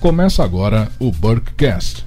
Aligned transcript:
Começa 0.00 0.42
agora 0.42 0.90
o 0.98 1.12
Burkecast, 1.12 2.06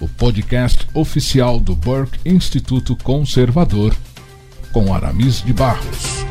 o 0.00 0.08
podcast 0.08 0.84
oficial 0.92 1.60
do 1.60 1.76
Burke 1.76 2.18
Instituto 2.28 2.96
Conservador, 2.96 3.94
com 4.72 4.92
Aramis 4.92 5.40
de 5.40 5.52
Barros. 5.52 6.24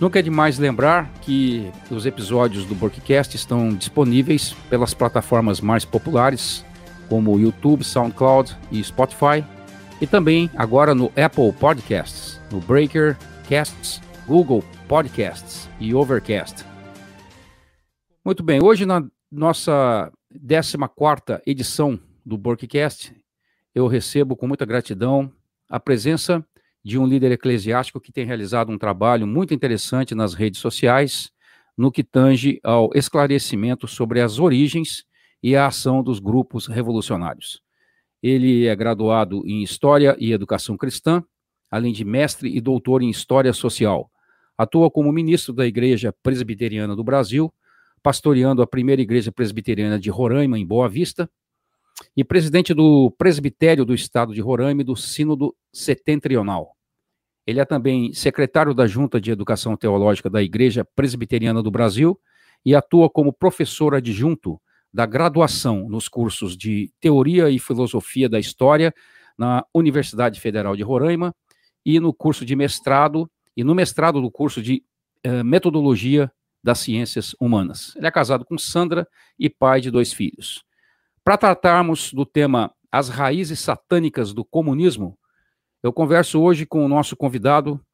Nunca 0.01 0.21
é 0.21 0.23
demais 0.23 0.59
lembrar 0.59 1.11
que 1.21 1.71
os 1.91 2.07
episódios 2.07 2.65
do 2.65 2.75
Burkecast 2.75 3.37
estão 3.37 3.71
disponíveis 3.71 4.55
pelas 4.71 4.95
plataformas 4.95 5.61
mais 5.61 5.85
populares, 5.85 6.65
como 7.09 7.35
o 7.35 7.41
YouTube, 7.41 7.83
SoundCloud 7.85 8.57
e 8.71 8.83
Spotify, 8.83 9.45
e 10.01 10.07
também 10.07 10.49
agora 10.57 10.95
no 10.95 11.07
Apple 11.17 11.53
Podcasts, 11.53 12.41
no 12.51 12.61
Breaker, 12.61 13.17
Casts, 13.49 14.01
Google 14.27 14.63
Podcasts 14.89 15.69
e 15.79 15.95
Overcast. 15.95 16.65
Muito 18.25 18.43
bem, 18.43 18.65
hoje 18.65 18.87
na 18.87 19.07
nossa 19.31 20.11
14 20.33 21.43
edição 21.47 22.01
do 22.25 22.39
Borkcast, 22.39 23.15
eu 23.75 23.87
recebo 23.87 24.35
com 24.35 24.49
muita 24.49 24.65
gratidão 24.65 25.31
a 25.69 25.79
presença 25.79 26.43
de 26.83 26.99
um 26.99 27.07
líder 27.07 27.33
eclesiástico 27.33 28.01
que 28.01 28.11
tem 28.11 28.25
realizado 28.25 28.73
um 28.73 28.79
trabalho 28.79 29.27
muito 29.27 29.53
interessante 29.53 30.15
nas 30.15 30.33
redes 30.33 30.59
sociais 30.59 31.31
no 31.77 31.93
que 31.93 32.03
tange 32.03 32.59
ao 32.65 32.91
esclarecimento 32.95 33.87
sobre 33.87 34.23
as 34.23 34.39
origens 34.39 35.05
e 35.43 35.55
a 35.55 35.67
ação 35.67 36.03
dos 36.03 36.19
grupos 36.19 36.67
revolucionários. 36.67 37.61
Ele 38.23 38.67
é 38.67 38.75
graduado 38.75 39.47
em 39.47 39.63
História 39.63 40.17
e 40.19 40.33
Educação 40.33 40.79
Cristã, 40.79 41.23
além 41.71 41.93
de 41.93 42.07
mestre 42.07 42.57
e 42.57 42.59
doutor 42.59 43.03
em 43.03 43.11
História 43.11 43.53
Social 43.53 44.11
Atua 44.59 44.91
como 44.91 45.13
ministro 45.13 45.55
da 45.55 45.65
Igreja 45.65 46.13
Presbiteriana 46.21 46.97
do 46.97 47.05
Brasil, 47.05 47.55
pastoreando 48.03 48.61
a 48.61 48.67
primeira 48.67 49.01
Igreja 49.01 49.31
Presbiteriana 49.31 50.01
de 50.01 50.11
Roraima, 50.11 50.59
em 50.59 50.67
Boa 50.67 50.89
Vista, 50.89 51.31
e 52.17 52.25
presidente 52.25 52.75
do 52.75 53.09
Presbitério 53.17 53.85
do 53.85 53.95
Estado 53.95 54.35
de 54.35 54.41
Roraima 54.41 54.81
e 54.81 54.85
do 54.85 54.97
Sínodo 54.97 55.55
Setentrional. 55.73 56.75
Ele 57.47 57.61
é 57.61 57.65
também 57.65 58.13
secretário 58.13 58.75
da 58.75 58.85
Junta 58.87 59.21
de 59.21 59.31
Educação 59.31 59.77
Teológica 59.77 60.29
da 60.29 60.43
Igreja 60.43 60.85
Presbiteriana 60.85 61.63
do 61.63 61.71
Brasil 61.71 62.19
e 62.65 62.75
atua 62.75 63.09
como 63.09 63.33
professor 63.33 63.95
adjunto 63.95 64.61
da 64.93 65.07
graduação 65.07 65.89
nos 65.89 66.09
cursos 66.09 66.57
de 66.57 66.91
Teoria 67.01 67.49
e 67.49 67.61
Filosofia 67.61 68.29
da 68.29 68.41
História 68.41 68.93
na 69.39 69.65
Universidade 69.73 70.41
Federal 70.41 70.75
de 70.75 70.83
Roraima 70.83 71.33
e 71.87 72.01
no 72.01 72.13
curso 72.13 72.45
de 72.45 72.57
mestrado 72.57 73.31
e 73.59 73.65
no 73.65 73.75
mestrado 73.75 74.23
do 74.23 74.31
curso 74.31 74.63
de 74.63 74.85
eh, 75.25 75.43
Metodologia 75.43 76.31
das 76.63 76.79
Ciências 76.79 77.35
Humanas. 77.41 77.93
Ele 77.97 78.07
é 78.07 78.11
casado 78.11 78.45
com 78.45 78.57
Sandra 78.57 79.05
e 79.37 79.51
pai 79.51 79.81
de 79.81 79.91
dois 79.91 80.13
filhos. 80.13 80.63
Para 81.25 81.37
tratarmos 81.37 82.13
do 82.13 82.25
tema 82.25 82.73
As 82.91 83.09
Raízes 83.09 83.59
Satânicas 83.59 84.33
do 84.33 84.45
Comunismo, 84.45 85.19
eu 85.83 85.93
converso 85.93 86.41
hoje 86.41 86.65
com 86.65 86.85
o 86.85 86.89
nosso 86.89 87.17
convidado, 87.17 87.85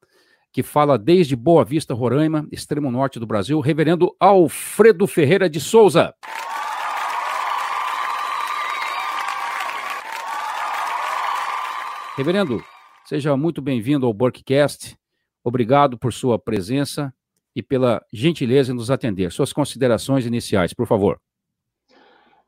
que 0.51 0.61
fala 0.61 0.99
desde 0.99 1.35
Boa 1.35 1.65
Vista, 1.65 1.95
Roraima, 1.95 2.47
extremo 2.51 2.91
norte 2.91 3.19
do 3.19 3.25
Brasil, 3.25 3.59
reverendo 3.59 4.15
Alfredo 4.19 5.07
Ferreira 5.07 5.49
de 5.49 5.59
Souza. 5.59 6.13
Reverendo, 12.15 12.63
seja 13.03 13.35
muito 13.35 13.63
bem-vindo 13.63 14.05
ao 14.05 14.13
Burkcast. 14.13 14.95
Obrigado 15.45 15.95
por 15.95 16.11
sua 16.11 16.39
presença 16.39 17.13
e 17.55 17.61
pela 17.61 18.03
gentileza 18.11 18.71
em 18.71 18.75
nos 18.75 18.89
atender. 18.89 19.31
Suas 19.31 19.53
considerações 19.53 20.25
iniciais, 20.25 20.73
por 20.73 20.87
favor. 20.87 21.21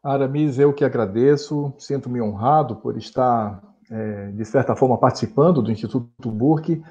Aramis, 0.04 0.58
eu 0.58 0.74
que 0.74 0.84
agradeço, 0.84 1.72
sinto-me 1.78 2.20
honrado 2.20 2.78
por 2.78 2.98
estar, 2.98 3.62
é, 3.92 4.32
de 4.32 4.44
certa 4.44 4.76
forma, 4.76 4.98
participando 4.98 5.62
do 5.62 5.72
Instituto 5.72 6.32
Burke, 6.32 6.82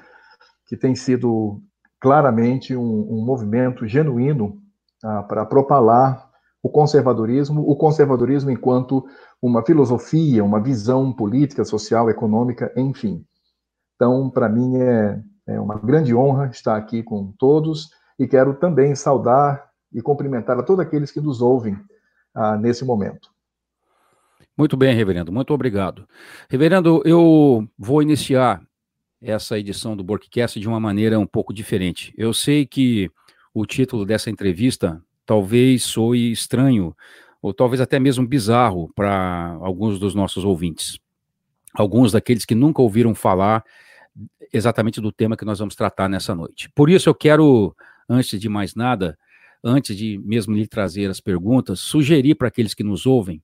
que 0.67 0.77
tem 0.77 0.95
sido 0.95 1.61
claramente 1.99 2.73
um, 2.73 2.81
um 3.11 3.25
movimento 3.25 3.85
genuíno 3.85 4.61
ah, 5.03 5.23
para 5.23 5.45
propalar 5.45 6.25
o 6.63 6.69
conservadorismo, 6.69 7.69
o 7.69 7.75
conservadorismo 7.75 8.49
enquanto 8.49 9.05
uma 9.41 9.65
filosofia, 9.65 10.43
uma 10.43 10.61
visão 10.61 11.11
política, 11.11 11.65
social, 11.65 12.09
econômica, 12.09 12.71
enfim. 12.77 13.25
Então, 13.95 14.29
para 14.29 14.47
mim, 14.47 14.77
é, 14.77 15.21
é 15.47 15.59
uma 15.59 15.75
grande 15.75 16.13
honra 16.13 16.47
estar 16.47 16.75
aqui 16.75 17.01
com 17.01 17.31
todos 17.39 17.89
e 18.19 18.27
quero 18.27 18.53
também 18.53 18.93
saudar 18.95 19.69
e 19.93 20.01
cumprimentar 20.01 20.59
a 20.59 20.63
todos 20.63 20.85
aqueles 20.85 21.09
que 21.09 21.21
nos 21.21 21.41
ouvem 21.41 21.77
ah, 22.35 22.57
nesse 22.57 22.83
momento. 22.83 23.31
Muito 24.57 24.75
bem, 24.75 24.93
reverendo, 24.95 25.31
muito 25.31 25.53
obrigado. 25.53 26.07
Reverendo, 26.49 27.01
eu 27.05 27.67
vou 27.77 28.01
iniciar 28.01 28.61
essa 29.21 29.57
edição 29.57 29.95
do 29.95 30.03
Borkcast 30.03 30.59
de 30.59 30.67
uma 30.67 30.79
maneira 30.79 31.19
um 31.19 31.25
pouco 31.25 31.53
diferente. 31.53 32.13
Eu 32.17 32.33
sei 32.33 32.65
que 32.65 33.09
o 33.53 33.65
título 33.65 34.05
dessa 34.05 34.29
entrevista 34.29 35.01
talvez 35.25 35.83
soe 35.83 36.31
estranho, 36.31 36.95
ou 37.41 37.53
talvez 37.53 37.81
até 37.81 37.99
mesmo 37.99 38.27
bizarro 38.27 38.91
para 38.95 39.57
alguns 39.61 39.99
dos 39.99 40.15
nossos 40.15 40.43
ouvintes. 40.43 40.99
Alguns 41.73 42.11
daqueles 42.11 42.45
que 42.45 42.55
nunca 42.55 42.81
ouviram 42.81 43.13
falar 43.13 43.63
exatamente 44.53 45.01
do 45.01 45.11
tema 45.11 45.37
que 45.37 45.45
nós 45.45 45.59
vamos 45.59 45.75
tratar 45.75 46.09
nessa 46.09 46.33
noite. 46.33 46.69
Por 46.73 46.89
isso 46.89 47.09
eu 47.09 47.15
quero, 47.15 47.75
antes 48.09 48.39
de 48.39 48.49
mais 48.49 48.75
nada, 48.75 49.17
antes 49.63 49.95
de 49.95 50.19
mesmo 50.23 50.55
lhe 50.55 50.67
trazer 50.67 51.09
as 51.09 51.19
perguntas, 51.19 51.79
sugerir 51.79 52.35
para 52.35 52.47
aqueles 52.47 52.73
que 52.73 52.83
nos 52.83 53.05
ouvem 53.05 53.41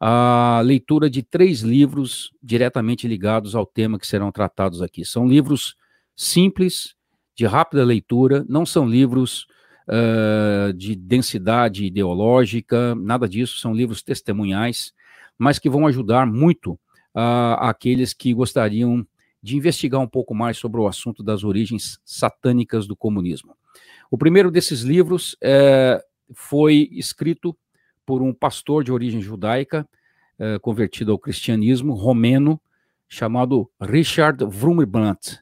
a 0.00 0.60
leitura 0.64 1.08
de 1.08 1.22
três 1.22 1.60
livros 1.60 2.30
diretamente 2.42 3.08
ligados 3.08 3.54
ao 3.54 3.64
tema 3.64 3.98
que 3.98 4.06
serão 4.06 4.30
tratados 4.30 4.82
aqui. 4.82 5.04
São 5.04 5.26
livros 5.26 5.76
simples, 6.16 6.94
de 7.34 7.46
rápida 7.46 7.84
leitura, 7.84 8.44
não 8.48 8.64
são 8.64 8.88
livros 8.88 9.46
uh, 9.88 10.72
de 10.72 10.94
densidade 10.94 11.84
ideológica, 11.84 12.94
nada 12.94 13.28
disso, 13.28 13.58
são 13.58 13.74
livros 13.74 14.02
testemunhais, 14.02 14.92
mas 15.38 15.58
que 15.58 15.70
vão 15.70 15.86
ajudar 15.86 16.26
muito 16.26 16.72
uh, 17.14 17.58
aqueles 17.58 18.12
que 18.12 18.32
gostariam 18.32 19.06
de 19.44 19.58
investigar 19.58 20.00
um 20.00 20.08
pouco 20.08 20.34
mais 20.34 20.56
sobre 20.56 20.80
o 20.80 20.88
assunto 20.88 21.22
das 21.22 21.44
origens 21.44 21.98
satânicas 22.02 22.86
do 22.86 22.96
comunismo. 22.96 23.54
O 24.10 24.16
primeiro 24.16 24.50
desses 24.50 24.80
livros 24.80 25.36
é, 25.38 26.02
foi 26.32 26.88
escrito 26.92 27.54
por 28.06 28.22
um 28.22 28.32
pastor 28.32 28.82
de 28.82 28.90
origem 28.90 29.20
judaica, 29.20 29.86
é, 30.38 30.58
convertido 30.58 31.12
ao 31.12 31.18
cristianismo, 31.18 31.92
romeno, 31.92 32.58
chamado 33.06 33.70
Richard 33.78 34.42
Wurmbrandt. 34.44 35.40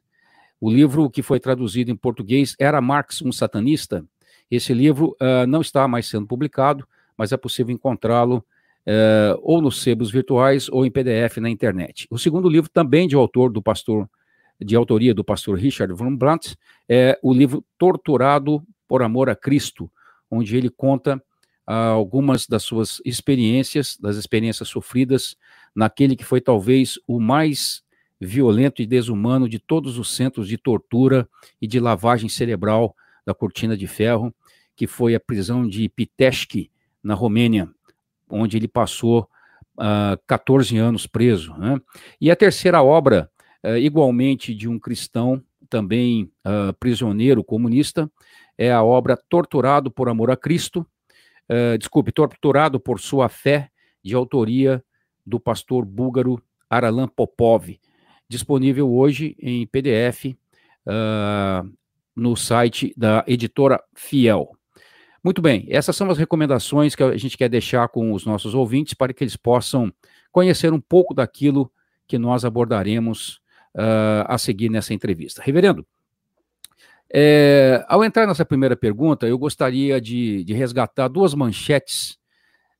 O 0.60 0.68
livro 0.68 1.08
que 1.08 1.22
foi 1.22 1.38
traduzido 1.38 1.92
em 1.92 1.96
português 1.96 2.56
era 2.58 2.80
Marx 2.80 3.22
um 3.22 3.30
satanista. 3.30 4.04
Esse 4.50 4.74
livro 4.74 5.16
uh, 5.20 5.46
não 5.46 5.60
está 5.60 5.86
mais 5.86 6.08
sendo 6.08 6.26
publicado, 6.26 6.86
mas 7.16 7.30
é 7.30 7.36
possível 7.36 7.72
encontrá-lo 7.72 8.44
uh, 8.86 9.38
ou 9.42 9.60
nos 9.60 9.82
sebos 9.82 10.10
virtuais 10.10 10.68
ou 10.68 10.84
em 10.84 10.90
PDF 10.90 11.38
na 11.38 11.50
internet. 11.50 12.06
O 12.10 12.18
segundo 12.18 12.48
livro, 12.48 12.70
também 12.70 13.06
de 13.06 13.14
autor 13.14 13.52
do 13.52 13.62
pastor, 13.62 14.08
de 14.60 14.76
autoria 14.76 15.14
do 15.14 15.24
pastor 15.24 15.58
Richard 15.58 15.92
von 15.94 16.16
Blunt, 16.16 16.54
é 16.88 17.18
o 17.22 17.32
livro 17.32 17.64
Torturado 17.78 18.62
por 18.86 19.02
Amor 19.02 19.28
a 19.30 19.36
Cristo, 19.36 19.90
onde 20.30 20.56
ele 20.56 20.70
conta 20.70 21.16
uh, 21.68 21.72
algumas 21.72 22.46
das 22.46 22.62
suas 22.62 23.00
experiências, 23.04 23.96
das 23.98 24.16
experiências 24.16 24.68
sofridas 24.68 25.36
naquele 25.74 26.16
que 26.16 26.24
foi 26.24 26.40
talvez 26.40 26.98
o 27.06 27.18
mais 27.18 27.82
violento 28.20 28.80
e 28.80 28.86
desumano 28.86 29.48
de 29.48 29.58
todos 29.58 29.98
os 29.98 30.14
centros 30.14 30.46
de 30.46 30.56
tortura 30.56 31.28
e 31.60 31.66
de 31.66 31.80
lavagem 31.80 32.28
cerebral 32.28 32.94
da 33.26 33.34
Cortina 33.34 33.76
de 33.76 33.86
Ferro, 33.86 34.32
que 34.76 34.86
foi 34.86 35.14
a 35.14 35.20
prisão 35.20 35.66
de 35.66 35.88
Pitești, 35.88 36.70
na 37.02 37.14
Romênia, 37.14 37.68
onde 38.32 38.56
ele 38.56 38.66
passou 38.66 39.20
uh, 39.78 40.14
ah, 40.14 40.18
14 40.26 40.76
anos 40.78 41.06
preso. 41.06 41.54
Né? 41.56 41.78
E 42.20 42.30
a 42.30 42.36
terceira 42.36 42.82
obra, 42.82 43.30
uh, 43.64 43.76
igualmente 43.76 44.54
de 44.54 44.68
um 44.68 44.78
cristão, 44.78 45.42
também 45.68 46.30
uh, 46.44 46.72
prisioneiro 46.78 47.44
comunista, 47.44 48.10
é 48.56 48.72
a 48.72 48.82
obra 48.82 49.16
Torturado 49.16 49.90
por 49.90 50.08
Amor 50.08 50.30
a 50.30 50.36
Cristo, 50.36 50.86
desculpe, 51.78 52.12
Torturado 52.12 52.80
por 52.80 52.98
Sua 52.98 53.28
Fé, 53.28 53.68
de 54.02 54.14
autoria 54.14 54.82
do 55.24 55.38
pastor 55.38 55.84
búlgaro 55.84 56.42
Aralan 56.68 57.08
Popov, 57.08 57.78
disponível 58.28 58.90
hoje 58.90 59.36
em 59.38 59.66
PDF 59.66 60.34
uh, 60.86 61.70
no 62.16 62.36
site 62.36 62.92
da 62.96 63.24
editora 63.26 63.82
Fiel. 63.94 64.56
Muito 65.22 65.40
bem, 65.40 65.64
essas 65.68 65.94
são 65.94 66.10
as 66.10 66.18
recomendações 66.18 66.96
que 66.96 67.02
a 67.02 67.16
gente 67.16 67.36
quer 67.36 67.48
deixar 67.48 67.88
com 67.88 68.12
os 68.12 68.26
nossos 68.26 68.54
ouvintes 68.54 68.92
para 68.92 69.12
que 69.12 69.22
eles 69.22 69.36
possam 69.36 69.92
conhecer 70.32 70.72
um 70.72 70.80
pouco 70.80 71.14
daquilo 71.14 71.70
que 72.08 72.18
nós 72.18 72.44
abordaremos 72.44 73.40
uh, 73.76 74.26
a 74.26 74.36
seguir 74.36 74.68
nessa 74.68 74.92
entrevista. 74.92 75.40
Reverendo, 75.44 75.86
é, 77.14 77.84
ao 77.88 78.02
entrar 78.02 78.26
nessa 78.26 78.44
primeira 78.44 78.74
pergunta, 78.74 79.28
eu 79.28 79.38
gostaria 79.38 80.00
de, 80.00 80.42
de 80.44 80.54
resgatar 80.54 81.08
duas 81.08 81.34
manchetes 81.34 82.18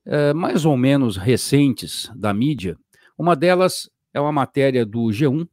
é, 0.06 0.33
mais 0.33 0.65
ou 0.65 0.77
menos 0.77 1.17
recentes 1.17 2.11
da 2.17 2.33
mídia. 2.33 2.77
Uma 3.17 3.37
delas 3.37 3.91
é 4.12 4.21
uma 4.21 4.33
matéria 4.33 4.87
do 4.87 5.05
G1, 5.09 5.47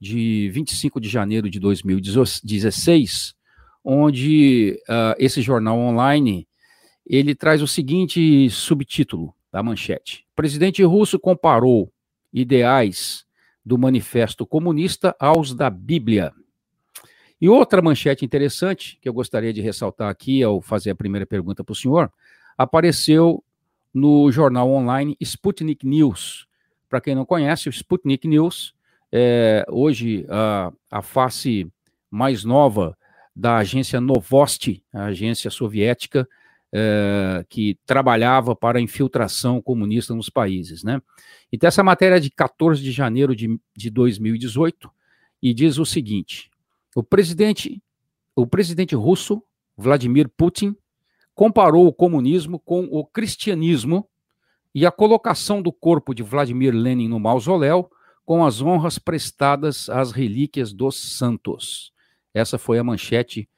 de 0.00 0.50
25 0.50 1.00
de 1.00 1.08
janeiro 1.08 1.48
de 1.48 1.58
2016, 1.58 3.34
onde 3.84 4.80
uh, 4.88 5.14
esse 5.18 5.40
jornal 5.40 5.78
online 5.78 6.46
ele 7.06 7.34
traz 7.34 7.62
o 7.62 7.66
seguinte 7.66 8.50
subtítulo 8.50 9.34
da 9.50 9.62
manchete: 9.62 10.26
presidente 10.36 10.82
russo 10.82 11.18
comparou 11.18 11.90
ideais 12.32 13.24
do 13.64 13.78
Manifesto 13.78 14.46
Comunista 14.46 15.14
aos 15.18 15.54
da 15.54 15.70
Bíblia. 15.70 16.32
E 17.40 17.48
outra 17.48 17.80
manchete 17.80 18.24
interessante 18.24 18.98
que 19.00 19.08
eu 19.08 19.12
gostaria 19.12 19.52
de 19.52 19.60
ressaltar 19.60 20.10
aqui 20.10 20.42
ao 20.42 20.60
fazer 20.60 20.90
a 20.90 20.94
primeira 20.94 21.26
pergunta 21.26 21.62
para 21.62 21.72
o 21.72 21.76
senhor 21.76 22.12
apareceu 22.56 23.44
no 23.94 24.30
jornal 24.32 24.68
online 24.70 25.16
Sputnik 25.20 25.86
News, 25.86 26.48
para 26.88 27.00
quem 27.00 27.14
não 27.14 27.26
conhece, 27.26 27.68
o 27.68 27.70
Sputnik 27.70 28.26
News 28.26 28.74
é 29.12 29.64
hoje 29.68 30.26
a, 30.28 30.72
a 30.90 31.02
face 31.02 31.70
mais 32.10 32.44
nova 32.44 32.96
da 33.38 33.58
agência 33.58 34.00
Novosti, 34.00 34.82
a 34.92 35.04
agência 35.04 35.48
soviética 35.48 36.28
é, 36.72 37.46
que 37.48 37.78
trabalhava 37.86 38.56
para 38.56 38.80
a 38.80 38.82
infiltração 38.82 39.62
comunista 39.62 40.12
nos 40.12 40.28
países, 40.28 40.82
né? 40.82 41.00
Então, 41.52 41.68
essa 41.68 41.84
matéria 41.84 42.16
é 42.16 42.20
de 42.20 42.30
14 42.30 42.82
de 42.82 42.90
janeiro 42.90 43.36
de, 43.36 43.56
de 43.76 43.90
2018 43.90 44.90
e 45.40 45.54
diz 45.54 45.78
o 45.78 45.86
seguinte: 45.86 46.50
o 46.96 47.02
presidente, 47.02 47.80
o 48.34 48.44
presidente 48.44 48.96
russo 48.96 49.40
Vladimir 49.76 50.28
Putin 50.28 50.74
comparou 51.32 51.86
o 51.86 51.92
comunismo 51.92 52.58
com 52.58 52.88
o 52.90 53.06
cristianismo 53.06 54.04
e 54.74 54.84
a 54.84 54.90
colocação 54.90 55.62
do 55.62 55.72
corpo 55.72 56.12
de 56.12 56.24
Vladimir 56.24 56.74
Lenin 56.74 57.06
no 57.06 57.20
mausoléu 57.20 57.88
com 58.24 58.44
as 58.44 58.60
honras 58.60 58.98
prestadas 58.98 59.88
às 59.88 60.10
relíquias 60.10 60.72
dos 60.72 61.16
santos. 61.16 61.92
Essa 62.34 62.58
foi 62.58 62.78
a 62.78 62.84
manchete 62.84 63.48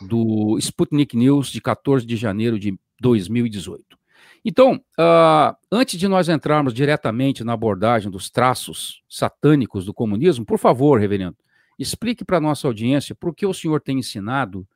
do 0.00 0.56
Sputnik 0.58 1.16
News 1.16 1.50
de 1.50 1.60
14 1.60 2.06
de 2.06 2.16
janeiro 2.16 2.58
de 2.58 2.78
2018. 3.00 3.98
Então, 4.44 4.76
uh, 4.98 5.56
antes 5.70 5.98
de 5.98 6.06
nós 6.06 6.28
entrarmos 6.28 6.72
diretamente 6.72 7.42
na 7.42 7.52
abordagem 7.52 8.10
dos 8.10 8.30
traços 8.30 9.02
satânicos 9.08 9.84
do 9.84 9.92
comunismo, 9.92 10.44
por 10.44 10.58
favor, 10.58 11.00
reverendo, 11.00 11.36
explique 11.78 12.24
para 12.24 12.38
a 12.38 12.40
nossa 12.40 12.66
audiência 12.66 13.14
por 13.14 13.34
que 13.34 13.46
o 13.46 13.54
senhor 13.54 13.80
tem 13.80 13.98
ensinado 13.98 14.66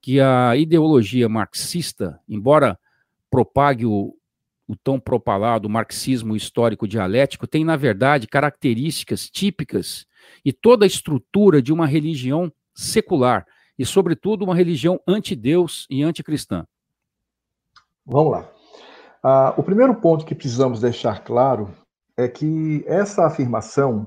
que 0.00 0.20
a 0.20 0.56
ideologia 0.56 1.28
marxista, 1.28 2.18
embora 2.28 2.78
propague 3.30 3.84
o, 3.84 4.14
o 4.66 4.74
tão 4.74 4.98
propalado 4.98 5.68
marxismo 5.68 6.34
histórico 6.34 6.88
dialético, 6.88 7.46
tem, 7.46 7.64
na 7.64 7.76
verdade, 7.76 8.26
características 8.26 9.28
típicas 9.28 10.06
e 10.44 10.52
toda 10.52 10.84
a 10.84 10.88
estrutura 10.88 11.60
de 11.60 11.72
uma 11.72 11.86
religião 11.86 12.50
secular, 12.80 13.46
e, 13.78 13.84
sobretudo, 13.84 14.44
uma 14.44 14.54
religião 14.54 15.00
anti-Deus 15.06 15.86
e 15.88 16.02
anticristã. 16.02 16.66
Vamos 18.04 18.32
lá. 18.32 18.48
Ah, 19.22 19.54
o 19.56 19.62
primeiro 19.62 19.94
ponto 19.94 20.24
que 20.24 20.34
precisamos 20.34 20.80
deixar 20.80 21.22
claro 21.24 21.70
é 22.16 22.28
que 22.28 22.84
essa 22.86 23.26
afirmação, 23.26 24.06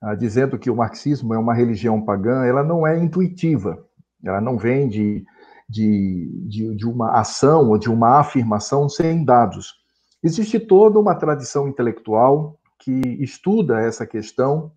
ah, 0.00 0.14
dizendo 0.14 0.58
que 0.58 0.70
o 0.70 0.76
marxismo 0.76 1.34
é 1.34 1.38
uma 1.38 1.54
religião 1.54 2.00
pagã, 2.00 2.44
ela 2.44 2.62
não 2.62 2.86
é 2.86 2.98
intuitiva, 2.98 3.84
ela 4.24 4.40
não 4.40 4.56
vem 4.56 4.88
de 4.88 5.24
de, 5.68 6.30
de, 6.46 6.74
de 6.76 6.86
uma 6.86 7.18
ação 7.18 7.70
ou 7.70 7.78
de 7.78 7.90
uma 7.90 8.20
afirmação 8.20 8.88
sem 8.88 9.24
dados. 9.24 9.74
Existe 10.22 10.60
toda 10.60 10.98
uma 10.98 11.14
tradição 11.14 11.68
intelectual 11.68 12.58
que 12.78 13.00
estuda 13.20 13.80
essa 13.80 14.06
questão 14.06 14.72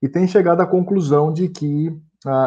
e 0.00 0.08
tem 0.08 0.26
chegado 0.26 0.60
à 0.60 0.66
conclusão 0.66 1.32
de 1.32 1.48
que 1.48 1.94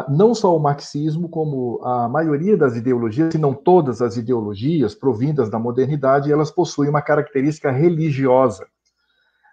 não 0.08 0.34
só 0.34 0.54
o 0.54 0.60
marxismo, 0.60 1.28
como 1.28 1.80
a 1.82 2.08
maioria 2.08 2.56
das 2.56 2.76
ideologias, 2.76 3.32
se 3.32 3.38
não 3.38 3.54
todas 3.54 4.02
as 4.02 4.16
ideologias 4.16 4.94
provindas 4.94 5.48
da 5.48 5.58
modernidade, 5.58 6.30
elas 6.30 6.50
possuem 6.50 6.90
uma 6.90 7.00
característica 7.00 7.70
religiosa. 7.70 8.66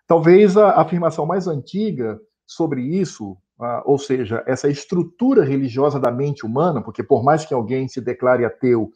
Talvez 0.06 0.58
a 0.58 0.72
afirmação 0.82 1.26
mais 1.26 1.48
antiga 1.48 2.20
sobre 2.46 2.82
isso 2.82 3.38
ah, 3.60 3.82
ou 3.86 3.98
seja, 3.98 4.44
essa 4.46 4.70
estrutura 4.70 5.44
religiosa 5.44 6.00
da 6.00 6.12
mente 6.12 6.46
humana, 6.46 6.82
porque 6.82 7.02
por 7.02 7.24
mais 7.24 7.44
que 7.44 7.54
alguém 7.54 7.88
se 7.88 8.00
declare 8.00 8.46
ateu, 8.46 8.92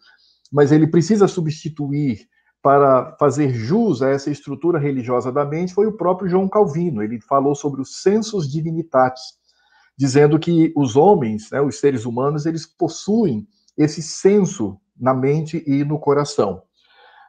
mas 0.51 0.71
ele 0.71 0.85
precisa 0.85 1.27
substituir 1.27 2.27
para 2.61 3.15
fazer 3.19 3.49
jus 3.49 4.03
a 4.03 4.09
essa 4.09 4.29
estrutura 4.29 4.77
religiosa 4.77 5.31
da 5.31 5.43
mente, 5.43 5.73
foi 5.73 5.87
o 5.87 5.97
próprio 5.97 6.29
João 6.29 6.47
Calvino. 6.47 7.01
Ele 7.01 7.19
falou 7.19 7.55
sobre 7.55 7.81
os 7.81 8.03
sensus 8.03 8.47
divinitatis, 8.47 9.33
dizendo 10.01 10.39
que 10.39 10.73
os 10.75 10.95
homens, 10.95 11.51
né, 11.51 11.61
os 11.61 11.79
seres 11.79 12.05
humanos, 12.05 12.47
eles 12.47 12.65
possuem 12.65 13.47
esse 13.77 14.01
senso 14.01 14.75
na 14.99 15.13
mente 15.13 15.63
e 15.67 15.83
no 15.83 15.99
coração. 15.99 16.63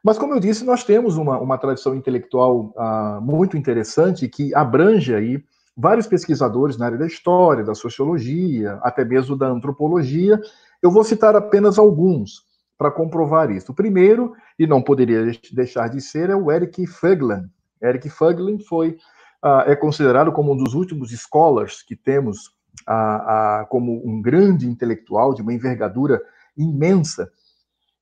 Mas, 0.02 0.16
como 0.16 0.32
eu 0.32 0.40
disse, 0.40 0.64
nós 0.64 0.82
temos 0.82 1.18
uma, 1.18 1.38
uma 1.38 1.58
tradição 1.58 1.94
intelectual 1.94 2.72
ah, 2.78 3.20
muito 3.22 3.58
interessante 3.58 4.26
que 4.26 4.54
abrange 4.54 5.14
aí 5.14 5.44
vários 5.76 6.06
pesquisadores 6.06 6.78
na 6.78 6.86
área 6.86 6.96
da 6.96 7.06
história, 7.06 7.62
da 7.62 7.74
sociologia, 7.74 8.78
até 8.82 9.04
mesmo 9.04 9.36
da 9.36 9.48
antropologia. 9.48 10.40
Eu 10.82 10.90
vou 10.90 11.04
citar 11.04 11.36
apenas 11.36 11.78
alguns 11.78 12.46
para 12.78 12.90
comprovar 12.90 13.50
isso. 13.50 13.72
O 13.72 13.74
primeiro, 13.74 14.32
e 14.58 14.66
não 14.66 14.80
poderia 14.80 15.30
deixar 15.52 15.88
de 15.88 16.00
ser, 16.00 16.30
é 16.30 16.34
o 16.34 16.50
Eric 16.50 16.86
Föglen. 16.86 17.50
Eric 17.82 18.08
Föglen 18.08 18.58
foi 18.60 18.96
uh, 19.44 19.60
é 19.66 19.76
considerado 19.76 20.32
como 20.32 20.52
um 20.52 20.56
dos 20.56 20.72
últimos 20.72 21.10
scholars 21.10 21.82
que 21.82 21.94
temos 21.94 22.50
uh, 22.88 23.62
uh, 23.62 23.66
como 23.68 24.02
um 24.06 24.20
grande 24.20 24.68
intelectual 24.68 25.34
de 25.34 25.42
uma 25.42 25.52
envergadura 25.52 26.20
imensa. 26.56 27.30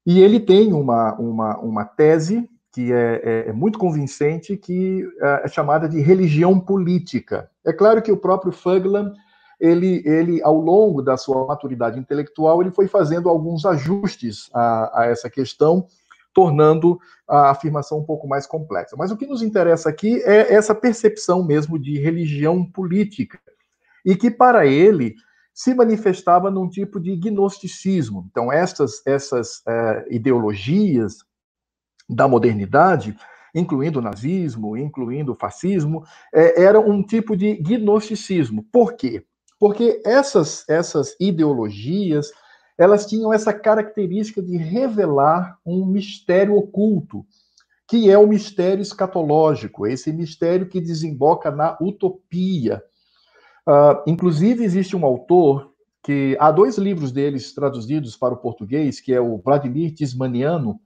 E 0.07 0.21
ele 0.21 0.41
tem 0.41 0.73
uma, 0.73 1.15
uma, 1.15 1.59
uma 1.59 1.85
tese 1.85 2.49
que 2.73 2.93
é, 2.93 3.21
é, 3.25 3.49
é, 3.49 3.53
muito 3.53 3.79
convincente, 3.79 4.57
que 4.57 5.07
é, 5.21 5.43
é 5.45 5.49
chamada 5.49 5.89
de 5.89 6.01
religião 6.01 6.59
política. 6.59 7.51
É 7.65 7.73
claro 7.73 8.01
que 8.01 8.13
o 8.13 8.17
próprio 8.17 8.53
Fugland, 8.53 9.13
ele, 9.59 10.03
ele, 10.07 10.43
ao 10.43 10.57
longo 10.57 11.03
da 11.03 11.17
sua 11.17 11.47
maturidade 11.47 11.99
intelectual, 11.99 12.63
ele 12.63 12.71
foi 12.71 12.87
fazendo 12.87 13.29
alguns 13.29 13.67
ajustes 13.67 14.49
a, 14.55 15.03
a 15.03 15.07
essa 15.07 15.29
questão, 15.29 15.87
tornando 16.33 16.99
a 17.29 17.51
afirmação 17.51 17.99
um 17.99 18.05
pouco 18.05 18.29
mais 18.29 18.47
complexa. 18.47 18.95
Mas 18.97 19.11
o 19.11 19.17
que 19.17 19.27
nos 19.27 19.43
interessa 19.43 19.89
aqui 19.89 20.23
é 20.23 20.55
essa 20.55 20.75
percepção 20.75 21.45
mesmo 21.45 21.77
de 21.79 21.99
religião 21.99 22.65
política, 22.65 23.39
e 24.05 24.17
que 24.17 24.31
para 24.31 24.67
ele 24.67 25.15
se 25.53 25.75
manifestava 25.75 26.51
num 26.51 26.69
tipo 26.69 26.99
de 26.99 27.17
gnosticismo. 27.17 28.27
Então, 28.31 28.53
essas, 28.53 29.03
essas 29.07 29.63
é, 29.67 30.07
ideologias 30.11 31.19
da 32.09 32.27
modernidade, 32.27 33.17
incluindo 33.55 33.99
o 33.99 34.03
nazismo, 34.03 34.77
incluindo 34.77 35.33
o 35.33 35.37
fascismo, 35.37 36.05
é, 36.33 36.79
um 36.79 37.03
tipo 37.03 37.37
de 37.37 37.57
gnosticismo. 37.57 38.65
Por 38.73 38.95
quê? 38.95 39.25
Porque 39.59 40.01
essas, 40.05 40.67
essas 40.69 41.15
ideologias, 41.21 42.31
elas 42.79 43.05
tinham 43.05 43.33
essa 43.33 43.53
característica 43.53 44.41
de 44.41 44.57
revelar 44.57 45.59
um 45.67 45.85
mistério 45.85 46.57
oculto, 46.57 47.27
que 47.87 48.11
é 48.11 48.17
o 48.17 48.27
mistério 48.27 48.81
escatológico, 48.81 49.87
esse 49.87 50.13
mistério 50.13 50.69
que 50.69 50.81
desemboca 50.81 51.51
na 51.51 51.77
utopia. 51.81 52.83
Uh, 53.71 54.03
inclusive, 54.07 54.65
existe 54.65 54.97
um 54.97 55.05
autor 55.05 55.71
que 56.03 56.37
há 56.41 56.51
dois 56.51 56.77
livros 56.77 57.13
deles 57.13 57.55
traduzidos 57.55 58.17
para 58.17 58.35
o 58.35 58.39
português, 58.39 59.01
que 59.01 59.13
é 59.13 59.21
o 59.21 59.39
Vladimir 59.39 59.95
Tismaniano. 59.95 60.81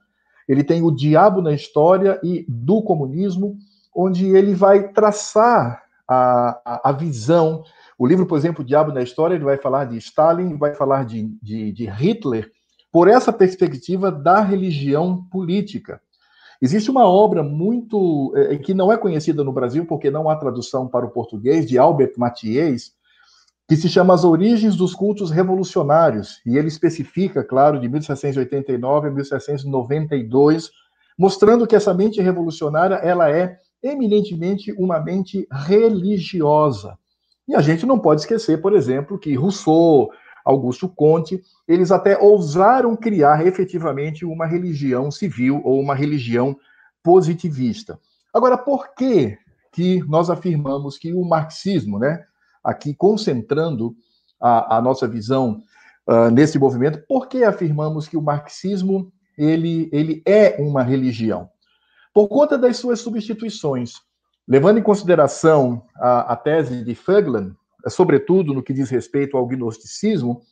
Ele 0.46 0.62
tem 0.62 0.82
O 0.82 0.90
Diabo 0.90 1.40
na 1.40 1.52
História 1.52 2.20
e 2.22 2.44
Do 2.46 2.82
Comunismo, 2.82 3.56
onde 3.94 4.26
ele 4.26 4.54
vai 4.54 4.88
traçar 4.88 5.82
a, 6.06 6.60
a, 6.64 6.90
a 6.90 6.92
visão 6.92 7.64
o 7.98 8.06
livro, 8.06 8.26
por 8.26 8.36
exemplo, 8.36 8.62
O 8.62 8.66
Diabo 8.66 8.92
na 8.92 9.02
História, 9.02 9.34
ele 9.34 9.44
vai 9.44 9.56
falar 9.56 9.84
de 9.84 9.96
Stalin, 9.98 10.56
vai 10.56 10.74
falar 10.74 11.04
de, 11.04 11.28
de, 11.40 11.72
de 11.72 11.86
Hitler, 11.86 12.50
por 12.90 13.08
essa 13.08 13.32
perspectiva 13.32 14.10
da 14.10 14.40
religião 14.40 15.24
política. 15.30 16.00
Existe 16.64 16.90
uma 16.90 17.06
obra 17.06 17.42
muito 17.42 18.32
é, 18.34 18.56
que 18.56 18.72
não 18.72 18.90
é 18.90 18.96
conhecida 18.96 19.44
no 19.44 19.52
Brasil, 19.52 19.84
porque 19.84 20.10
não 20.10 20.30
há 20.30 20.36
tradução 20.36 20.88
para 20.88 21.04
o 21.04 21.10
português, 21.10 21.68
de 21.68 21.76
Albert 21.76 22.14
Mathiez, 22.16 22.94
que 23.68 23.76
se 23.76 23.86
chama 23.86 24.14
As 24.14 24.24
Origens 24.24 24.74
dos 24.74 24.94
Cultos 24.94 25.30
Revolucionários, 25.30 26.40
e 26.46 26.56
ele 26.56 26.68
especifica, 26.68 27.44
claro, 27.44 27.78
de 27.78 27.86
1789 27.86 29.08
a 29.08 29.10
1792, 29.10 30.70
mostrando 31.18 31.66
que 31.66 31.76
essa 31.76 31.92
mente 31.92 32.22
revolucionária 32.22 32.94
ela 32.94 33.30
é 33.30 33.58
eminentemente 33.82 34.72
uma 34.72 34.98
mente 34.98 35.46
religiosa. 35.52 36.96
E 37.46 37.54
a 37.54 37.60
gente 37.60 37.84
não 37.84 37.98
pode 37.98 38.22
esquecer, 38.22 38.62
por 38.62 38.72
exemplo, 38.72 39.18
que 39.18 39.34
Rousseau, 39.34 40.10
Augusto 40.44 40.88
Conte, 40.88 41.42
eles 41.66 41.90
até 41.90 42.18
ousaram 42.18 42.94
criar 42.94 43.46
efetivamente 43.46 44.24
uma 44.24 44.46
religião 44.46 45.10
civil 45.10 45.62
ou 45.64 45.80
uma 45.80 45.94
religião 45.94 46.56
positivista. 47.02 47.98
Agora, 48.32 48.58
por 48.58 48.94
que 48.94 49.38
que 49.72 50.00
nós 50.08 50.30
afirmamos 50.30 50.98
que 50.98 51.12
o 51.12 51.24
marxismo, 51.24 51.98
né, 51.98 52.24
aqui 52.62 52.94
concentrando 52.94 53.96
a, 54.40 54.76
a 54.76 54.82
nossa 54.82 55.08
visão 55.08 55.62
uh, 56.06 56.30
nesse 56.30 56.58
movimento, 56.58 57.04
por 57.08 57.26
que 57.26 57.42
afirmamos 57.42 58.06
que 58.06 58.16
o 58.16 58.22
marxismo 58.22 59.12
ele, 59.36 59.88
ele 59.92 60.22
é 60.26 60.56
uma 60.60 60.82
religião? 60.82 61.48
Por 62.12 62.28
conta 62.28 62.56
das 62.56 62.76
suas 62.76 63.00
substituições. 63.00 63.94
Levando 64.46 64.78
em 64.78 64.82
consideração 64.82 65.86
a, 65.96 66.32
a 66.32 66.36
tese 66.36 66.84
de 66.84 66.94
Föglan, 66.94 67.56
sobretudo 67.88 68.52
no 68.54 68.62
que 68.62 68.72
diz 68.72 68.90
respeito 68.90 69.36
ao 69.36 69.46
gnosticismo, 69.46 70.42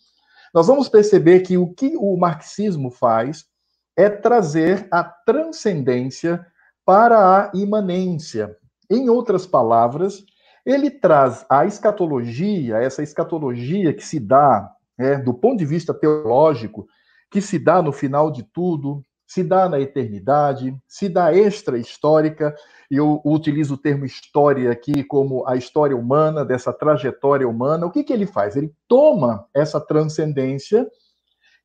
nós 0.54 0.66
vamos 0.66 0.88
perceber 0.88 1.40
que 1.40 1.56
o 1.56 1.72
que 1.72 1.96
o 1.96 2.16
marxismo 2.16 2.90
faz 2.90 3.46
é 3.96 4.08
trazer 4.08 4.86
a 4.90 5.02
transcendência 5.02 6.44
para 6.84 7.38
a 7.38 7.50
imanência. 7.54 8.56
Em 8.90 9.08
outras 9.08 9.46
palavras, 9.46 10.24
ele 10.64 10.90
traz 10.90 11.44
a 11.48 11.64
escatologia, 11.64 12.76
essa 12.76 13.02
escatologia 13.02 13.92
que 13.92 14.04
se 14.04 14.20
dá 14.20 14.70
é, 14.98 15.16
do 15.16 15.34
ponto 15.34 15.58
de 15.58 15.66
vista 15.66 15.92
teológico, 15.92 16.86
que 17.30 17.40
se 17.40 17.58
dá 17.58 17.82
no 17.82 17.92
final 17.92 18.30
de 18.30 18.42
tudo, 18.42 19.02
se 19.32 19.42
dá 19.42 19.66
na 19.66 19.80
eternidade, 19.80 20.76
se 20.86 21.08
dá 21.08 21.34
extra-histórica, 21.34 22.54
e 22.90 22.96
eu 22.96 23.18
utilizo 23.24 23.74
o 23.74 23.78
termo 23.78 24.04
história 24.04 24.70
aqui 24.70 25.02
como 25.02 25.48
a 25.48 25.56
história 25.56 25.96
humana, 25.96 26.44
dessa 26.44 26.70
trajetória 26.70 27.48
humana. 27.48 27.86
O 27.86 27.90
que, 27.90 28.04
que 28.04 28.12
ele 28.12 28.26
faz? 28.26 28.56
Ele 28.56 28.70
toma 28.86 29.46
essa 29.54 29.80
transcendência 29.80 30.86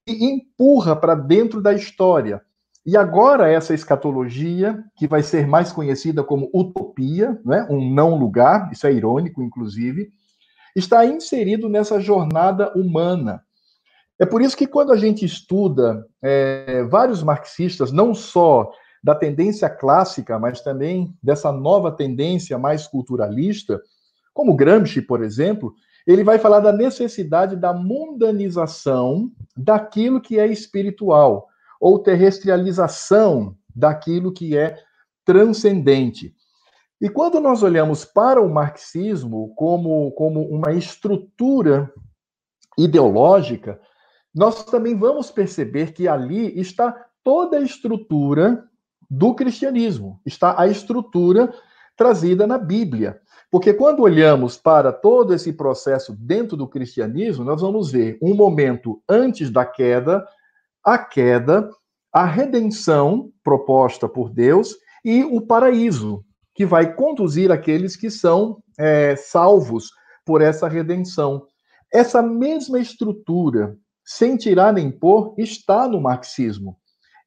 e 0.08 0.32
empurra 0.32 0.96
para 0.96 1.14
dentro 1.14 1.62
da 1.62 1.74
história. 1.74 2.42
E 2.86 2.96
agora 2.96 3.52
essa 3.52 3.74
escatologia, 3.74 4.82
que 4.96 5.06
vai 5.06 5.22
ser 5.22 5.46
mais 5.46 5.70
conhecida 5.70 6.24
como 6.24 6.50
utopia, 6.54 7.38
né? 7.44 7.68
um 7.70 7.94
não 7.94 8.18
lugar, 8.18 8.72
isso 8.72 8.88
é 8.88 8.94
irônico, 8.94 9.44
inclusive, 9.44 10.10
está 10.74 11.06
inserido 11.06 11.68
nessa 11.68 12.00
jornada 12.00 12.72
humana. 12.78 13.44
É 14.20 14.26
por 14.26 14.42
isso 14.42 14.58
que 14.58 14.66
quando 14.66 14.92
a 14.92 14.98
gente 14.98 15.24
estuda 15.26 16.06
é, 16.22 16.84
vários 16.84 17.22
marxistas, 17.22 17.92
não 17.92 18.14
só 18.16 18.72
da 19.04 19.14
tendência 19.14 19.70
clássica, 19.70 20.40
mas 20.40 20.62
também 20.62 21.16
dessa 21.22 21.52
nova 21.52 21.92
tendência 21.92 22.58
mais 22.58 22.88
culturalista, 22.88 23.80
como 24.34 24.56
Gramsci, 24.56 25.02
por 25.02 25.24
exemplo, 25.24 25.74
ele 26.06 26.24
vai 26.24 26.40
falar 26.40 26.62
da 26.62 26.72
necessidade 26.72 27.56
da 27.56 27.74
mundanização 27.74 29.32
daquilo 29.56 30.22
que 30.22 30.40
é 30.40 30.48
espiritual, 30.48 31.48
ou 31.80 32.00
terrestrialização 32.00 33.56
daquilo 33.76 34.32
que 34.32 34.58
é 34.58 34.78
transcendente. 35.24 36.34
E 37.00 37.10
quando 37.10 37.40
nós 37.40 37.62
olhamos 37.62 38.04
para 38.04 38.42
o 38.42 38.50
marxismo 38.50 39.54
como, 39.56 40.12
como 40.12 40.42
uma 40.50 40.74
estrutura 40.74 41.92
ideológica, 42.78 43.80
nós 44.34 44.64
também 44.66 44.96
vamos 44.96 45.32
perceber 45.32 45.94
que 45.94 46.08
ali 46.08 46.60
está 46.60 47.06
toda 47.24 47.58
a 47.58 47.62
estrutura 47.62 48.64
do 49.10 49.34
cristianismo, 49.34 50.20
está 50.26 50.60
a 50.60 50.68
estrutura 50.68 51.54
trazida 51.96 52.46
na 52.46 52.58
Bíblia. 52.58 53.20
Porque 53.50 53.74
quando 53.74 54.02
olhamos 54.02 54.58
para 54.58 54.92
todo 54.92 55.34
esse 55.34 55.54
processo 55.54 56.14
dentro 56.14 56.58
do 56.58 56.68
cristianismo, 56.68 57.46
nós 57.46 57.62
vamos 57.62 57.92
ver 57.92 58.18
um 58.22 58.36
momento 58.36 59.02
antes 59.10 59.50
da 59.50 59.66
queda, 59.66 60.26
a 60.84 60.98
queda, 60.98 61.70
a 62.12 62.26
redenção 62.26 63.32
proposta 63.44 64.08
por 64.08 64.30
Deus 64.30 64.76
e 65.04 65.24
o 65.24 65.42
paraíso, 65.42 66.24
que 66.54 66.66
vai 66.66 66.94
conduzir 66.94 67.52
aqueles 67.52 67.96
que 67.96 68.10
são 68.10 68.62
é, 68.78 69.16
salvos 69.16 69.92
por 70.26 70.42
essa 70.42 70.68
redenção. 70.68 71.46
Essa 71.94 72.22
mesma 72.22 72.80
estrutura 72.80 73.78
sem 74.08 74.38
tirar 74.38 74.72
nem 74.72 74.90
pôr, 74.90 75.34
está 75.38 75.86
no 75.86 76.00
marxismo. 76.00 76.78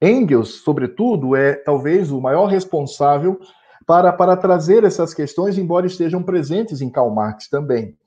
Engels, 0.01 0.63
sobretudo, 0.65 1.37
é 1.37 1.53
talvez 1.53 2.11
o 2.11 2.23
maior 2.23 2.47
responsável 2.47 3.39
para, 3.87 4.11
para 4.15 4.35
trazer 4.35 4.83
essas 4.83 5.13
questões, 5.13 5.59
embora 5.59 5.87
estejam 5.87 6.23
presentes 6.23 6.81
em 6.81 6.89
Karl 6.89 7.11
Marx 7.11 7.51
também, 7.51 7.99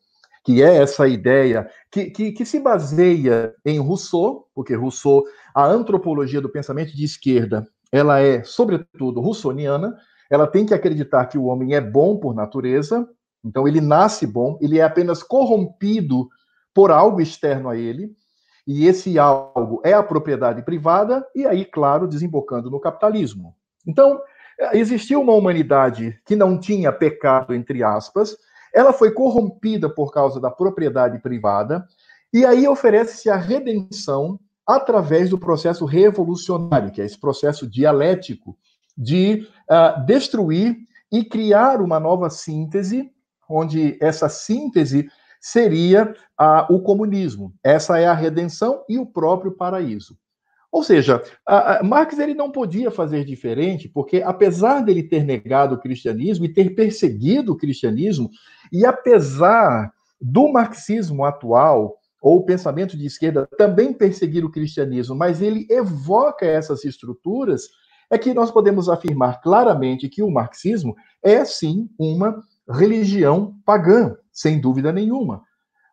que 0.44 0.64
é 0.64 0.78
essa 0.78 1.08
ideia 1.08 1.70
que, 1.92 2.06
que, 2.06 2.32
que 2.32 2.44
se 2.44 2.60
baseia 2.60 3.54
em 3.64 3.78
Rousseau, 3.78 4.48
porque 4.56 4.74
Rousseau, 4.74 5.24
a 5.54 5.68
antropologia 5.68 6.42
do 6.42 6.50
pensamento 6.50 6.96
de 6.96 7.06
esquerda, 7.06 7.68
ela 7.92 8.20
é, 8.22 8.44
sobretudo, 8.44 9.22
russoniana, 9.22 9.96
ela 10.32 10.48
tem 10.48 10.66
que 10.66 10.74
acreditar 10.74 11.28
que 11.28 11.38
o 11.38 11.46
homem 11.46 11.76
é 11.76 11.82
bom 11.82 12.18
por 12.18 12.34
natureza, 12.34 13.08
então 13.46 13.68
ele 13.68 13.80
nasce 13.80 14.26
bom, 14.26 14.58
ele 14.60 14.80
é 14.80 14.84
apenas 14.84 15.22
corrompido 15.22 16.28
por 16.74 16.90
algo 16.90 17.22
externo 17.22 17.70
a 17.70 17.78
ele, 17.78 18.16
e 18.66 18.86
esse 18.88 19.20
algo 19.20 19.82
é 19.84 19.94
a 19.94 20.04
propriedade 20.04 20.62
privada, 20.62 21.26
e 21.36 21.46
aí, 21.46 21.66
claro, 21.66 22.08
desembocando 22.08 22.70
no 22.70 22.80
capitalismo. 22.80 23.56
Então, 23.86 24.22
existiu 24.72 25.22
uma 25.22 25.34
humanidade 25.34 26.20
que 26.26 26.36
não 26.36 26.58
tinha 26.58 26.92
pecado, 26.92 27.54
entre 27.54 27.84
aspas, 27.84 28.36
ela 28.74 28.94
foi 28.94 29.12
corrompida 29.12 29.90
por 29.90 30.12
causa 30.12 30.40
da 30.40 30.50
propriedade 30.50 31.20
privada, 31.20 31.86
e 32.34 32.46
aí 32.46 32.68
oferece-se 32.68 33.30
a 33.30 33.36
redenção 33.36 34.40
através 34.66 35.30
do 35.30 35.38
processo 35.38 35.86
revolucionário, 35.86 36.92
que 36.92 37.02
é 37.02 37.06
esse 37.06 37.20
processo 37.20 37.70
dialético 37.70 38.58
de 38.98 39.48
uh, 39.70 40.06
destruir 40.06 40.78
e 41.12 41.24
criar 41.24 41.82
uma 41.82 42.00
nova 42.00 42.30
síntese, 42.30 43.12
onde 43.48 43.98
essa 44.02 44.30
síntese 44.30 45.08
seria 45.44 46.16
o 46.70 46.80
comunismo. 46.80 47.54
Essa 47.62 48.00
é 48.00 48.08
a 48.08 48.14
redenção 48.14 48.86
e 48.88 48.98
o 48.98 49.06
próprio 49.06 49.52
paraíso. 49.52 50.18
Ou 50.72 50.82
seja, 50.82 51.22
Marx 51.84 52.18
ele 52.18 52.34
não 52.34 52.50
podia 52.50 52.90
fazer 52.90 53.26
diferente, 53.26 53.90
porque 53.90 54.24
apesar 54.24 54.80
dele 54.80 55.04
ter 55.04 55.24
negado 55.24 55.76
o 55.76 55.80
cristianismo 55.80 56.46
e 56.46 56.54
ter 56.54 56.74
perseguido 56.74 57.52
o 57.52 57.58
cristianismo, 57.58 58.30
e 58.72 58.86
apesar 58.86 59.92
do 60.20 60.48
marxismo 60.48 61.26
atual, 61.26 61.98
ou 62.22 62.38
o 62.38 62.46
pensamento 62.46 62.98
de 62.98 63.06
esquerda, 63.06 63.46
também 63.58 63.92
perseguir 63.92 64.46
o 64.46 64.50
cristianismo, 64.50 65.14
mas 65.14 65.42
ele 65.42 65.68
evoca 65.70 66.46
essas 66.46 66.86
estruturas, 66.86 67.68
é 68.10 68.18
que 68.18 68.34
nós 68.34 68.50
podemos 68.50 68.88
afirmar 68.88 69.42
claramente 69.42 70.08
que 70.08 70.24
o 70.24 70.32
marxismo 70.32 70.96
é, 71.22 71.44
sim, 71.44 71.90
uma 72.00 72.42
religião 72.70 73.54
pagã, 73.66 74.16
sem 74.34 74.60
dúvida 74.60 74.92
nenhuma. 74.92 75.44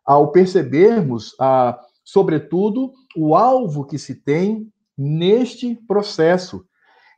ao 0.03 0.31
percebermos, 0.31 1.35
ah, 1.39 1.79
sobretudo, 2.03 2.91
o 3.15 3.35
alvo 3.35 3.85
que 3.85 3.99
se 3.99 4.15
tem 4.15 4.67
neste 4.97 5.75
processo. 5.87 6.65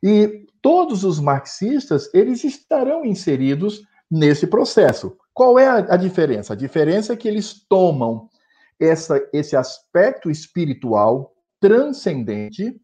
E 0.02 0.46
todos 0.60 1.02
os 1.02 1.18
marxistas, 1.18 2.12
eles 2.12 2.44
estarão 2.44 3.04
inseridos 3.04 3.82
nesse 4.10 4.46
processo. 4.46 5.16
Qual 5.32 5.58
é 5.58 5.66
a, 5.66 5.76
a 5.94 5.96
diferença? 5.96 6.52
A 6.52 6.56
diferença 6.56 7.14
é 7.14 7.16
que 7.16 7.26
eles 7.26 7.66
tomam 7.66 8.28
essa, 8.78 9.20
esse 9.32 9.56
aspecto 9.56 10.30
espiritual 10.30 11.32
transcendente, 11.58 12.78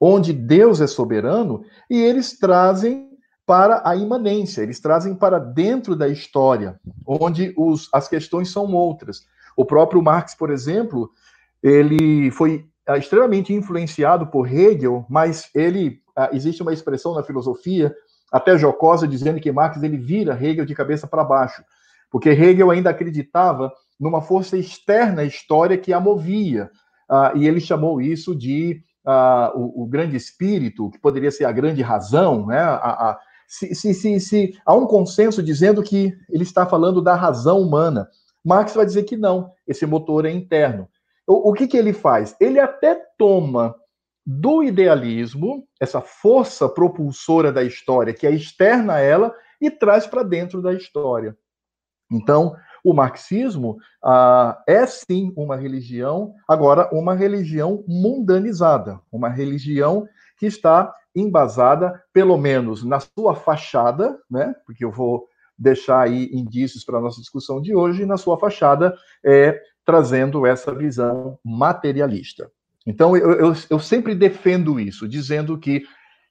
onde 0.00 0.32
Deus 0.32 0.80
é 0.80 0.86
soberano, 0.86 1.62
e 1.88 2.00
eles 2.00 2.38
trazem 2.38 3.15
para 3.46 3.80
a 3.88 3.94
imanência, 3.94 4.60
eles 4.60 4.80
trazem 4.80 5.14
para 5.14 5.38
dentro 5.38 5.94
da 5.94 6.08
história, 6.08 6.80
onde 7.06 7.54
os, 7.56 7.88
as 7.92 8.08
questões 8.08 8.50
são 8.50 8.74
outras. 8.74 9.24
O 9.56 9.64
próprio 9.64 10.02
Marx, 10.02 10.34
por 10.34 10.50
exemplo, 10.50 11.10
ele 11.62 12.30
foi 12.32 12.66
ah, 12.86 12.98
extremamente 12.98 13.54
influenciado 13.54 14.26
por 14.26 14.52
Hegel, 14.52 15.06
mas 15.08 15.48
ele 15.54 16.00
ah, 16.16 16.28
existe 16.32 16.60
uma 16.60 16.72
expressão 16.72 17.14
na 17.14 17.22
filosofia, 17.22 17.94
até 18.32 18.58
jocosa, 18.58 19.06
dizendo 19.06 19.40
que 19.40 19.52
Marx 19.52 19.80
ele 19.80 19.96
vira 19.96 20.34
Hegel 20.34 20.66
de 20.66 20.74
cabeça 20.74 21.06
para 21.06 21.22
baixo, 21.22 21.62
porque 22.10 22.30
Hegel 22.30 22.72
ainda 22.72 22.90
acreditava 22.90 23.72
numa 23.98 24.20
força 24.20 24.58
externa 24.58 25.22
à 25.22 25.24
história 25.24 25.78
que 25.78 25.92
a 25.92 26.00
movia, 26.00 26.68
ah, 27.08 27.30
e 27.36 27.46
ele 27.46 27.60
chamou 27.60 28.00
isso 28.00 28.34
de 28.34 28.82
o, 29.54 29.84
o, 29.84 29.86
grande 29.86 30.16
espírito, 30.16 30.90
que 30.90 30.98
poderia 30.98 31.30
ser 31.30 31.44
a 31.44 31.52
grande 31.52 31.80
razão, 31.80 32.44
né? 32.46 32.58
A, 32.58 32.74
a, 32.74 33.18
se, 33.46 33.74
se, 33.74 33.94
se, 33.94 34.20
se 34.20 34.58
há 34.64 34.74
um 34.74 34.86
consenso 34.86 35.42
dizendo 35.42 35.82
que 35.82 36.12
ele 36.28 36.42
está 36.42 36.66
falando 36.66 37.00
da 37.00 37.14
razão 37.14 37.60
humana, 37.60 38.08
Marx 38.44 38.74
vai 38.74 38.86
dizer 38.86 39.04
que 39.04 39.16
não, 39.16 39.50
esse 39.66 39.84
motor 39.86 40.24
é 40.24 40.30
interno. 40.30 40.88
O, 41.26 41.50
o 41.50 41.52
que, 41.52 41.66
que 41.66 41.76
ele 41.76 41.92
faz? 41.92 42.36
Ele 42.40 42.60
até 42.60 42.94
toma 43.18 43.74
do 44.24 44.62
idealismo, 44.62 45.66
essa 45.80 46.00
força 46.00 46.68
propulsora 46.68 47.52
da 47.52 47.62
história, 47.62 48.12
que 48.12 48.26
é 48.26 48.30
externa 48.30 48.94
a 48.94 49.00
ela, 49.00 49.34
e 49.60 49.70
traz 49.70 50.06
para 50.06 50.22
dentro 50.22 50.60
da 50.60 50.72
história. 50.72 51.36
Então, 52.10 52.56
o 52.84 52.92
marxismo 52.92 53.78
ah, 54.02 54.62
é 54.66 54.86
sim 54.86 55.32
uma 55.36 55.56
religião, 55.56 56.34
agora, 56.48 56.88
uma 56.92 57.14
religião 57.14 57.84
mundanizada, 57.86 59.00
uma 59.10 59.28
religião 59.28 60.06
que 60.38 60.46
está 60.46 60.92
embasada, 61.16 62.02
pelo 62.12 62.36
menos 62.36 62.84
na 62.84 63.00
sua 63.00 63.34
fachada, 63.34 64.18
né? 64.30 64.54
Porque 64.66 64.84
eu 64.84 64.92
vou 64.92 65.26
deixar 65.58 66.02
aí 66.02 66.28
indícios 66.32 66.84
para 66.84 66.98
a 66.98 67.00
nossa 67.00 67.20
discussão 67.20 67.60
de 67.60 67.74
hoje, 67.74 68.04
na 68.04 68.16
sua 68.16 68.38
fachada, 68.38 68.94
é, 69.24 69.58
trazendo 69.84 70.46
essa 70.46 70.74
visão 70.74 71.38
materialista. 71.42 72.50
Então, 72.86 73.16
eu, 73.16 73.32
eu, 73.32 73.54
eu 73.70 73.78
sempre 73.80 74.14
defendo 74.14 74.78
isso, 74.78 75.08
dizendo 75.08 75.58
que 75.58 75.82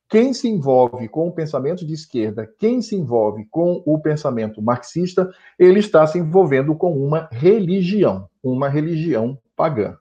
quem 0.08 0.34
se 0.34 0.48
envolve 0.48 1.10
com 1.10 1.28
o 1.28 1.32
pensamento 1.32 1.86
de 1.86 1.94
esquerda, 1.94 2.48
quem 2.60 2.82
se 2.82 2.96
envolve 2.96 3.46
com 3.50 3.82
o 3.86 4.00
pensamento 4.00 4.62
marxista, 4.62 5.30
ele 5.58 5.80
está 5.80 6.06
se 6.06 6.20
envolvendo 6.20 6.76
com 6.76 6.94
uma 6.96 7.28
religião, 7.32 8.30
uma 8.44 8.70
religião 8.70 9.38
pagã. 9.56 9.98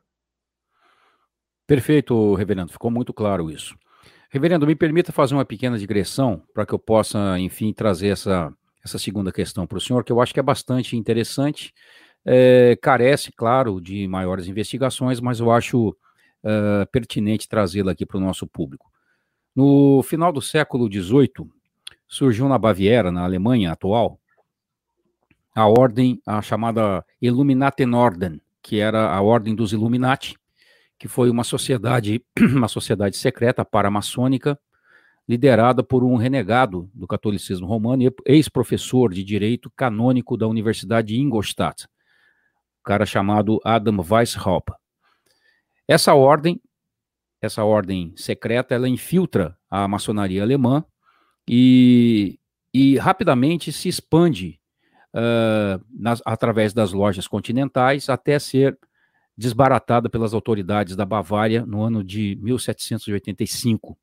Perfeito, 1.66 2.34
reverendo, 2.34 2.72
ficou 2.72 2.90
muito 2.90 3.14
claro 3.14 3.50
isso. 3.50 3.74
Reverendo, 4.34 4.66
me 4.66 4.74
permita 4.74 5.12
fazer 5.12 5.32
uma 5.32 5.44
pequena 5.44 5.78
digressão 5.78 6.42
para 6.52 6.66
que 6.66 6.74
eu 6.74 6.78
possa, 6.78 7.38
enfim, 7.38 7.72
trazer 7.72 8.08
essa, 8.08 8.52
essa 8.84 8.98
segunda 8.98 9.30
questão 9.30 9.64
para 9.64 9.78
o 9.78 9.80
senhor, 9.80 10.02
que 10.02 10.10
eu 10.10 10.20
acho 10.20 10.34
que 10.34 10.40
é 10.40 10.42
bastante 10.42 10.96
interessante. 10.96 11.72
É, 12.24 12.76
carece, 12.82 13.30
claro, 13.30 13.80
de 13.80 14.08
maiores 14.08 14.48
investigações, 14.48 15.20
mas 15.20 15.38
eu 15.38 15.52
acho 15.52 15.90
uh, 15.90 16.84
pertinente 16.90 17.48
trazê-la 17.48 17.92
aqui 17.92 18.04
para 18.04 18.16
o 18.16 18.20
nosso 18.20 18.44
público. 18.44 18.90
No 19.54 20.02
final 20.02 20.32
do 20.32 20.42
século 20.42 20.92
XVIII, 20.92 21.48
surgiu 22.08 22.48
na 22.48 22.58
Baviera, 22.58 23.12
na 23.12 23.22
Alemanha 23.22 23.70
atual, 23.70 24.18
a 25.54 25.68
ordem, 25.68 26.20
a 26.26 26.42
chamada 26.42 27.04
Illuminatenorden, 27.22 28.40
que 28.60 28.80
era 28.80 29.14
a 29.14 29.22
ordem 29.22 29.54
dos 29.54 29.72
Illuminati, 29.72 30.34
que 30.98 31.08
foi 31.08 31.30
uma 31.30 31.44
sociedade, 31.44 32.24
uma 32.38 32.68
sociedade 32.68 33.16
secreta 33.16 33.64
paramaçônica, 33.64 34.58
liderada 35.28 35.82
por 35.82 36.04
um 36.04 36.16
renegado 36.16 36.90
do 36.94 37.06
catolicismo 37.06 37.66
romano 37.66 38.02
e 38.02 38.14
ex-professor 38.26 39.12
de 39.12 39.24
direito 39.24 39.70
canônico 39.70 40.36
da 40.36 40.46
Universidade 40.46 41.08
de 41.08 41.20
Ingolstadt, 41.20 41.86
um 41.86 42.84
cara 42.84 43.06
chamado 43.06 43.58
Adam 43.64 44.04
Weishaupt. 44.06 44.72
Essa 45.88 46.14
ordem, 46.14 46.60
essa 47.40 47.64
ordem 47.64 48.12
secreta, 48.16 48.74
ela 48.74 48.88
infiltra 48.88 49.56
a 49.70 49.88
maçonaria 49.88 50.42
alemã 50.42 50.84
e, 51.48 52.38
e 52.72 52.96
rapidamente 52.98 53.72
se 53.72 53.88
expande 53.88 54.60
uh, 55.14 55.82
nas, 55.90 56.22
através 56.24 56.72
das 56.72 56.92
lojas 56.92 57.26
continentais 57.26 58.08
até 58.08 58.38
ser 58.38 58.78
desbaratada 59.36 60.08
pelas 60.08 60.32
autoridades 60.32 60.96
da 60.96 61.04
Bavária 61.04 61.66
no 61.66 61.82
ano 61.82 62.02
de 62.04 62.38
1785. 62.40 63.96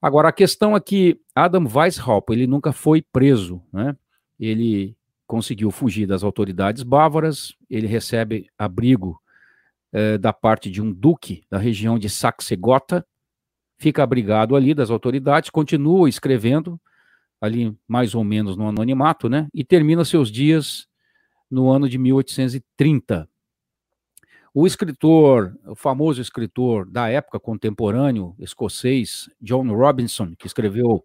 Agora, 0.00 0.28
a 0.28 0.32
questão 0.32 0.76
é 0.76 0.80
que 0.80 1.20
Adam 1.34 1.66
Weishaupt, 1.66 2.32
ele 2.32 2.46
nunca 2.46 2.72
foi 2.72 3.02
preso, 3.02 3.62
né? 3.72 3.96
Ele 4.38 4.96
conseguiu 5.26 5.70
fugir 5.70 6.06
das 6.06 6.22
autoridades 6.22 6.82
bávaras, 6.82 7.54
ele 7.68 7.86
recebe 7.86 8.48
abrigo 8.56 9.20
eh, 9.92 10.16
da 10.16 10.32
parte 10.32 10.70
de 10.70 10.80
um 10.80 10.92
duque 10.92 11.42
da 11.50 11.58
região 11.58 11.98
de 11.98 12.08
Saxe-Gotha, 12.08 13.04
fica 13.76 14.02
abrigado 14.02 14.54
ali 14.54 14.72
das 14.72 14.90
autoridades, 14.90 15.50
continua 15.50 16.08
escrevendo, 16.08 16.80
ali 17.40 17.76
mais 17.86 18.14
ou 18.14 18.24
menos 18.24 18.56
no 18.56 18.68
anonimato, 18.68 19.28
né? 19.28 19.48
E 19.52 19.64
termina 19.64 20.04
seus 20.04 20.30
dias 20.30 20.86
no 21.50 21.70
ano 21.70 21.88
de 21.88 21.98
1830. 21.98 23.28
O 24.60 24.66
escritor, 24.66 25.56
o 25.64 25.76
famoso 25.76 26.20
escritor 26.20 26.84
da 26.84 27.08
época 27.08 27.38
contemporâneo 27.38 28.34
escocês, 28.40 29.30
John 29.40 29.72
Robinson, 29.72 30.34
que 30.36 30.48
escreveu 30.48 31.04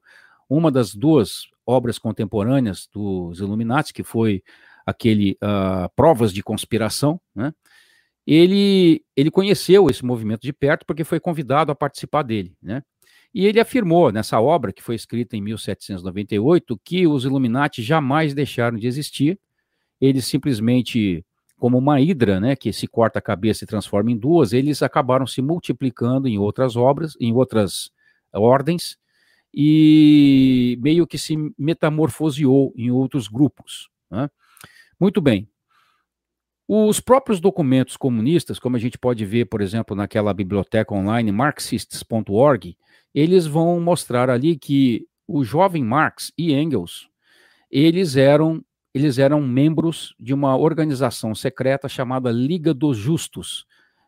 uma 0.49 0.71
das 0.71 0.95
duas 0.95 1.43
obras 1.63 1.99
contemporâneas 1.99 2.89
dos 2.91 3.41
Illuminati, 3.41 3.93
que 3.93 4.01
foi 4.01 4.41
aquele 4.83 5.33
uh, 5.33 5.87
Provas 5.95 6.33
de 6.33 6.41
Conspiração, 6.41 7.21
né? 7.35 7.53
Ele, 8.25 9.05
ele 9.15 9.29
conheceu 9.29 9.87
esse 9.87 10.03
movimento 10.03 10.41
de 10.41 10.51
perto 10.51 10.83
porque 10.83 11.03
foi 11.03 11.19
convidado 11.19 11.71
a 11.71 11.75
participar 11.75 12.23
dele, 12.23 12.57
né? 12.59 12.81
E 13.31 13.45
ele 13.45 13.59
afirmou 13.59 14.11
nessa 14.11 14.41
obra, 14.41 14.73
que 14.73 14.81
foi 14.81 14.95
escrita 14.95 15.37
em 15.37 15.41
1798, 15.41 16.81
que 16.83 17.05
os 17.05 17.23
Illuminati 17.23 17.83
jamais 17.83 18.33
deixaram 18.33 18.79
de 18.79 18.87
existir, 18.87 19.39
eles 20.01 20.25
simplesmente 20.25 21.23
como 21.63 21.77
uma 21.77 22.01
hidra, 22.01 22.41
né, 22.41 22.57
que 22.57 22.73
se 22.73 22.89
corta 22.89 23.19
a 23.19 23.21
cabeça 23.21 23.63
e 23.63 23.67
transforma 23.67 24.11
em 24.11 24.17
duas, 24.17 24.51
eles 24.51 24.83
acabaram 24.83 25.25
se 25.25 25.41
multiplicando 25.41 26.27
em 26.27 26.37
outras 26.37 26.75
obras, 26.75 27.15
em 27.21 27.31
outras 27.31 27.89
ordens, 28.33 28.97
e 29.53 30.77
meio 30.81 31.07
que 31.07 31.17
se 31.17 31.37
metamorfoseou 31.57 32.73
em 32.75 32.91
outros 32.91 33.29
grupos. 33.29 33.89
Né? 34.11 34.29
Muito 34.99 35.21
bem. 35.21 35.47
Os 36.67 36.99
próprios 36.99 37.39
documentos 37.39 37.95
comunistas, 37.95 38.59
como 38.59 38.75
a 38.75 38.79
gente 38.79 38.97
pode 38.97 39.23
ver, 39.23 39.45
por 39.45 39.61
exemplo, 39.61 39.95
naquela 39.95 40.33
biblioteca 40.33 40.93
online 40.93 41.31
marxists.org, 41.31 42.77
eles 43.15 43.45
vão 43.45 43.79
mostrar 43.79 44.29
ali 44.29 44.57
que 44.57 45.07
o 45.25 45.45
jovem 45.45 45.81
Marx 45.81 46.29
e 46.37 46.51
Engels, 46.51 47.07
eles 47.71 48.17
eram 48.17 48.61
eles 48.93 49.17
eram 49.17 49.41
membros 49.41 50.15
de 50.19 50.33
uma 50.33 50.55
organização 50.55 51.33
secreta 51.33 51.89
chamada 51.89 52.31
Liga 52.31 52.73
dos 52.73 52.97
Justos. 52.97 53.65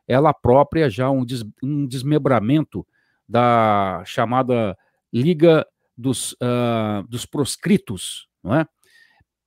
Ela 0.07 0.33
própria 0.33 0.89
já 0.89 1.09
um, 1.09 1.25
des, 1.25 1.43
um 1.63 1.87
desmembramento 1.87 2.85
da 3.27 4.03
chamada 4.05 4.77
Liga 5.11 5.65
dos, 5.97 6.33
uh, 6.33 7.07
dos 7.07 7.25
Proscritos, 7.25 8.27
não 8.43 8.55
é? 8.55 8.67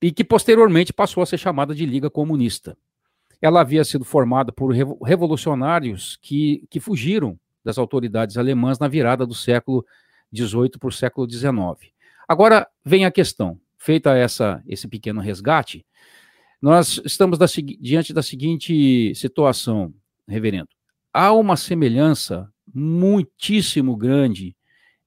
e 0.01 0.11
que 0.11 0.23
posteriormente 0.23 0.93
passou 0.93 1.23
a 1.23 1.25
ser 1.25 1.37
chamada 1.37 1.73
de 1.75 1.85
Liga 1.85 2.09
Comunista. 2.09 2.77
Ela 3.41 3.61
havia 3.61 3.83
sido 3.85 4.03
formada 4.03 4.51
por 4.51 4.73
revolucionários 5.01 6.17
que, 6.21 6.65
que 6.69 6.79
fugiram 6.79 7.39
das 7.63 7.77
autoridades 7.77 8.37
alemãs 8.37 8.79
na 8.79 8.87
virada 8.87 9.25
do 9.25 9.33
século 9.33 9.85
XVIII 10.35 10.71
para 10.79 10.89
o 10.89 10.91
século 10.91 11.29
XIX. 11.29 11.93
Agora 12.27 12.67
vem 12.83 13.05
a 13.05 13.11
questão: 13.11 13.59
feita 13.79 14.15
essa, 14.15 14.61
esse 14.67 14.87
pequeno 14.87 15.21
resgate, 15.21 15.85
nós 16.61 17.01
estamos 17.05 17.39
da, 17.39 17.45
diante 17.79 18.13
da 18.13 18.21
seguinte 18.21 19.15
situação, 19.15 19.93
reverendo. 20.27 20.69
Há 21.11 21.31
uma 21.31 21.55
semelhança 21.55 22.51
muitíssimo 22.71 23.95
grande 23.95 24.55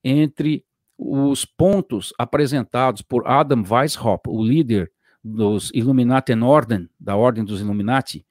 entre 0.03 0.65
os 0.99 1.45
pontos 1.45 2.13
apresentados 2.19 3.03
por 3.03 3.27
Adam 3.27 3.63
Weishaupt, 3.69 4.29
o 4.29 4.43
líder 4.43 4.91
dos 5.23 5.71
Illuminati 5.75 6.35
Norden, 6.35 6.89
da 6.99 7.15
Ordem 7.17 7.45
dos 7.45 7.61
Illuminati, 7.61 8.27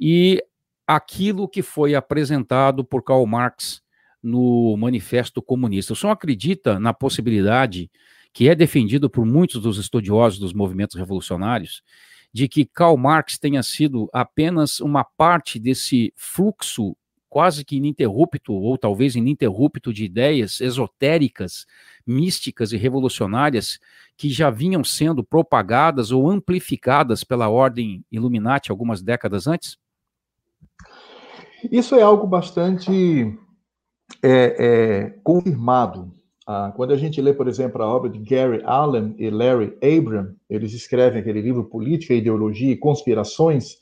e 0.00 0.42
aquilo 0.86 1.48
que 1.48 1.62
foi 1.62 1.94
apresentado 1.94 2.84
por 2.84 3.02
Karl 3.02 3.24
Marx 3.26 3.82
no 4.22 4.76
Manifesto 4.76 5.42
Comunista. 5.42 5.92
O 5.92 5.96
senhor 5.96 6.12
acredita 6.12 6.80
na 6.80 6.92
possibilidade, 6.92 7.90
que 8.34 8.48
é 8.48 8.54
defendido 8.54 9.08
por 9.08 9.24
muitos 9.24 9.62
dos 9.62 9.78
estudiosos 9.78 10.40
dos 10.40 10.52
movimentos 10.52 10.96
revolucionários, 10.96 11.82
de 12.32 12.48
que 12.48 12.64
Karl 12.64 12.96
Marx 12.96 13.38
tenha 13.38 13.62
sido 13.62 14.10
apenas 14.12 14.80
uma 14.80 15.04
parte 15.04 15.56
desse 15.56 16.12
fluxo 16.16 16.96
quase 17.28 17.64
que 17.64 17.76
ininterrupto, 17.76 18.52
ou 18.52 18.76
talvez 18.76 19.14
ininterrupto, 19.14 19.92
de 19.92 20.04
ideias 20.04 20.60
esotéricas, 20.60 21.64
místicas 22.04 22.72
e 22.72 22.76
revolucionárias 22.76 23.78
que 24.16 24.30
já 24.30 24.50
vinham 24.50 24.82
sendo 24.82 25.22
propagadas 25.22 26.10
ou 26.10 26.28
amplificadas 26.28 27.22
pela 27.22 27.48
ordem 27.48 28.04
Illuminati 28.10 28.70
algumas 28.70 29.00
décadas 29.00 29.46
antes? 29.46 29.78
Isso 31.70 31.94
é 31.94 32.02
algo 32.02 32.26
bastante 32.26 33.36
é, 34.22 34.56
é, 34.58 35.10
confirmado. 35.22 36.12
Ah, 36.46 36.72
quando 36.76 36.92
a 36.92 36.96
gente 36.96 37.20
lê, 37.22 37.32
por 37.32 37.48
exemplo, 37.48 37.82
a 37.82 37.86
obra 37.86 38.10
de 38.10 38.18
Gary 38.18 38.62
Allen 38.64 39.14
e 39.18 39.30
Larry 39.30 39.76
Abram, 39.82 40.34
eles 40.48 40.74
escrevem 40.74 41.20
aquele 41.20 41.40
livro 41.40 41.64
Política, 41.64 42.12
Ideologia 42.12 42.72
e 42.72 42.76
Conspirações, 42.76 43.78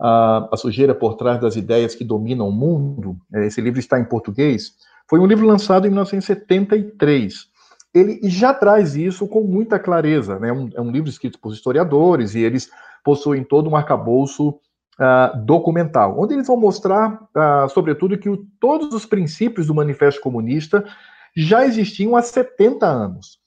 ah, 0.00 0.48
a 0.50 0.56
sujeira 0.56 0.94
por 0.94 1.14
trás 1.14 1.40
das 1.40 1.54
ideias 1.54 1.94
que 1.94 2.04
dominam 2.04 2.48
o 2.48 2.52
mundo. 2.52 3.16
É, 3.32 3.46
esse 3.46 3.60
livro 3.60 3.78
está 3.78 4.00
em 4.00 4.04
português. 4.04 4.72
Foi 5.08 5.20
um 5.20 5.26
livro 5.26 5.46
lançado 5.46 5.86
em 5.86 5.90
1973. 5.90 7.46
Ele 7.94 8.20
já 8.24 8.54
traz 8.54 8.96
isso 8.96 9.28
com 9.28 9.42
muita 9.42 9.78
clareza. 9.78 10.38
Né? 10.38 10.48
É 10.74 10.80
um, 10.80 10.90
livro 10.90 11.10
escrito 11.10 11.38
por 11.38 11.52
historiadores 11.52 12.34
e 12.34 12.40
eles 12.40 12.70
possuem 13.04 13.44
todo 13.44 13.68
um 13.68 13.76
arcabouço 13.76 14.48
uh, 14.48 15.44
documental, 15.44 16.18
onde 16.18 16.32
eles 16.32 16.46
vão 16.46 16.56
mostrar, 16.56 17.28
uh, 17.36 17.68
sobretudo, 17.68 18.16
que 18.16 18.30
o, 18.30 18.46
todos 18.58 18.94
os 18.94 19.04
princípios 19.04 19.66
do 19.66 19.74
Manifesto 19.74 20.22
Comunista 20.22 20.82
já 21.36 21.64
existiam 21.64 22.16
há 22.16 22.22
70 22.22 22.86
anos. 22.86 23.40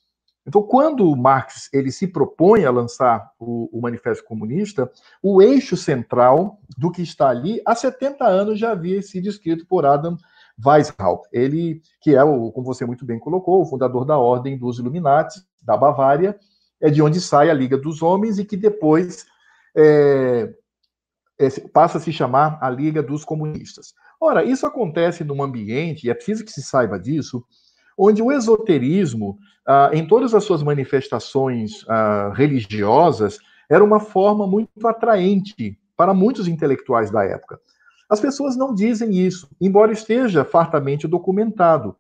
Então, 0.48 0.62
quando 0.62 1.16
Marx 1.16 1.70
ele 1.74 1.92
se 1.92 2.08
propõe 2.08 2.66
a 2.66 2.72
lançar 2.72 3.32
o, 3.40 3.68
o, 3.76 3.82
Manifesto 3.82 4.24
Comunista, 4.24 4.92
o 5.22 5.42
eixo 5.42 5.76
central 5.76 6.60
do 6.78 6.92
que 6.92 7.02
está 7.02 7.30
ali 7.30 7.60
há 7.66 7.74
70 7.74 8.24
anos 8.24 8.60
já 8.60 8.72
havia 8.72 9.02
sido 9.02 9.28
escrito 9.28 9.66
por 9.66 9.86
Adam 9.86 10.16
Weishaupt, 10.64 11.28
ele 11.34 11.82
que 12.00 12.16
é, 12.16 12.24
o, 12.24 12.52
como 12.52 12.66
você 12.66 12.86
muito 12.86 13.06
bem 13.06 13.18
colocou, 13.18 13.62
o 13.62 13.66
fundador 13.66 14.06
da 14.06 14.18
Ordem 14.18 14.58
dos 14.58 14.78
Illuminati 14.78 15.40
da 15.64 15.76
Bavária, 15.76 16.38
é 16.80 16.92
de 16.92 17.02
onde 17.02 17.20
sai 17.20 17.50
a 17.50 17.54
Liga 17.54 17.78
dos 17.78 18.04
Homens 18.04 18.38
e 18.38 18.46
que 18.46 18.56
depois 18.56 19.26
é, 19.76 20.54
é, 21.40 21.50
passa 21.74 21.98
a 21.98 22.02
se 22.02 22.14
chamar 22.14 22.60
a 22.62 22.70
Liga 22.70 23.02
dos 23.02 23.26
Comunistas. 23.26 23.94
Ora, 24.22 24.44
isso 24.44 24.66
acontece 24.66 25.24
num 25.24 25.42
ambiente, 25.42 26.06
e 26.06 26.10
é 26.10 26.14
preciso 26.14 26.46
que 26.46 26.52
se 26.52 26.62
saiba 26.62 27.00
disso, 27.00 27.44
onde 27.98 28.22
o 28.22 28.32
esoterismo, 28.32 29.38
ah, 29.66 29.90
em 29.94 30.06
todas 30.06 30.34
as 30.34 30.44
suas 30.44 30.62
manifestações 30.62 31.86
ah, 31.88 32.32
religiosas, 32.36 33.40
era 33.70 33.84
uma 33.84 34.00
forma 34.00 34.46
muito 34.46 34.88
atraente 34.88 35.78
para 35.98 36.14
muitos 36.14 36.48
intelectuais 36.48 37.10
da 37.10 37.24
época. 37.24 37.60
As 38.10 38.20
pessoas 38.20 38.56
não 38.56 38.74
dizem 38.74 39.14
isso, 39.14 39.50
embora 39.60 39.92
esteja 39.92 40.46
fartamente 40.46 41.08
documentado. 41.08 41.96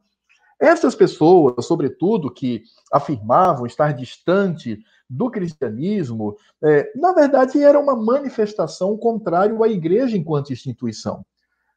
Essas 0.60 0.96
pessoas, 0.96 1.66
sobretudo, 1.66 2.32
que 2.32 2.64
afirmavam 2.92 3.66
estar 3.66 3.92
distante 3.92 4.80
do 5.10 5.30
cristianismo, 5.30 6.36
é, 6.64 6.92
na 6.96 7.14
verdade, 7.14 7.62
era 7.62 7.80
uma 7.80 7.96
manifestação 7.96 8.96
contrária 8.98 9.56
à 9.62 9.68
igreja 9.68 10.18
enquanto 10.18 10.54
instituição. 10.54 11.26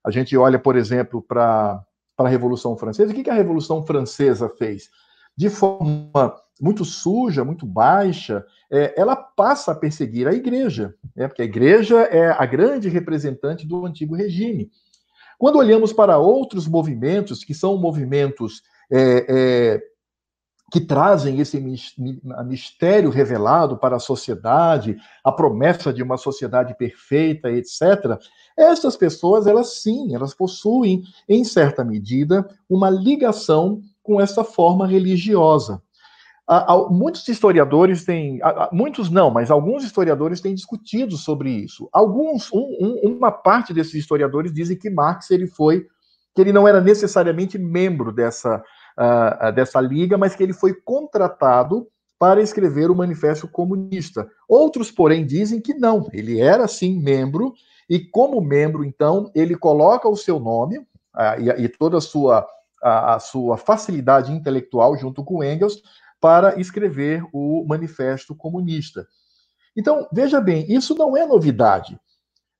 A 0.04 0.10
gente 0.10 0.36
olha, 0.36 0.58
por 0.58 0.76
exemplo, 0.76 1.20
para 1.20 1.82
a 2.26 2.28
Revolução 2.28 2.76
Francesa. 2.76 3.12
O 3.12 3.14
que, 3.14 3.22
que 3.24 3.30
a 3.30 3.34
Revolução 3.34 3.84
Francesa 3.84 4.48
fez? 4.48 4.90
De 5.36 5.48
forma 5.48 6.34
muito 6.60 6.84
suja, 6.84 7.44
muito 7.44 7.64
baixa, 7.64 8.44
é, 8.70 9.00
ela 9.00 9.14
passa 9.14 9.72
a 9.72 9.74
perseguir 9.74 10.26
a 10.26 10.32
igreja, 10.32 10.94
né? 11.14 11.28
porque 11.28 11.42
a 11.42 11.44
igreja 11.44 12.00
é 12.02 12.30
a 12.30 12.44
grande 12.44 12.88
representante 12.88 13.66
do 13.66 13.86
antigo 13.86 14.14
regime. 14.14 14.70
Quando 15.38 15.56
olhamos 15.56 15.92
para 15.92 16.18
outros 16.18 16.66
movimentos, 16.66 17.44
que 17.44 17.54
são 17.54 17.78
movimentos 17.78 18.62
é, 18.90 19.26
é, 19.28 19.82
que 20.70 20.80
trazem 20.80 21.40
esse 21.40 21.58
mistério 22.44 23.10
revelado 23.10 23.78
para 23.78 23.96
a 23.96 24.00
sociedade, 24.00 24.98
a 25.24 25.32
promessa 25.32 25.92
de 25.92 26.02
uma 26.02 26.18
sociedade 26.18 26.76
perfeita, 26.76 27.50
etc. 27.50 28.18
Essas 28.56 28.96
pessoas, 28.96 29.46
elas 29.46 29.80
sim, 29.80 30.14
elas 30.14 30.34
possuem, 30.34 31.02
em 31.28 31.42
certa 31.42 31.82
medida, 31.82 32.46
uma 32.68 32.90
ligação 32.90 33.80
com 34.02 34.20
essa 34.20 34.44
forma 34.44 34.86
religiosa. 34.86 35.82
Muitos 36.90 37.26
historiadores 37.28 38.04
têm, 38.04 38.40
muitos 38.72 39.10
não, 39.10 39.30
mas 39.30 39.50
alguns 39.50 39.84
historiadores 39.84 40.40
têm 40.40 40.54
discutido 40.54 41.16
sobre 41.16 41.50
isso. 41.50 41.88
Alguns, 41.92 42.50
um, 42.52 42.76
um, 42.80 43.16
uma 43.16 43.30
parte 43.30 43.72
desses 43.72 43.94
historiadores 43.94 44.52
dizem 44.52 44.76
que 44.76 44.88
Marx 44.88 45.30
ele 45.30 45.46
foi, 45.46 45.86
que 46.34 46.40
ele 46.40 46.52
não 46.52 46.66
era 46.66 46.80
necessariamente 46.80 47.58
membro 47.58 48.12
dessa 48.12 48.62
uh, 48.98 49.52
dessa 49.52 49.80
liga, 49.80 50.18
mas 50.18 50.34
que 50.34 50.42
ele 50.42 50.52
foi 50.52 50.74
contratado 50.74 51.86
para 52.18 52.42
escrever 52.42 52.90
o 52.90 52.96
Manifesto 52.96 53.46
Comunista. 53.46 54.28
Outros, 54.48 54.90
porém, 54.90 55.24
dizem 55.24 55.60
que 55.60 55.72
não, 55.72 56.08
ele 56.12 56.40
era 56.40 56.66
sim 56.66 57.00
membro, 57.00 57.54
e 57.88 58.00
como 58.00 58.40
membro, 58.40 58.84
então, 58.84 59.30
ele 59.34 59.56
coloca 59.56 60.08
o 60.08 60.16
seu 60.16 60.40
nome 60.40 60.78
uh, 60.78 61.40
e, 61.40 61.64
e, 61.64 61.68
toda 61.68 61.98
a 61.98 62.00
sua, 62.00 62.46
a, 62.82 63.14
a 63.14 63.20
sua 63.20 63.56
facilidade 63.56 64.32
intelectual, 64.32 64.96
junto 64.96 65.24
com 65.24 65.44
Engels, 65.44 65.80
para 66.20 66.58
escrever 66.60 67.24
o 67.32 67.64
Manifesto 67.66 68.34
Comunista. 68.34 69.06
Então, 69.76 70.08
veja 70.12 70.40
bem, 70.40 70.66
isso 70.68 70.94
não 70.96 71.16
é 71.16 71.24
novidade. 71.24 71.98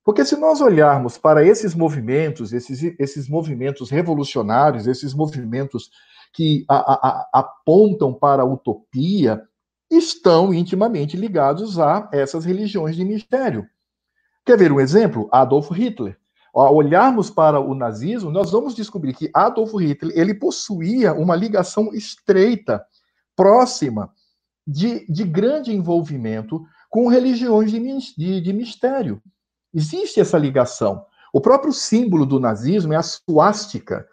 Porque 0.09 0.25
se 0.25 0.35
nós 0.37 0.59
olharmos 0.59 1.19
para 1.19 1.45
esses 1.45 1.75
movimentos, 1.75 2.51
esses, 2.51 2.95
esses 2.97 3.29
movimentos 3.29 3.91
revolucionários, 3.91 4.87
esses 4.87 5.13
movimentos 5.13 5.91
que 6.33 6.65
a, 6.67 6.77
a, 6.77 7.29
apontam 7.31 8.11
para 8.11 8.41
a 8.41 8.45
utopia 8.45 9.39
estão 9.87 10.51
intimamente 10.51 11.15
ligados 11.15 11.77
a 11.77 12.09
essas 12.11 12.43
religiões 12.43 12.95
de 12.95 13.05
mistério. 13.05 13.67
Quer 14.43 14.57
ver 14.57 14.71
um 14.71 14.79
exemplo? 14.79 15.29
Adolf 15.31 15.69
Hitler. 15.69 16.17
Ao 16.55 16.73
olharmos 16.73 17.29
para 17.29 17.59
o 17.59 17.75
nazismo, 17.75 18.31
nós 18.31 18.49
vamos 18.49 18.73
descobrir 18.73 19.13
que 19.13 19.29
Adolf 19.31 19.75
Hitler 19.75 20.17
ele 20.17 20.33
possuía 20.33 21.13
uma 21.13 21.35
ligação 21.35 21.93
estreita, 21.93 22.83
próxima, 23.35 24.11
de, 24.65 25.05
de 25.05 25.23
grande 25.23 25.71
envolvimento 25.71 26.65
com 26.89 27.07
religiões 27.07 27.69
de, 27.71 27.79
de, 28.17 28.41
de 28.41 28.53
mistério. 28.53 29.21
Existe 29.73 30.19
essa 30.19 30.37
ligação. 30.37 31.05
O 31.31 31.39
próprio 31.39 31.71
símbolo 31.71 32.25
do 32.25 32.39
nazismo 32.39 32.93
é 32.93 32.95
a 32.95 33.03
suástica, 33.03 34.07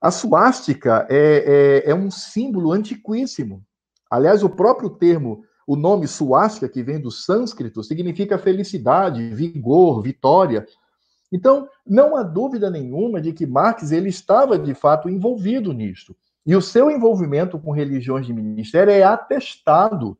a 0.00 0.12
suástica 0.12 1.06
é, 1.10 1.82
é, 1.86 1.90
é, 1.90 1.94
um 1.94 2.10
símbolo 2.10 2.72
antiquíssimo. 2.72 3.64
Aliás, 4.08 4.44
o 4.44 4.48
próprio 4.48 4.90
termo, 4.90 5.44
o 5.66 5.74
nome 5.74 6.06
suástica, 6.06 6.68
que 6.68 6.84
vem 6.84 7.00
do 7.00 7.10
sânscrito, 7.10 7.82
significa 7.82 8.38
felicidade, 8.38 9.34
vigor, 9.34 10.00
vitória. 10.00 10.64
Então, 11.32 11.68
não 11.84 12.16
há 12.16 12.22
dúvida 12.22 12.70
nenhuma 12.70 13.20
de 13.20 13.32
que 13.32 13.44
Marx 13.44 13.90
ele 13.90 14.08
estava, 14.08 14.56
de 14.56 14.72
fato, 14.72 15.08
envolvido 15.08 15.72
nisto. 15.72 16.16
E 16.46 16.54
o 16.54 16.62
seu 16.62 16.90
envolvimento 16.90 17.58
com 17.58 17.72
religiões 17.72 18.24
de 18.24 18.32
ministério 18.32 18.92
é 18.92 19.02
atestado. 19.02 20.16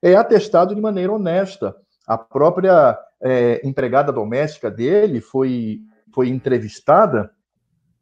É 0.00 0.14
atestado 0.14 0.76
de 0.76 0.80
maneira 0.80 1.12
honesta. 1.12 1.74
A 2.06 2.16
própria 2.16 2.96
é, 3.22 3.60
empregada 3.66 4.12
doméstica 4.12 4.70
dele 4.70 5.20
foi, 5.20 5.80
foi 6.14 6.28
entrevistada 6.28 7.30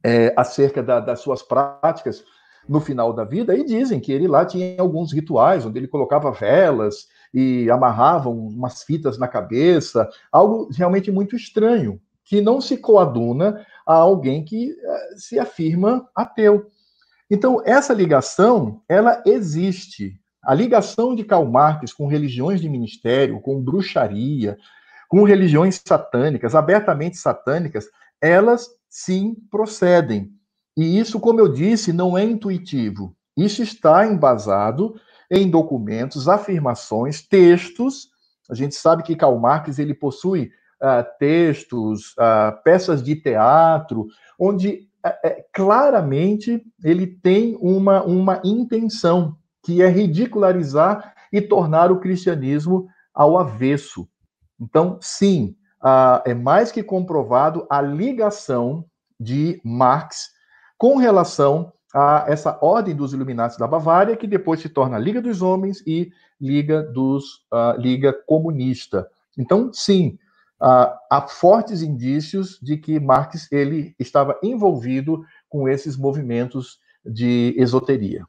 é, 0.05 0.33
acerca 0.37 0.83
da, 0.83 1.01
das 1.01 1.21
suas 1.21 1.43
práticas 1.43 2.25
no 2.69 2.81
final 2.81 3.13
da 3.13 3.25
vida 3.25 3.55
e 3.55 3.65
dizem 3.65 4.01
que 4.01 4.13
ele 4.13 4.27
lá 4.27 4.45
tinha 4.45 4.81
alguns 4.81 5.13
rituais 5.13 5.65
onde 5.65 5.79
ele 5.79 5.89
colocava 5.89 6.33
velas 6.33 7.07
e 7.33 7.71
amarrava 7.71 8.29
umas 8.29 8.83
fitas 8.83 9.19
na 9.19 9.29
cabeça, 9.29 10.09
algo 10.33 10.69
realmente 10.73 11.11
muito 11.11 11.37
estranho, 11.37 12.01
que 12.25 12.41
não 12.41 12.61
se 12.61 12.77
coaduna 12.77 13.65
a 13.87 13.95
alguém 13.95 14.45
que 14.45 14.73
uh, 14.73 15.19
se 15.19 15.39
afirma 15.39 16.09
ateu. 16.15 16.67
Então, 17.31 17.63
essa 17.65 17.93
ligação, 17.93 18.83
ela 18.89 19.23
existe. 19.27 20.19
A 20.43 20.55
ligação 20.55 21.15
de 21.15 21.25
Karl 21.25 21.45
Marx 21.45 21.93
com 21.93 22.07
religiões 22.07 22.61
de 22.61 22.69
ministério, 22.69 23.41
com 23.41 23.61
bruxaria, 23.61 24.57
com 25.09 25.23
religiões 25.25 25.81
satânicas, 25.87 26.55
abertamente 26.55 27.17
satânicas, 27.17 27.87
elas 28.21 28.69
sim 28.89 29.37
procedem. 29.51 30.31
E 30.77 30.99
isso, 30.99 31.19
como 31.19 31.41
eu 31.41 31.49
disse, 31.49 31.93
não 31.93 32.17
é 32.17 32.25
intuitivo. 32.25 33.17
Isso 33.37 33.63
está 33.63 34.07
embasado 34.07 34.95
em 35.31 35.51
documentos, 35.51 36.29
afirmações, 36.29 37.23
textos. 37.27 38.09
A 38.51 38.55
gente 38.55 38.75
sabe 38.75 39.03
que 39.03 39.17
Karl 39.17 39.39
Marx 39.39 39.79
ele 39.79 39.95
possui 39.95 40.51
uh, 40.83 41.05
textos, 41.19 42.13
uh, 42.13 42.63
peças 42.63 43.03
de 43.03 43.17
teatro, 43.17 44.07
onde 44.39 44.89
uh, 45.05 45.45
claramente 45.53 46.63
ele 46.83 47.07
tem 47.07 47.57
uma, 47.61 48.03
uma 48.05 48.41
intenção, 48.45 49.37
que 49.65 49.83
é 49.83 49.89
ridicularizar 49.89 51.15
e 51.33 51.41
tornar 51.41 51.91
o 51.91 52.01
cristianismo 52.01 52.87
ao 53.13 53.39
avesso. 53.39 54.09
Então, 54.61 54.99
sim, 55.01 55.57
é 56.25 56.35
mais 56.35 56.73
que 56.73 56.83
comprovado 56.83 57.67
a 57.71 57.81
ligação 57.81 58.85
de 59.19 59.61
Marx 59.65 60.31
com 60.79 60.97
relação 60.97 61.73
a 61.95 62.25
essa 62.29 62.59
ordem 62.61 62.95
dos 62.95 63.13
Illuminati 63.13 63.59
da 63.59 63.67
Bavária, 63.67 64.17
que 64.17 64.27
depois 64.27 64.61
se 64.61 64.69
torna 64.69 64.99
Liga 64.99 65.23
dos 65.23 65.41
Homens 65.41 65.83
e 65.87 66.11
Liga 66.39 66.83
dos 66.83 67.47
uh, 67.53 67.79
Liga 67.79 68.13
Comunista. 68.27 69.09
Então, 69.39 69.71
sim, 69.73 70.19
uh, 70.61 70.93
há 71.11 71.27
fortes 71.27 71.81
indícios 71.81 72.59
de 72.61 72.77
que 72.77 73.01
Marx 73.01 73.51
ele 73.51 73.95
estava 73.99 74.39
envolvido 74.43 75.25
com 75.49 75.67
esses 75.67 75.97
movimentos 75.97 76.79
de 77.05 77.55
esoteria. 77.57 78.27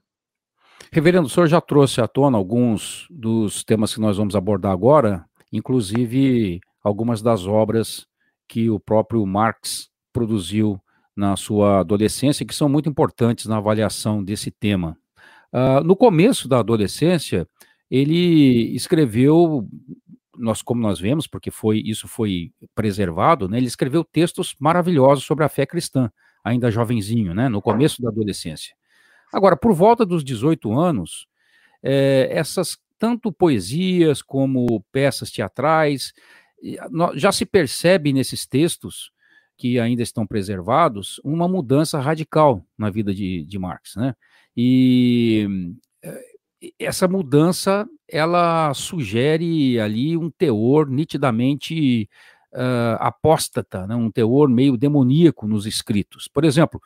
Reverendo, 0.92 1.28
o 1.28 1.30
senhor 1.30 1.48
já 1.48 1.60
trouxe 1.60 2.00
à 2.00 2.08
tona 2.08 2.38
alguns 2.38 3.06
dos 3.10 3.66
temas 3.66 3.94
que 3.94 4.00
nós 4.00 4.16
vamos 4.16 4.36
abordar 4.36 4.72
agora, 4.72 5.26
inclusive 5.52 6.60
algumas 6.84 7.22
das 7.22 7.46
obras 7.46 8.06
que 8.48 8.70
o 8.70 8.80
próprio 8.80 9.26
Marx 9.26 9.90
produziu 10.14 10.82
na 11.16 11.36
sua 11.36 11.80
adolescência, 11.80 12.46
que 12.46 12.56
são 12.56 12.70
muito 12.70 12.88
importantes 12.88 13.46
na 13.48 13.58
avaliação 13.58 14.24
desse 14.24 14.52
tema. 14.52 14.98
Uh, 15.52 15.84
no 15.84 15.96
começo 15.96 16.48
da 16.48 16.60
adolescência, 16.60 17.48
ele 17.90 18.76
escreveu, 18.76 19.68
nós 20.38 20.62
como 20.62 20.82
nós 20.82 21.00
vemos, 21.00 21.26
porque 21.26 21.50
foi 21.50 21.82
isso 21.84 22.08
foi 22.08 22.52
preservado, 22.76 23.50
né, 23.50 23.58
ele 23.58 23.68
escreveu 23.68 24.04
textos 24.04 24.56
maravilhosos 24.60 25.26
sobre 25.26 25.44
a 25.44 25.50
fé 25.50 25.66
cristã, 25.66 26.12
ainda 26.44 26.70
jovenzinho, 26.70 27.34
né, 27.34 27.50
no 27.50 27.62
começo 27.62 28.02
da 28.02 28.10
adolescência. 28.10 28.76
Agora, 29.34 29.58
por 29.58 29.74
volta 29.74 30.06
dos 30.06 30.24
18 30.24 30.72
anos, 30.72 31.28
é, 31.84 32.30
essas 32.32 32.78
tanto 32.98 33.32
poesias 33.32 34.22
como 34.22 34.82
peças 34.92 35.32
teatrais, 35.32 36.14
já 37.16 37.32
se 37.32 37.46
percebe 37.46 38.12
nesses 38.12 38.46
textos 38.46 39.12
que 39.56 39.80
ainda 39.80 40.04
estão 40.04 40.26
preservados, 40.26 41.20
uma 41.24 41.48
mudança 41.48 42.00
radical 42.00 42.64
na 42.78 42.90
vida 42.90 43.14
de, 43.14 43.44
de 43.44 43.58
Marx, 43.60 43.96
né? 43.96 44.16
E 44.56 45.48
eh, 46.04 46.26
essa 46.80 47.08
mudança, 47.08 47.88
ela 48.08 48.74
sugere 48.74 49.80
ali 49.80 50.18
um 50.18 50.30
teor 50.30 50.90
nitidamente 50.90 52.10
uh, 52.54 52.98
apóstata, 53.00 53.86
né? 53.86 53.96
um 53.96 54.10
teor 54.10 54.50
meio 54.50 54.78
demoníaco 54.78 55.48
nos 55.48 55.66
escritos. 55.66 56.28
Por 56.28 56.44
exemplo, 56.44 56.82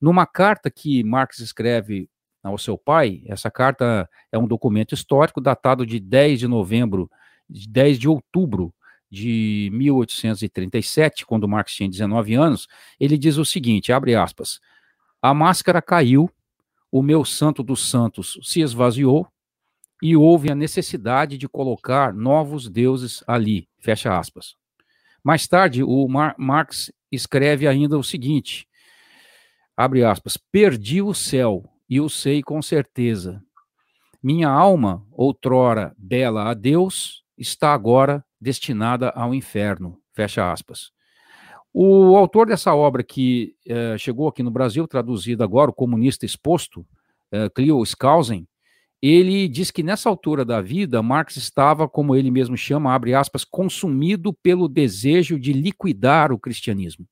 numa 0.00 0.26
carta 0.26 0.70
que 0.70 1.02
Marx 1.02 1.40
escreve 1.40 2.08
ao 2.48 2.58
seu 2.58 2.76
pai, 2.76 3.22
essa 3.26 3.50
carta 3.50 4.08
é 4.32 4.38
um 4.38 4.46
documento 4.46 4.94
histórico 4.94 5.40
datado 5.40 5.86
de 5.86 6.00
10 6.00 6.40
de 6.40 6.48
novembro, 6.48 7.10
de 7.48 7.68
10 7.68 7.98
de 7.98 8.08
outubro 8.08 8.74
de 9.10 9.70
1837, 9.72 11.24
quando 11.24 11.48
Marx 11.48 11.74
tinha 11.74 11.88
19 11.88 12.34
anos, 12.34 12.68
ele 13.00 13.16
diz 13.16 13.36
o 13.36 13.44
seguinte, 13.44 13.92
abre 13.92 14.14
aspas, 14.14 14.60
a 15.22 15.32
máscara 15.32 15.80
caiu, 15.80 16.30
o 16.90 17.02
meu 17.02 17.24
santo 17.24 17.62
dos 17.62 17.88
santos 17.88 18.38
se 18.42 18.60
esvaziou 18.60 19.26
e 20.02 20.16
houve 20.16 20.50
a 20.50 20.54
necessidade 20.54 21.36
de 21.36 21.48
colocar 21.48 22.12
novos 22.12 22.68
deuses 22.68 23.22
ali, 23.26 23.68
fecha 23.78 24.16
aspas. 24.16 24.54
Mais 25.22 25.46
tarde, 25.46 25.82
o 25.82 26.06
Mar 26.08 26.34
Marx 26.38 26.92
escreve 27.10 27.66
ainda 27.66 27.98
o 27.98 28.04
seguinte, 28.04 28.68
abre 29.76 30.04
aspas, 30.04 30.36
perdi 30.36 31.02
o 31.02 31.12
céu 31.12 31.64
e 31.88 32.00
o 32.00 32.08
sei 32.08 32.42
com 32.42 32.60
certeza. 32.60 33.42
Minha 34.22 34.48
alma, 34.48 35.06
outrora 35.12 35.94
bela 35.96 36.50
a 36.50 36.54
Deus, 36.54 37.22
está 37.36 37.72
agora 37.72 38.24
destinada 38.40 39.10
ao 39.10 39.34
inferno. 39.34 39.98
Fecha 40.12 40.52
aspas. 40.52 40.90
O 41.72 42.16
autor 42.16 42.48
dessa 42.48 42.74
obra 42.74 43.04
que 43.04 43.54
eh, 43.66 43.96
chegou 43.98 44.26
aqui 44.26 44.42
no 44.42 44.50
Brasil, 44.50 44.88
traduzido 44.88 45.44
agora, 45.44 45.70
o 45.70 45.74
comunista 45.74 46.26
exposto, 46.26 46.84
eh, 47.30 47.48
Clio 47.50 47.80
Skousen, 47.84 48.48
ele 49.00 49.46
diz 49.46 49.70
que 49.70 49.82
nessa 49.82 50.08
altura 50.08 50.44
da 50.44 50.60
vida, 50.60 51.00
Marx 51.02 51.36
estava, 51.36 51.88
como 51.88 52.16
ele 52.16 52.30
mesmo 52.32 52.56
chama, 52.56 52.92
abre 52.92 53.14
aspas, 53.14 53.44
consumido 53.44 54.32
pelo 54.32 54.68
desejo 54.68 55.38
de 55.38 55.52
liquidar 55.52 56.32
o 56.32 56.38
cristianismo. 56.38 57.06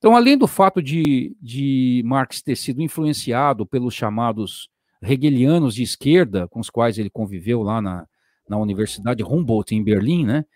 Então, 0.00 0.16
além 0.16 0.38
do 0.38 0.46
fato 0.46 0.82
de, 0.82 1.36
de 1.42 2.02
Marx 2.06 2.40
ter 2.40 2.56
sido 2.56 2.80
influenciado 2.80 3.66
pelos 3.66 3.92
chamados 3.92 4.70
hegelianos 5.02 5.74
de 5.74 5.82
esquerda, 5.82 6.48
com 6.48 6.58
os 6.58 6.70
quais 6.70 6.96
ele 6.96 7.10
conviveu 7.10 7.62
lá 7.62 7.82
na, 7.82 8.06
na 8.48 8.56
Universidade 8.56 9.22
Humboldt, 9.22 9.74
em 9.74 9.84
Berlim, 9.84 10.24
né? 10.24 10.46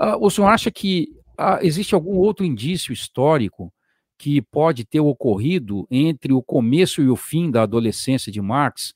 Uh, 0.00 0.24
o 0.24 0.30
senhor 0.30 0.46
acha 0.46 0.70
que 0.70 1.08
uh, 1.32 1.58
existe 1.62 1.96
algum 1.96 2.16
outro 2.16 2.46
indício 2.46 2.92
histórico 2.92 3.74
que 4.16 4.40
pode 4.40 4.84
ter 4.84 5.00
ocorrido 5.00 5.84
entre 5.90 6.32
o 6.32 6.40
começo 6.40 7.02
e 7.02 7.08
o 7.08 7.16
fim 7.16 7.50
da 7.50 7.62
adolescência 7.64 8.30
de 8.30 8.40
Marx, 8.40 8.94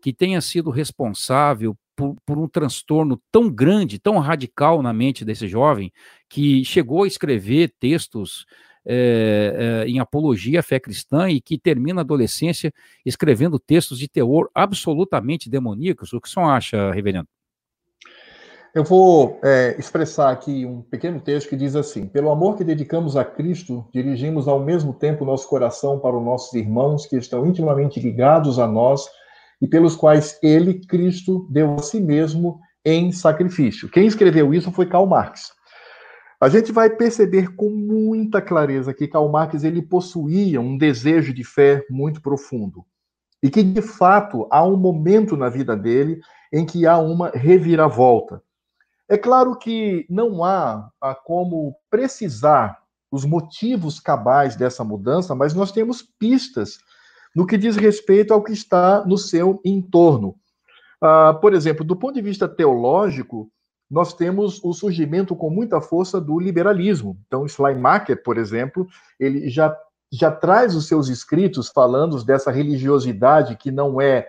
que 0.00 0.12
tenha 0.12 0.40
sido 0.40 0.70
responsável 0.70 1.76
por, 1.96 2.14
por, 2.24 2.38
um 2.38 2.46
transtorno 2.46 3.20
tão 3.32 3.50
grande, 3.50 3.98
tão 3.98 4.18
radical 4.18 4.80
na 4.82 4.92
mente 4.92 5.24
desse 5.24 5.48
jovem, 5.48 5.92
que 6.28 6.64
chegou 6.64 7.02
a 7.02 7.08
escrever 7.08 7.74
textos 7.80 8.46
é, 8.88 9.84
é, 9.84 9.88
em 9.88 9.98
apologia 9.98 10.60
à 10.60 10.62
fé 10.62 10.80
cristã 10.80 11.28
e 11.28 11.40
que 11.40 11.58
termina 11.58 12.00
a 12.00 12.02
adolescência 12.02 12.72
escrevendo 13.04 13.58
textos 13.58 13.98
de 13.98 14.08
teor 14.08 14.48
absolutamente 14.54 15.50
demoníacos. 15.50 16.12
O 16.14 16.20
que 16.20 16.28
o 16.28 16.30
senhor 16.30 16.48
acha, 16.48 16.90
reverendo? 16.90 17.28
Eu 18.74 18.84
vou 18.84 19.40
é, 19.42 19.76
expressar 19.78 20.30
aqui 20.30 20.64
um 20.64 20.82
pequeno 20.82 21.20
texto 21.20 21.48
que 21.48 21.56
diz 21.56 21.74
assim: 21.74 22.06
Pelo 22.06 22.30
amor 22.30 22.56
que 22.56 22.64
dedicamos 22.64 23.16
a 23.16 23.24
Cristo, 23.24 23.86
dirigimos 23.92 24.46
ao 24.46 24.60
mesmo 24.60 24.92
tempo 24.92 25.24
nosso 25.24 25.48
coração 25.48 25.98
para 25.98 26.16
os 26.16 26.24
nossos 26.24 26.54
irmãos 26.54 27.06
que 27.06 27.16
estão 27.16 27.46
intimamente 27.46 28.00
ligados 28.00 28.58
a 28.58 28.66
nós 28.66 29.06
e 29.60 29.66
pelos 29.66 29.96
quais 29.96 30.38
ele, 30.42 30.74
Cristo, 30.86 31.46
deu 31.50 31.74
a 31.74 31.82
si 31.82 32.00
mesmo 32.00 32.60
em 32.84 33.10
sacrifício. 33.10 33.88
Quem 33.88 34.06
escreveu 34.06 34.54
isso 34.54 34.70
foi 34.70 34.86
Karl 34.86 35.06
Marx. 35.06 35.52
A 36.40 36.48
gente 36.48 36.70
vai 36.70 36.88
perceber 36.88 37.56
com 37.56 37.68
muita 37.68 38.40
clareza 38.40 38.94
que 38.94 39.08
Karl 39.08 39.28
Marx 39.28 39.64
ele 39.64 39.82
possuía 39.82 40.60
um 40.60 40.78
desejo 40.78 41.34
de 41.34 41.42
fé 41.42 41.84
muito 41.90 42.22
profundo 42.22 42.86
e 43.42 43.50
que 43.50 43.62
de 43.62 43.82
fato 43.82 44.46
há 44.50 44.64
um 44.64 44.76
momento 44.76 45.36
na 45.36 45.48
vida 45.48 45.76
dele 45.76 46.20
em 46.52 46.64
que 46.64 46.86
há 46.86 46.96
uma 46.98 47.30
reviravolta. 47.30 48.40
É 49.08 49.18
claro 49.18 49.56
que 49.56 50.06
não 50.08 50.44
há, 50.44 50.90
como 51.24 51.74
precisar 51.90 52.82
os 53.10 53.24
motivos 53.24 53.98
cabais 53.98 54.54
dessa 54.54 54.84
mudança, 54.84 55.34
mas 55.34 55.54
nós 55.54 55.72
temos 55.72 56.02
pistas 56.02 56.78
no 57.34 57.46
que 57.46 57.56
diz 57.56 57.76
respeito 57.76 58.32
ao 58.32 58.42
que 58.42 58.52
está 58.52 59.04
no 59.04 59.18
seu 59.18 59.60
entorno. 59.64 60.36
Ah, 61.00 61.34
por 61.34 61.54
exemplo, 61.54 61.84
do 61.84 61.96
ponto 61.96 62.14
de 62.14 62.22
vista 62.22 62.48
teológico, 62.48 63.50
nós 63.90 64.12
temos 64.12 64.62
o 64.62 64.72
surgimento 64.72 65.34
com 65.34 65.48
muita 65.48 65.80
força 65.80 66.20
do 66.20 66.38
liberalismo. 66.38 67.18
Então, 67.26 67.48
Schleiermacher, 67.48 68.22
por 68.22 68.36
exemplo, 68.36 68.86
ele 69.18 69.48
já, 69.48 69.74
já 70.12 70.30
traz 70.30 70.74
os 70.74 70.86
seus 70.86 71.08
escritos 71.08 71.68
falando 71.68 72.22
dessa 72.22 72.50
religiosidade 72.50 73.56
que 73.56 73.70
não 73.70 74.00
é 74.00 74.28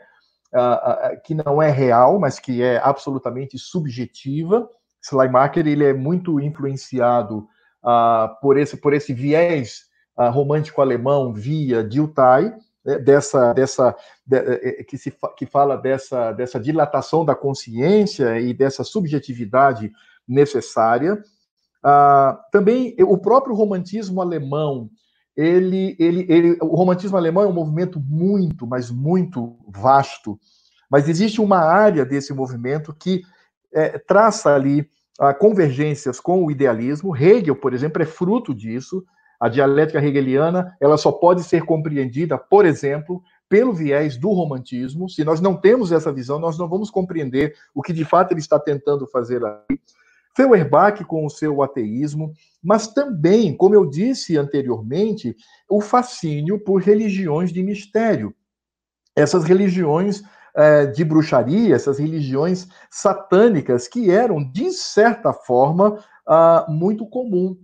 uh, 0.54 1.14
uh, 1.14 1.22
que 1.24 1.36
não 1.36 1.62
é 1.62 1.70
real, 1.70 2.20
mas 2.20 2.40
que 2.40 2.62
é 2.62 2.78
absolutamente 2.78 3.58
subjetiva. 3.58 4.70
Schleiermacher 5.02 5.68
ele 5.68 5.84
é 5.84 5.94
muito 5.94 6.40
influenciado 6.40 7.48
uh, 7.84 8.40
por 8.42 8.58
esse 8.58 8.78
por 8.78 8.94
esse 8.94 9.14
viés 9.14 9.90
romântico 10.34 10.82
alemão 10.82 11.32
via 11.32 11.82
Dilthey, 11.82 12.54
dessa 12.98 13.54
dessa 13.54 13.96
de, 14.26 14.38
eh, 14.38 14.80
eh, 14.80 14.84
que 14.84 14.98
se 14.98 15.14
que 15.38 15.46
fala 15.46 15.78
dessa 15.78 16.32
dessa 16.32 16.60
dilatação 16.60 17.24
da 17.24 17.36
consciência 17.36 18.40
e 18.40 18.54
dessa 18.54 18.84
subjetividade 18.84 19.92
necessária. 20.28 21.22
também 22.52 22.96
o 23.00 23.18
próprio 23.18 23.56
romantismo 23.56 24.22
alemão 24.22 24.90
ele, 25.40 25.96
ele, 25.98 26.26
ele, 26.28 26.58
o 26.60 26.76
romantismo 26.76 27.16
alemão 27.16 27.44
é 27.44 27.48
um 27.48 27.54
movimento 27.54 27.98
muito, 27.98 28.68
mas 28.68 28.92
muito 28.92 29.58
vasto. 29.70 30.38
Mas 30.90 31.08
existe 31.08 31.40
uma 31.40 31.60
área 31.60 32.06
desse 32.06 32.34
movimento 32.34 32.94
que 32.94 33.22
é, 33.74 33.98
traça 33.98 34.54
ali 34.54 34.90
a 35.18 35.34
convergências 35.34 36.20
com 36.20 36.44
o 36.44 36.52
idealismo. 36.52 37.16
Hegel, 37.16 37.56
por 37.56 37.74
exemplo, 37.74 38.02
é 38.02 38.06
fruto 38.06 38.54
disso. 38.54 39.06
A 39.40 39.48
dialética 39.48 40.04
hegeliana 40.04 40.76
ela 40.82 40.98
só 40.98 41.12
pode 41.12 41.44
ser 41.44 41.64
compreendida, 41.64 42.38
por 42.38 42.66
exemplo, 42.66 43.24
pelo 43.48 43.74
viés 43.74 44.18
do 44.18 44.32
romantismo. 44.32 45.10
Se 45.10 45.24
nós 45.24 45.40
não 45.40 45.56
temos 45.56 45.92
essa 45.92 46.12
visão, 46.12 46.40
nós 46.40 46.58
não 46.58 46.68
vamos 46.68 46.92
compreender 46.92 47.56
o 47.74 47.82
que 47.82 47.94
de 47.94 48.04
fato 48.04 48.34
ele 48.34 48.42
está 48.42 48.60
tentando 48.60 49.08
fazer 49.08 49.44
ali. 49.44 49.80
Feuerbach 50.36 51.04
com 51.06 51.26
o 51.26 51.30
seu 51.30 51.62
ateísmo, 51.62 52.32
mas 52.62 52.88
também, 52.88 53.56
como 53.56 53.76
eu 53.76 53.86
disse 53.86 54.38
anteriormente, 54.38 55.36
o 55.70 55.82
fascínio 55.82 56.60
por 56.60 56.82
religiões 56.82 57.52
de 57.52 57.64
mistério. 57.64 58.34
Essas 59.16 59.44
religiões 59.44 60.22
é, 60.56 60.86
de 60.86 61.04
bruxaria, 61.04 61.76
essas 61.76 62.00
religiões 62.00 62.68
satânicas, 62.90 63.88
que 63.88 64.12
eram, 64.12 64.44
de 64.52 64.72
certa 64.72 65.34
forma, 65.34 66.04
ah, 66.28 66.66
muito 66.70 67.06
comum. 67.08 67.58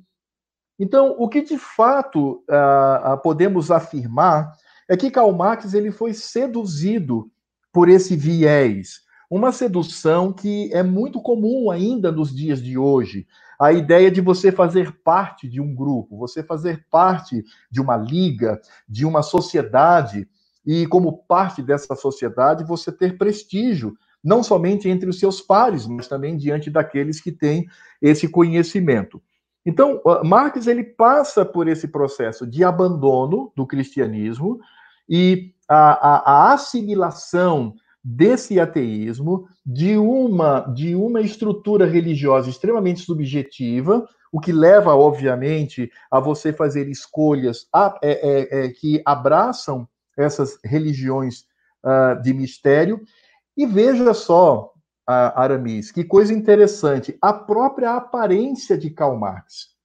Então, 0.79 1.15
o 1.17 1.29
que 1.29 1.41
de 1.41 1.57
fato 1.57 2.43
ah, 2.49 3.13
ah, 3.13 3.17
podemos 3.17 3.71
afirmar 3.71 4.51
é 4.88 4.97
que 4.97 5.09
Karl 5.09 5.31
Marx 5.31 5.73
ele 5.73 5.91
foi 5.91 6.13
seduzido 6.13 7.31
por 7.71 7.89
esse 7.89 8.15
viés, 8.15 9.01
uma 9.29 9.51
sedução 9.51 10.31
que 10.31 10.69
é 10.73 10.83
muito 10.83 11.21
comum 11.21 11.71
ainda 11.71 12.11
nos 12.11 12.33
dias 12.33 12.61
de 12.61 12.77
hoje. 12.77 13.25
A 13.59 13.73
ideia 13.73 14.11
de 14.11 14.21
você 14.21 14.51
fazer 14.51 14.91
parte 15.03 15.47
de 15.47 15.59
um 15.59 15.73
grupo, 15.73 16.17
você 16.17 16.43
fazer 16.43 16.85
parte 16.91 17.43
de 17.71 17.81
uma 17.81 17.97
liga, 17.97 18.59
de 18.88 19.05
uma 19.05 19.23
sociedade, 19.23 20.27
e 20.65 20.85
como 20.88 21.23
parte 21.23 21.61
dessa 21.61 21.95
sociedade 21.95 22.63
você 22.63 22.91
ter 22.91 23.17
prestígio, 23.17 23.93
não 24.23 24.41
somente 24.41 24.89
entre 24.89 25.07
os 25.09 25.19
seus 25.19 25.39
pares, 25.39 25.85
mas 25.85 26.07
também 26.07 26.35
diante 26.35 26.69
daqueles 26.69 27.21
que 27.21 27.31
têm 27.31 27.65
esse 28.01 28.27
conhecimento. 28.27 29.21
Então, 29.65 30.01
Marx 30.23 30.67
ele 30.67 30.84
passa 30.84 31.43
por 31.43 31.67
esse 31.67 31.88
processo 31.88 32.45
de 32.45 32.63
abandono 32.63 33.51
do 33.56 33.65
cristianismo 33.65 34.60
e 35.10 35.54
a, 35.67 35.93
a, 35.93 36.32
a 36.32 36.54
assimilação 36.54 37.73
desse 38.04 38.60
ateísmo 38.60 39.47
de 39.65 39.97
uma 39.97 40.60
de 40.60 40.93
uma 40.93 41.21
estrutura 41.21 41.88
religiosa 41.88 42.47
extremamente 42.47 43.01
subjetiva, 43.01 44.08
o 44.32 44.39
que 44.39 44.51
leva, 44.51 44.95
obviamente, 44.95 45.89
a 46.12 46.19
você 46.19 46.54
fazer 46.54 46.88
escolhas 46.88 47.67
a, 47.73 47.97
é, 48.04 48.12
é, 48.12 48.65
é, 48.65 48.69
que 48.69 49.01
abraçam 49.04 49.88
essas 50.15 50.60
religiões 50.63 51.45
uh, 51.84 52.21
de 52.21 52.34
mistério. 52.34 53.01
E 53.58 53.65
veja 53.65 54.13
só, 54.13 54.74
Aramis, 55.07 55.91
que 55.91 56.03
coisa 56.03 56.33
interessante, 56.33 57.17
a 57.21 57.31
própria 57.31 57.95
aparência 57.95 58.77
de 58.77 58.89
Karl 58.89 59.17
Marx 59.17 59.75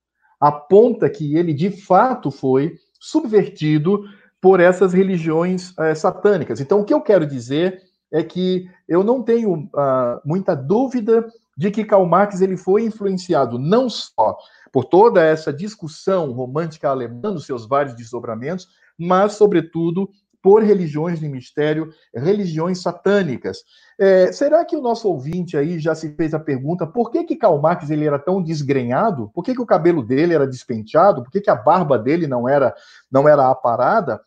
aponta 0.40 1.10
que 1.10 1.36
ele 1.36 1.52
de 1.52 1.70
fato 1.70 2.30
foi 2.30 2.74
subvertido 2.98 4.04
por 4.40 4.58
essas 4.58 4.94
religiões 4.94 5.72
uh, 5.72 5.94
satânicas. 5.94 6.60
Então, 6.60 6.80
o 6.80 6.84
que 6.84 6.94
eu 6.94 7.02
quero 7.02 7.26
dizer 7.26 7.82
é 8.10 8.22
que 8.22 8.68
eu 8.88 9.04
não 9.04 9.22
tenho 9.22 9.52
uh, 9.52 10.20
muita 10.24 10.56
dúvida 10.56 11.28
de 11.56 11.70
que 11.70 11.84
Karl 11.84 12.06
Marx 12.06 12.40
ele 12.40 12.56
foi 12.56 12.84
influenciado 12.84 13.58
não 13.58 13.90
só 13.90 14.36
por 14.72 14.86
toda 14.86 15.22
essa 15.22 15.52
discussão 15.52 16.32
romântica 16.32 16.88
alemã, 16.88 17.32
nos 17.32 17.44
seus 17.44 17.66
vários 17.66 17.94
desdobramentos, 17.94 18.66
mas, 18.98 19.34
sobretudo, 19.34 20.08
por 20.42 20.62
religiões 20.62 21.20
de 21.20 21.28
mistério, 21.28 21.92
religiões 22.14 22.80
satânicas. 22.80 23.58
É, 23.98 24.32
será 24.32 24.64
que 24.64 24.76
o 24.76 24.80
nosso 24.80 25.08
ouvinte 25.08 25.56
aí 25.56 25.78
já 25.78 25.94
se 25.94 26.14
fez 26.14 26.32
a 26.32 26.40
pergunta 26.40 26.86
por 26.86 27.10
que 27.10 27.24
que 27.24 27.36
Karl 27.36 27.60
Marx 27.60 27.90
ele 27.90 28.06
era 28.06 28.18
tão 28.18 28.42
desgrenhado? 28.42 29.30
Por 29.34 29.44
que, 29.44 29.54
que 29.54 29.60
o 29.60 29.66
cabelo 29.66 30.02
dele 30.02 30.34
era 30.34 30.46
despenteado? 30.46 31.22
Por 31.22 31.30
que, 31.30 31.40
que 31.40 31.50
a 31.50 31.54
barba 31.54 31.98
dele 31.98 32.26
não 32.26 32.48
era 32.48 32.74
não 33.10 33.28
era 33.28 33.50
aparada? 33.50 34.20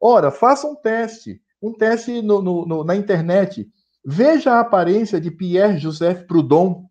Ora, 0.00 0.30
faça 0.30 0.66
um 0.66 0.74
teste 0.74 1.40
um 1.60 1.72
teste 1.72 2.22
no, 2.22 2.40
no, 2.40 2.66
no, 2.66 2.84
na 2.84 2.96
internet. 2.96 3.68
Veja 4.04 4.54
a 4.54 4.60
aparência 4.60 5.20
de 5.20 5.30
Pierre-Joseph 5.30 6.26
Proudhon. 6.26 6.86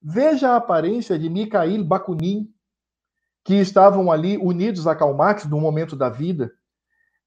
Veja 0.00 0.50
a 0.50 0.56
aparência 0.56 1.18
de 1.18 1.28
Mikhail 1.28 1.84
Bakunin, 1.84 2.48
que 3.44 3.54
estavam 3.54 4.10
ali 4.10 4.38
unidos 4.38 4.86
a 4.86 4.94
Karl 4.94 5.14
Marx 5.14 5.44
no 5.44 5.60
momento 5.60 5.94
da 5.94 6.08
vida. 6.08 6.50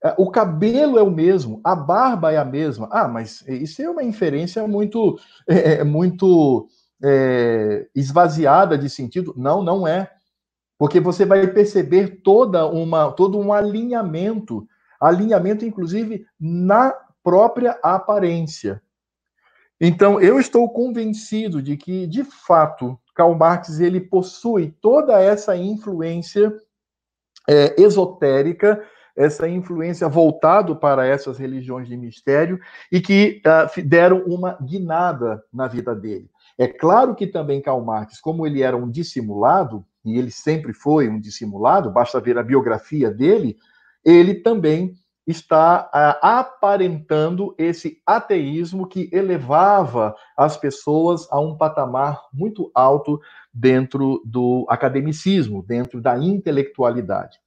É, 0.04 0.16
o 0.18 0.30
cabelo 0.32 0.98
é 0.98 1.04
o 1.04 1.12
mesmo, 1.12 1.60
a 1.64 1.76
barba 1.76 2.32
é 2.32 2.38
a 2.38 2.46
mesma. 2.46 2.88
Ah, 2.92 3.08
mas 3.08 3.44
isso 3.48 3.82
é 3.82 3.90
uma 3.90 4.04
inferência 4.04 4.68
muito, 4.68 5.20
é, 5.48 5.74
é, 5.74 5.84
muito 5.84 6.68
é, 7.04 7.88
esvaziada 7.96 8.78
de 8.78 8.90
sentido. 8.90 9.34
Não, 9.36 9.62
não 9.62 9.88
é. 9.88 10.12
Porque 10.78 11.00
você 11.00 11.26
vai 11.26 11.46
perceber 11.48 12.22
toda 12.24 12.66
uma, 12.66 13.12
todo 13.12 13.38
um 13.38 13.52
alinhamento 13.52 14.68
alinhamento, 15.00 15.66
inclusive, 15.66 16.26
na 16.40 16.94
própria 17.24 17.80
aparência. 17.82 18.82
Então, 19.80 20.20
eu 20.20 20.40
estou 20.40 20.70
convencido 20.70 21.62
de 21.62 21.78
que, 21.78 22.06
de 22.06 22.24
fato, 22.24 23.00
Karl 23.16 23.34
Marx 23.34 23.80
ele 23.80 24.02
possui 24.02 24.76
toda 24.82 25.22
essa 25.22 25.56
influência 25.56 26.54
é, 27.48 27.82
esotérica, 27.82 28.84
essa 29.20 29.50
influência 29.50 30.08
voltado 30.08 30.78
para 30.78 31.06
essas 31.06 31.38
religiões 31.38 31.90
de 31.90 31.98
mistério 31.98 32.58
e 32.90 33.02
que 33.02 33.42
uh, 33.46 33.82
deram 33.86 34.24
uma 34.24 34.58
guinada 34.62 35.44
na 35.54 35.68
vida 35.68 35.94
dele. 35.94 36.30
É 36.58 36.70
claro 36.70 37.14
que 37.14 37.28
também 37.28 37.62
Karl 37.62 37.84
Marx, 37.84 38.22
como 38.22 38.48
ele 38.48 38.62
era 38.62 38.78
um 38.78 38.90
dissimulado, 38.90 39.86
e 40.06 40.18
ele 40.18 40.32
sempre 40.32 40.72
foi 40.72 41.10
um 41.10 41.20
dissimulado, 41.20 41.92
basta 41.92 42.22
ver 42.22 42.38
a 42.38 42.44
biografia 42.44 43.12
dele, 43.12 43.58
ele 44.06 44.36
também 44.36 44.94
está 45.28 45.90
ah, 45.94 46.40
aparentando 46.40 47.54
esse 47.58 48.02
ateísmo 48.06 48.88
que 48.88 49.10
elevava 49.12 50.16
as 50.36 50.56
pessoas 50.56 51.28
a 51.30 51.42
um 51.42 51.58
patamar 51.58 52.22
muito 52.34 52.72
alto 52.74 53.20
dentro 53.54 54.22
do 54.26 54.66
academicismo, 54.70 55.62
dentro 55.62 56.00
da 56.02 56.18
intelectualidade. 56.18 57.38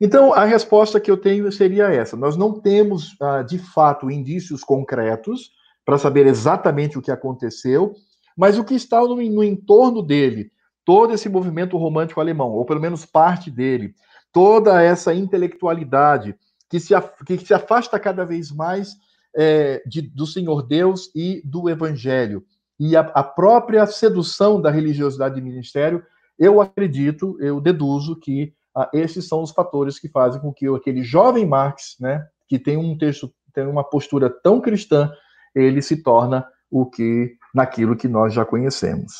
Então, 0.00 0.32
a 0.34 0.44
resposta 0.44 1.00
que 1.00 1.10
eu 1.10 1.16
tenho 1.16 1.50
seria 1.50 1.88
essa: 1.88 2.16
nós 2.16 2.36
não 2.36 2.60
temos, 2.60 3.16
ah, 3.20 3.42
de 3.42 3.58
fato, 3.58 4.10
indícios 4.10 4.62
concretos 4.62 5.50
para 5.84 5.98
saber 5.98 6.26
exatamente 6.26 6.98
o 6.98 7.02
que 7.02 7.10
aconteceu, 7.10 7.94
mas 8.36 8.58
o 8.58 8.64
que 8.64 8.74
está 8.74 9.00
no, 9.00 9.16
no 9.16 9.44
entorno 9.44 10.02
dele, 10.02 10.50
todo 10.84 11.14
esse 11.14 11.28
movimento 11.28 11.76
romântico 11.76 12.20
alemão, 12.20 12.50
ou 12.50 12.64
pelo 12.64 12.80
menos 12.80 13.06
parte 13.06 13.50
dele, 13.50 13.94
toda 14.32 14.82
essa 14.82 15.14
intelectualidade 15.14 16.36
que 16.68 16.78
se, 16.78 16.92
que 17.24 17.38
se 17.38 17.54
afasta 17.54 17.98
cada 17.98 18.24
vez 18.24 18.50
mais 18.50 18.96
é, 19.34 19.82
de, 19.86 20.02
do 20.02 20.26
Senhor 20.26 20.62
Deus 20.62 21.10
e 21.14 21.40
do 21.44 21.70
Evangelho. 21.70 22.44
E 22.78 22.96
a, 22.96 23.00
a 23.00 23.22
própria 23.22 23.86
sedução 23.86 24.60
da 24.60 24.70
religiosidade 24.70 25.36
de 25.36 25.40
ministério, 25.40 26.02
eu 26.38 26.60
acredito, 26.60 27.36
eu 27.40 27.60
deduzo 27.60 28.16
que 28.16 28.52
ah, 28.76 28.90
esses 28.92 29.26
são 29.26 29.42
os 29.42 29.52
fatores 29.52 29.98
que 29.98 30.06
fazem 30.06 30.38
com 30.38 30.52
que 30.52 30.66
aquele 30.68 31.02
jovem 31.02 31.46
Marx, 31.46 31.96
né, 31.98 32.26
que 32.46 32.58
tem 32.58 32.76
um 32.76 32.96
texto, 32.98 33.32
tem 33.54 33.66
uma 33.66 33.82
postura 33.82 34.28
tão 34.28 34.60
cristã, 34.60 35.10
ele 35.54 35.80
se 35.80 36.02
torna 36.02 36.46
o 36.70 36.84
que 36.84 37.36
naquilo 37.54 37.96
que 37.96 38.06
nós 38.06 38.34
já 38.34 38.44
conhecemos. 38.44 39.14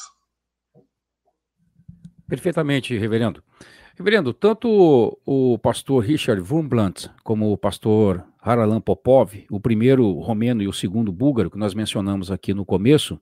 Perfeitamente, 2.29 2.97
reverendo. 2.99 3.43
Reverendo, 3.97 4.35
tanto 4.35 5.19
o 5.25 5.59
pastor 5.59 6.05
Richard 6.05 6.43
Wurmblant 6.43 7.07
como 7.25 7.51
o 7.51 7.57
pastor 7.57 8.23
Haralan 8.43 8.81
Popov, 8.81 9.47
o 9.51 9.59
primeiro 9.59 10.13
romeno 10.21 10.63
e 10.63 10.69
o 10.69 10.73
segundo 10.73 11.11
búlgaro, 11.11 11.51
que 11.51 11.57
nós 11.57 11.73
mencionamos 11.73 12.31
aqui 12.31 12.53
no 12.53 12.67
começo, 12.67 13.19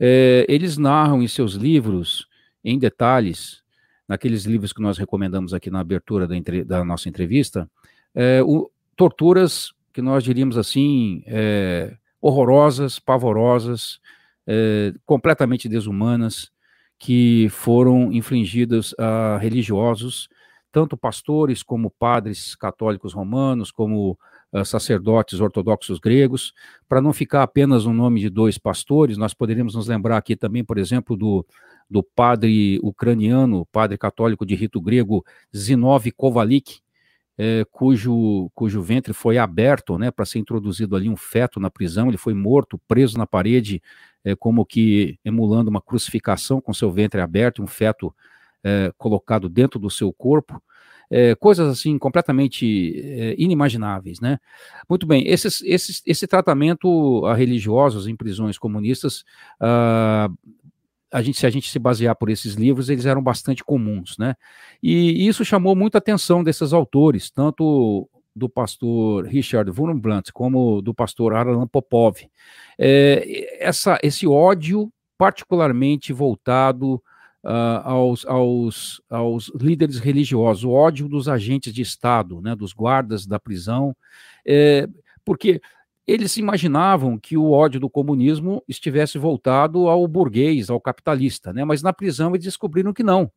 é, 0.00 0.46
eles 0.48 0.78
narram 0.78 1.22
em 1.22 1.28
seus 1.28 1.52
livros, 1.52 2.26
em 2.64 2.78
detalhes, 2.78 3.62
naqueles 4.08 4.44
livros 4.44 4.72
que 4.72 4.80
nós 4.80 4.96
recomendamos 4.96 5.52
aqui 5.52 5.70
na 5.70 5.80
abertura 5.80 6.26
da, 6.26 6.36
entre, 6.36 6.64
da 6.64 6.84
nossa 6.84 7.08
entrevista, 7.08 7.70
é, 8.14 8.42
o, 8.42 8.70
torturas 8.96 9.72
que 9.92 10.00
nós 10.00 10.24
diríamos 10.24 10.56
assim, 10.56 11.22
é, 11.26 11.96
horrorosas, 12.20 12.98
pavorosas, 12.98 14.00
é, 14.46 14.94
completamente 15.04 15.68
desumanas, 15.68 16.50
que 16.98 17.48
foram 17.50 18.12
infligidas 18.12 18.94
a 18.98 19.38
religiosos, 19.38 20.28
tanto 20.72 20.96
pastores 20.96 21.62
como 21.62 21.90
padres 21.90 22.54
católicos 22.54 23.12
romanos, 23.12 23.70
como 23.70 24.18
uh, 24.52 24.64
sacerdotes 24.64 25.40
ortodoxos 25.40 25.98
gregos, 25.98 26.52
para 26.88 27.00
não 27.00 27.12
ficar 27.12 27.42
apenas 27.42 27.86
o 27.86 27.92
nome 27.92 28.20
de 28.20 28.28
dois 28.28 28.58
pastores, 28.58 29.16
nós 29.16 29.32
poderíamos 29.32 29.74
nos 29.74 29.86
lembrar 29.86 30.16
aqui 30.16 30.36
também, 30.36 30.64
por 30.64 30.76
exemplo, 30.76 31.16
do, 31.16 31.46
do 31.90 32.02
padre 32.02 32.78
ucraniano, 32.82 33.66
padre 33.66 33.96
católico 33.96 34.44
de 34.44 34.54
rito 34.54 34.80
grego, 34.80 35.24
Zinov 35.56 36.10
Kovalik, 36.12 36.80
é, 37.38 37.64
cujo, 37.70 38.50
cujo 38.52 38.82
ventre 38.82 39.12
foi 39.12 39.38
aberto 39.38 39.96
né, 39.96 40.10
para 40.10 40.26
ser 40.26 40.40
introduzido 40.40 40.96
ali 40.96 41.08
um 41.08 41.16
feto 41.16 41.60
na 41.60 41.70
prisão, 41.70 42.08
ele 42.08 42.16
foi 42.16 42.34
morto, 42.34 42.80
preso 42.88 43.16
na 43.16 43.26
parede, 43.26 43.80
é, 44.24 44.34
como 44.34 44.66
que 44.66 45.18
emulando 45.24 45.70
uma 45.70 45.80
crucificação 45.80 46.60
com 46.60 46.74
seu 46.74 46.90
ventre 46.90 47.20
aberto, 47.20 47.62
um 47.62 47.66
feto 47.66 48.12
é, 48.64 48.92
colocado 48.98 49.48
dentro 49.48 49.78
do 49.78 49.88
seu 49.88 50.12
corpo. 50.12 50.60
É, 51.10 51.34
coisas 51.34 51.66
assim 51.66 51.96
completamente 51.96 53.00
é, 53.02 53.34
inimagináveis, 53.38 54.20
né? 54.20 54.38
Muito 54.86 55.06
bem, 55.06 55.26
esses, 55.26 55.62
esses, 55.62 56.02
esse 56.04 56.26
tratamento 56.26 57.24
a 57.24 57.34
religiosos 57.34 58.06
em 58.06 58.14
prisões 58.14 58.58
comunistas 58.58 59.24
ah, 59.58 60.28
a 61.12 61.22
gente, 61.22 61.38
se 61.38 61.46
a 61.46 61.50
gente 61.50 61.70
se 61.70 61.78
basear 61.78 62.14
por 62.16 62.28
esses 62.30 62.54
livros, 62.54 62.88
eles 62.88 63.06
eram 63.06 63.22
bastante 63.22 63.64
comuns, 63.64 64.16
né? 64.18 64.34
E, 64.82 65.26
isso 65.26 65.44
chamou 65.44 65.74
muita 65.74 65.98
atenção 65.98 66.44
desses 66.44 66.72
autores, 66.72 67.30
tanto 67.30 68.08
do 68.34 68.48
pastor 68.48 69.26
Richard 69.26 69.70
Wurmblant 69.70 70.30
como 70.32 70.80
do 70.80 70.94
pastor 70.94 71.34
Alan 71.34 71.66
Popov. 71.66 72.16
É, 72.78 73.58
essa, 73.58 73.98
esse 74.02 74.26
ódio 74.26 74.92
particularmente 75.16 76.12
voltado 76.12 77.02
uh, 77.44 77.82
aos, 77.82 78.24
aos, 78.26 79.02
aos 79.10 79.52
líderes 79.60 79.98
religiosos, 79.98 80.62
o 80.62 80.70
ódio 80.70 81.08
dos 81.08 81.28
agentes 81.28 81.72
de 81.72 81.82
Estado, 81.82 82.40
né, 82.40 82.54
dos 82.54 82.72
guardas 82.72 83.26
da 83.26 83.40
prisão, 83.40 83.96
é, 84.46 84.88
porque 85.24 85.60
eles 86.08 86.38
imaginavam 86.38 87.18
que 87.18 87.36
o 87.36 87.50
ódio 87.50 87.78
do 87.78 87.90
comunismo 87.90 88.64
estivesse 88.66 89.18
voltado 89.18 89.88
ao 89.88 90.08
burguês, 90.08 90.70
ao 90.70 90.80
capitalista, 90.80 91.52
né? 91.52 91.66
mas 91.66 91.82
na 91.82 91.92
prisão 91.92 92.30
eles 92.30 92.44
descobriram 92.44 92.94
que 92.94 93.02
não. 93.02 93.30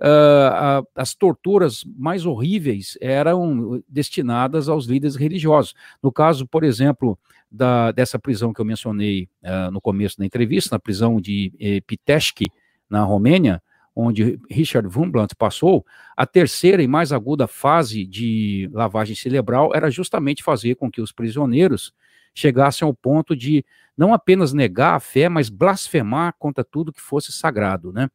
Uh, 0.00 0.86
as 0.94 1.14
torturas 1.14 1.84
mais 1.96 2.24
horríveis 2.24 2.96
eram 3.00 3.82
destinadas 3.88 4.68
aos 4.68 4.86
líderes 4.86 5.16
religiosos. 5.16 5.74
No 6.00 6.12
caso, 6.12 6.46
por 6.46 6.62
exemplo, 6.62 7.18
da, 7.50 7.90
dessa 7.90 8.20
prisão 8.20 8.52
que 8.52 8.60
eu 8.60 8.64
mencionei 8.64 9.28
uh, 9.42 9.70
no 9.72 9.80
começo 9.80 10.16
da 10.16 10.24
entrevista, 10.24 10.74
na 10.76 10.78
prisão 10.78 11.20
de 11.20 11.52
eh, 11.60 11.80
na 12.88 13.02
Romênia, 13.02 13.60
onde 13.94 14.40
Richard 14.48 14.88
Wurmbrand 14.88 15.30
passou, 15.36 15.84
a 16.16 16.24
terceira 16.24 16.82
e 16.82 16.88
mais 16.88 17.12
aguda 17.12 17.46
fase 17.46 18.06
de 18.06 18.70
lavagem 18.72 19.14
cerebral 19.14 19.72
era 19.74 19.90
justamente 19.90 20.42
fazer 20.42 20.76
com 20.76 20.90
que 20.90 21.00
os 21.00 21.12
prisioneiros 21.12 21.92
chegassem 22.34 22.86
ao 22.86 22.94
ponto 22.94 23.36
de 23.36 23.64
não 23.96 24.14
apenas 24.14 24.52
negar 24.52 24.94
a 24.94 25.00
fé, 25.00 25.28
mas 25.28 25.48
blasfemar 25.48 26.34
contra 26.38 26.64
tudo 26.64 26.92
que 26.92 27.00
fosse 27.00 27.30
sagrado, 27.30 27.92
né? 27.92 28.08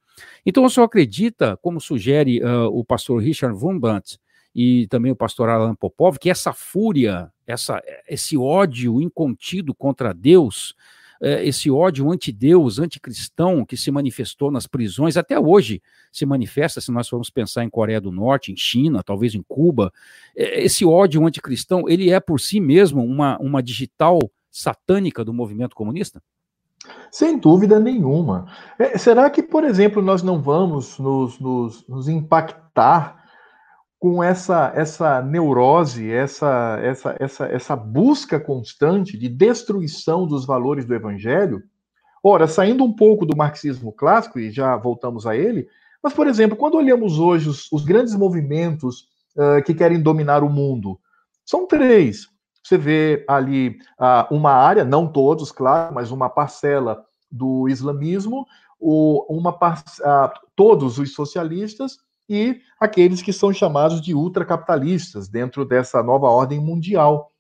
Então 0.46 0.66
o 0.66 0.70
senhor 0.70 0.86
acredita, 0.86 1.58
como 1.58 1.80
sugere 1.80 2.42
uh, 2.44 2.66
o 2.68 2.84
pastor 2.84 3.22
Richard 3.22 3.56
Wurmbrand 3.56 4.18
e 4.56 4.88
também 4.88 5.12
o 5.12 5.16
pastor 5.16 5.50
Alan 5.50 5.76
Popov, 5.76 6.18
que 6.18 6.30
essa 6.30 6.52
fúria, 6.52 7.32
essa, 7.46 7.82
esse 8.08 8.36
ódio 8.36 9.00
incontido 9.02 9.74
contra 9.76 10.14
Deus, 10.14 10.74
esse 11.22 11.70
ódio 11.70 12.12
anti-Deus, 12.12 12.80
anticristão 12.80 13.66
que 13.66 13.76
se 13.76 13.92
manifestou 13.92 14.52
nas 14.52 14.68
prisões, 14.68 15.18
até 15.18 15.40
hoje 15.40 15.82
se 16.12 16.26
manifesta, 16.26 16.80
se 16.80 16.92
nós 16.92 17.08
formos 17.08 17.30
pensar 17.30 17.64
em 17.64 17.70
Coreia 17.70 18.00
do 18.00 18.12
Norte, 18.12 18.52
em 18.52 18.58
China, 18.58 19.04
talvez 19.04 19.34
em 19.36 19.44
Cuba, 19.48 19.92
é, 20.36 20.64
esse 20.64 20.86
ódio 20.86 21.26
anticristão, 21.26 21.88
ele 21.88 22.10
é 22.10 22.20
por 22.20 22.40
si 22.40 22.60
mesmo 22.60 23.04
uma, 23.04 23.38
uma 23.40 23.62
digital 23.62 24.20
satânica 24.52 25.24
do 25.24 25.34
movimento 25.34 25.76
comunista? 25.76 26.22
Sem 27.12 27.38
dúvida 27.38 27.80
nenhuma. 27.80 28.48
É, 28.78 28.98
será 28.98 29.30
que, 29.30 29.42
por 29.42 29.64
exemplo, 29.64 30.02
nós 30.02 30.22
não 30.22 30.42
vamos 30.42 30.98
nos, 31.00 31.40
nos, 31.40 31.88
nos 31.88 32.08
impactar 32.08 33.17
com 34.00 34.24
essa 34.24 34.72
essa 34.76 35.22
neurose, 35.22 36.12
essa 36.12 36.80
essa 36.82 37.16
essa 37.20 37.46
essa 37.46 37.76
busca 37.76 38.40
constante 38.40 39.18
de 39.18 39.28
destruição 39.28 40.28
dos 40.28 40.46
valores 40.46 40.86
do 40.86 40.94
evangelho. 40.94 41.64
Ora, 42.24 42.48
saindo 42.48 42.84
um 42.84 42.94
pouco 42.94 43.26
do 43.26 43.38
marxismo 43.38 43.92
clássico 43.92 44.40
e 44.40 44.52
já 44.52 44.76
voltamos 44.76 45.26
a 45.26 45.36
ele, 45.36 45.68
mas 46.04 46.14
por 46.14 46.28
exemplo, 46.28 46.58
quando 46.58 46.76
olhamos 46.76 47.20
hoje 47.20 47.50
os, 47.50 47.72
os 47.72 47.84
grandes 47.84 48.16
movimentos 48.16 49.08
uh, 49.36 49.64
que 49.64 49.74
querem 49.74 50.02
dominar 50.02 50.44
o 50.44 50.50
mundo, 50.50 51.00
são 51.46 51.66
três. 51.66 52.28
Você 52.64 52.78
vê 52.78 53.24
ali 53.30 53.80
uh, 54.00 54.36
uma 54.36 54.52
área, 54.52 54.84
não 54.84 55.08
todos, 55.08 55.52
claro, 55.52 55.96
mas 55.96 56.12
uma 56.12 56.30
parcela 56.30 57.06
do 57.32 57.70
islamismo, 57.70 58.46
o, 58.80 59.26
uma 59.30 59.52
uh, 59.52 60.32
todos 60.56 61.00
os 61.00 61.14
socialistas 61.14 61.98
e 62.30 62.60
aqueles 62.80 63.22
que 63.22 63.32
são 63.32 63.54
chamados 63.54 64.02
de 64.02 64.14
ultracapitalistas 64.14 65.28
dentro 65.28 65.66
dessa 65.66 66.04
nova 66.04 66.28
ordem 66.28 66.60
mundial. 66.60 67.32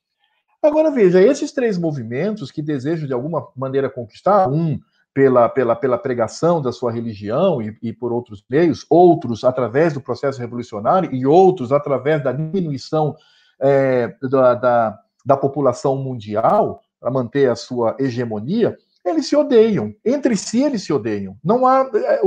Agora 0.62 0.90
veja, 0.92 1.22
esses 1.22 1.52
três 1.52 1.78
movimentos 1.78 2.52
que 2.52 2.62
desejam 2.62 3.08
de 3.08 3.14
alguma 3.14 3.48
maneira 3.56 3.90
conquistar, 3.90 4.50
um 4.50 4.80
pela, 5.14 5.50
pela, 5.50 5.76
pela 5.76 5.98
pregação 5.98 6.62
da 6.62 6.72
sua 6.72 6.92
religião 6.92 7.62
e, 7.62 7.76
e 7.82 7.92
por 7.92 8.14
outros 8.14 8.44
meios, 8.50 8.86
outros 8.90 9.44
através 9.44 9.94
do 9.94 10.02
processo 10.02 10.40
revolucionário 10.40 11.14
e 11.14 11.26
outros 11.26 11.72
através 11.72 12.24
da 12.24 12.32
diminuição 12.32 13.16
é, 13.60 14.16
da, 14.22 14.54
da, 14.54 15.00
da 15.26 15.38
população 15.38 15.96
mundial 15.96 16.82
para 17.00 17.12
manter 17.12 17.50
a 17.50 17.56
sua 17.56 17.96
hegemonia, 18.00 18.78
eles 19.04 19.28
se 19.28 19.36
odeiam. 19.36 19.94
Entre 20.06 20.36
si 20.36 20.64
eles 20.64 20.84
se 20.84 20.94
odeiam. 20.94 21.36
Não 21.44 21.66
há. 21.66 21.90
É, 21.96 22.22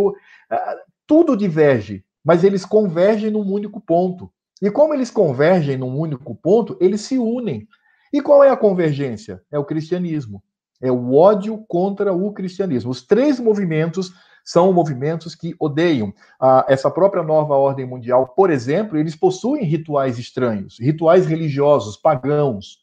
é, 0.51 0.77
tudo 1.07 1.37
diverge 1.37 2.05
mas 2.25 2.45
eles 2.45 2.65
convergem 2.65 3.31
num 3.31 3.51
único 3.51 3.81
ponto. 3.81 4.31
E 4.63 4.71
como 4.71 4.93
eles 4.93 5.11
convergem 5.11 5.77
num 5.77 5.99
único 5.99 6.35
ponto, 6.35 6.77
eles 6.81 7.01
se 7.01 7.19
unem. 7.19 7.67
E 8.13 8.21
qual 8.21 8.45
é 8.45 8.51
a 8.51 8.57
convergência? 8.57 9.43
É 9.51 9.59
o 9.59 9.65
cristianismo. 9.65 10.43
É 10.83 10.91
o 10.91 11.15
ódio 11.15 11.65
contra 11.69 12.13
o 12.13 12.33
cristianismo. 12.33 12.91
Os 12.91 13.03
três 13.03 13.39
movimentos 13.39 14.13
são 14.45 14.73
movimentos 14.73 15.35
que 15.35 15.55
odeiam. 15.59 16.13
Ah, 16.41 16.65
essa 16.69 16.91
própria 16.91 17.23
nova 17.23 17.55
ordem 17.55 17.87
mundial, 17.87 18.29
por 18.29 18.51
exemplo, 18.51 18.99
eles 18.99 19.15
possuem 19.15 19.65
rituais 19.65 20.19
estranhos, 20.19 20.79
rituais 20.81 21.27
religiosos, 21.27 21.97
pagãos. 21.97 22.79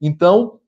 Então, 0.00 0.58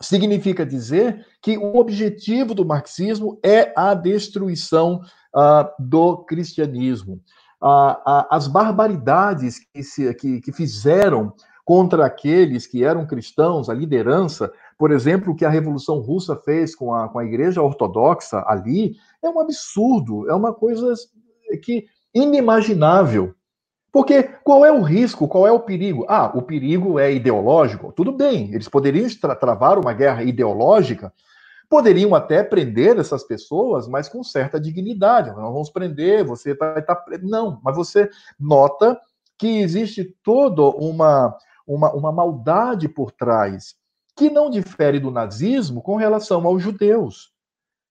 significa 0.00 0.66
dizer 0.66 1.24
que 1.40 1.56
o 1.56 1.76
objetivo 1.76 2.54
do 2.54 2.64
marxismo 2.64 3.38
é 3.42 3.72
a 3.76 3.94
destruição 3.94 5.00
ah, 5.34 5.72
do 5.78 6.24
cristianismo 6.24 7.20
as 8.30 8.46
barbaridades 8.46 9.58
que, 9.58 9.82
se, 9.82 10.12
que, 10.14 10.40
que 10.40 10.52
fizeram 10.52 11.32
contra 11.64 12.04
aqueles 12.04 12.66
que 12.66 12.84
eram 12.84 13.06
cristãos, 13.06 13.70
a 13.70 13.74
liderança, 13.74 14.52
por 14.78 14.90
exemplo, 14.90 15.32
o 15.32 15.36
que 15.36 15.46
a 15.46 15.50
Revolução 15.50 15.98
Russa 16.00 16.36
fez 16.36 16.74
com 16.74 16.92
a, 16.92 17.08
com 17.08 17.18
a 17.18 17.24
Igreja 17.24 17.62
Ortodoxa 17.62 18.44
ali, 18.46 18.96
é 19.22 19.30
um 19.30 19.40
absurdo, 19.40 20.28
é 20.28 20.34
uma 20.34 20.52
coisa 20.52 20.92
que 21.62 21.86
inimaginável. 22.14 23.34
Porque 23.90 24.24
qual 24.42 24.66
é 24.66 24.72
o 24.72 24.82
risco, 24.82 25.26
qual 25.26 25.46
é 25.46 25.52
o 25.52 25.60
perigo? 25.60 26.04
Ah, 26.08 26.30
o 26.34 26.42
perigo 26.42 26.98
é 26.98 27.14
ideológico. 27.14 27.92
Tudo 27.92 28.12
bem, 28.12 28.52
eles 28.52 28.68
poderiam 28.68 29.08
tra 29.18 29.34
travar 29.34 29.78
uma 29.78 29.92
guerra 29.92 30.22
ideológica 30.22 31.12
Poderiam 31.74 32.14
até 32.14 32.40
prender 32.44 33.00
essas 33.00 33.24
pessoas, 33.24 33.88
mas 33.88 34.08
com 34.08 34.22
certa 34.22 34.60
dignidade. 34.60 35.30
Não 35.30 35.52
vamos 35.52 35.70
prender, 35.70 36.24
você 36.24 36.52
está. 36.52 36.80
Tá, 36.80 37.04
não, 37.20 37.60
mas 37.64 37.74
você 37.74 38.08
nota 38.38 38.96
que 39.36 39.58
existe 39.58 40.04
toda 40.22 40.62
uma, 40.62 41.36
uma, 41.66 41.92
uma 41.92 42.12
maldade 42.12 42.88
por 42.88 43.10
trás, 43.10 43.74
que 44.16 44.30
não 44.30 44.50
difere 44.50 45.00
do 45.00 45.10
nazismo 45.10 45.82
com 45.82 45.96
relação 45.96 46.46
aos 46.46 46.62
judeus. 46.62 47.32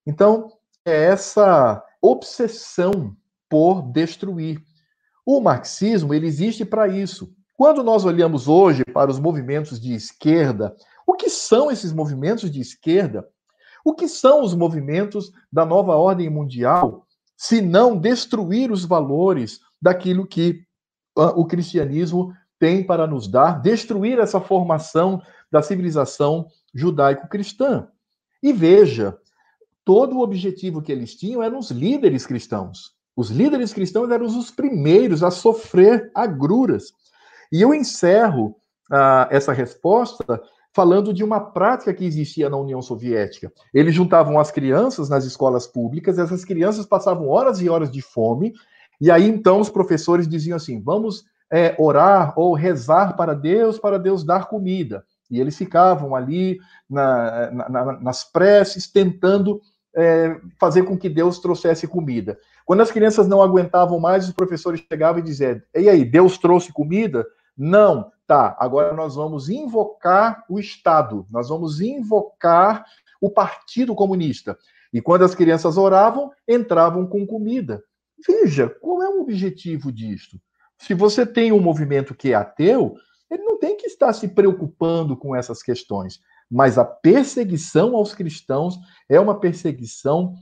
Então, 0.08 0.54
é 0.86 1.08
essa 1.08 1.84
obsessão 2.02 3.14
por 3.50 3.82
destruir. 3.82 4.64
O 5.26 5.42
marxismo 5.42 6.14
ele 6.14 6.26
existe 6.26 6.64
para 6.64 6.88
isso. 6.88 7.36
Quando 7.54 7.84
nós 7.84 8.06
olhamos 8.06 8.48
hoje 8.48 8.86
para 8.94 9.12
os 9.12 9.20
movimentos 9.20 9.78
de 9.78 9.94
esquerda, 9.94 10.74
o 11.06 11.16
que 11.16 11.30
são 11.30 11.70
esses 11.70 11.92
movimentos 11.92 12.50
de 12.50 12.62
esquerda? 12.62 13.28
O 13.84 13.94
que 13.94 14.08
são 14.08 14.42
os 14.42 14.54
movimentos 14.54 15.32
da 15.52 15.66
nova 15.66 15.96
ordem 15.96 16.30
mundial, 16.30 17.06
se 17.36 17.62
não 17.62 17.98
destruir 17.98 18.72
os 18.72 18.86
valores 18.86 19.60
daquilo 19.82 20.26
que 20.26 20.64
uh, 21.18 21.40
o 21.40 21.46
cristianismo 21.46 22.34
tem 22.58 22.84
para 22.84 23.06
nos 23.06 23.28
dar, 23.28 23.62
destruir 23.62 24.20
essa 24.20 24.40
formação 24.40 25.22
da 25.52 25.62
civilização 25.62 26.48
judaico-cristã? 26.74 27.88
E 28.42 28.54
veja, 28.54 29.18
todo 29.84 30.18
o 30.18 30.22
objetivo 30.22 30.82
que 30.82 30.92
eles 30.92 31.16
tinham 31.16 31.44
eram 31.44 31.60
os 31.60 31.72
líderes 31.72 32.26
cristãos. 32.26 32.94
Os 33.16 33.30
líderes 33.30 33.74
cristãos 33.74 34.10
eram 34.10 34.26
os 34.26 34.50
primeiros 34.50 35.24
a 35.24 35.30
sofrer 35.30 36.10
agruras. 36.16 36.94
E 37.52 37.62
eu 37.62 37.74
encerro 37.74 38.56
uh, 38.92 39.28
essa 39.30 39.54
resposta 39.54 40.42
falando 40.74 41.14
de 41.14 41.24
uma 41.24 41.40
prática 41.40 41.94
que 41.94 42.06
existia 42.06 42.50
na 42.50 42.58
União 42.58 42.82
Soviética. 42.82 43.52
Eles 43.74 43.94
juntavam 43.94 44.40
as 44.40 44.52
crianças 44.52 45.08
nas 45.08 45.24
escolas 45.24 45.68
públicas, 45.68 46.18
essas 46.18 46.44
crianças 46.44 46.86
passavam 46.86 47.30
horas 47.30 47.62
e 47.62 47.70
horas 47.70 47.92
de 47.92 48.02
fome, 48.02 48.54
e 49.00 49.12
aí 49.12 49.28
então 49.28 49.60
os 49.60 49.70
professores 49.70 50.28
diziam 50.28 50.58
assim: 50.58 50.82
vamos 50.82 51.26
é, 51.52 51.76
orar 51.78 52.34
ou 52.36 52.54
rezar 52.54 53.16
para 53.16 53.36
Deus, 53.36 53.78
para 53.78 54.00
Deus 54.00 54.24
dar 54.24 54.48
comida. 54.48 55.06
E 55.30 55.40
eles 55.40 55.58
ficavam 55.58 56.16
ali 56.16 56.60
na, 56.90 57.52
na, 57.52 58.00
nas 58.00 58.24
preces, 58.24 58.92
tentando 58.92 59.62
é, 59.96 60.40
fazer 60.60 60.84
com 60.84 60.98
que 60.98 61.10
Deus 61.10 61.40
trouxesse 61.40 61.88
comida. 61.88 62.38
Quando 62.66 62.82
as 62.82 62.92
crianças 62.92 63.28
não 63.28 63.42
aguentavam 63.42 64.00
mais, 64.00 64.28
os 64.28 64.34
professores 64.34 64.84
chegavam 64.90 65.20
e 65.20 65.24
diziam: 65.24 65.62
E 65.76 65.90
aí, 65.90 66.04
Deus 66.04 66.38
trouxe 66.38 66.72
comida? 66.72 67.26
Não, 67.56 68.12
tá. 68.28 68.56
Agora 68.60 68.94
nós 68.94 69.16
vamos 69.16 69.50
invocar 69.50 70.44
o 70.50 70.60
Estado, 70.60 71.26
nós 71.30 71.50
vamos 71.50 71.82
invocar 71.82 72.86
o 73.22 73.30
Partido 73.30 73.96
Comunista. 73.96 74.58
E 74.94 75.02
quando 75.02 75.24
as 75.24 75.34
crianças 75.34 75.78
oravam, 75.78 76.32
entravam 76.48 77.08
com 77.08 77.26
comida. 77.26 77.84
Veja, 78.26 78.70
qual 78.70 79.02
é 79.02 79.10
o 79.10 79.22
objetivo 79.22 79.92
disto? 79.92 80.40
Se 80.78 80.94
você 80.94 81.26
tem 81.26 81.52
um 81.52 81.60
movimento 81.60 82.14
que 82.14 82.32
é 82.32 82.36
ateu, 82.36 82.96
ele 83.30 83.44
não 83.44 83.58
tem 83.58 83.76
que 83.76 83.88
estar 83.88 84.14
se 84.14 84.28
preocupando 84.28 85.18
com 85.18 85.36
essas 85.36 85.64
questões. 85.64 86.20
Mas 86.50 86.78
a 86.78 86.86
perseguição 86.86 87.96
aos 87.96 88.14
cristãos 88.14 88.78
é 89.10 89.20
uma 89.20 89.40
perseguição 89.40 90.36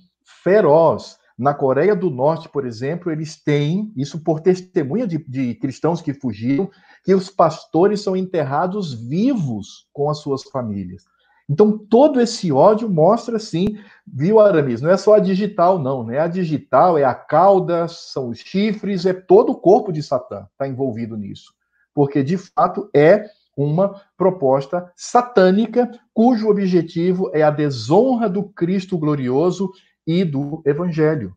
feroz. 0.43 1.17
Na 1.41 1.55
Coreia 1.55 1.95
do 1.95 2.11
Norte, 2.11 2.47
por 2.47 2.67
exemplo, 2.67 3.11
eles 3.11 3.35
têm, 3.35 3.91
isso 3.97 4.23
por 4.23 4.41
testemunha 4.41 5.07
de, 5.07 5.17
de, 5.17 5.55
cristãos 5.55 5.99
que 5.99 6.13
fugiram, 6.13 6.69
que 7.03 7.15
os 7.15 7.31
pastores 7.31 7.99
são 8.01 8.15
enterrados 8.15 8.93
vivos 8.93 9.87
com 9.91 10.07
as 10.07 10.19
suas 10.19 10.43
famílias. 10.43 11.03
Então, 11.49 11.75
todo 11.79 12.21
esse 12.21 12.51
ódio 12.51 12.87
mostra, 12.87 13.39
sim, 13.39 13.75
viu, 14.05 14.39
Aramis? 14.39 14.81
Não 14.81 14.91
é 14.91 14.97
só 14.97 15.15
a 15.15 15.19
digital, 15.19 15.79
não. 15.79 16.03
Não 16.03 16.11
é 16.11 16.19
a 16.19 16.27
digital, 16.27 16.95
é 16.95 17.03
a 17.03 17.15
cauda, 17.15 17.87
são 17.87 18.29
os 18.29 18.37
chifres, 18.37 19.07
é 19.07 19.13
todo 19.13 19.53
o 19.53 19.57
corpo 19.57 19.91
de 19.91 20.03
Satã 20.03 20.45
está 20.51 20.67
envolvido 20.67 21.17
nisso. 21.17 21.51
Porque, 21.91 22.21
de 22.21 22.37
fato, 22.37 22.87
é 22.95 23.25
uma 23.57 23.99
proposta 24.15 24.91
satânica 24.95 25.89
cujo 26.13 26.49
objetivo 26.49 27.31
é 27.33 27.41
a 27.41 27.49
desonra 27.49 28.29
do 28.29 28.43
Cristo 28.43 28.95
glorioso 28.95 29.71
e 30.11 30.25
do 30.25 30.61
Evangelho. 30.65 31.35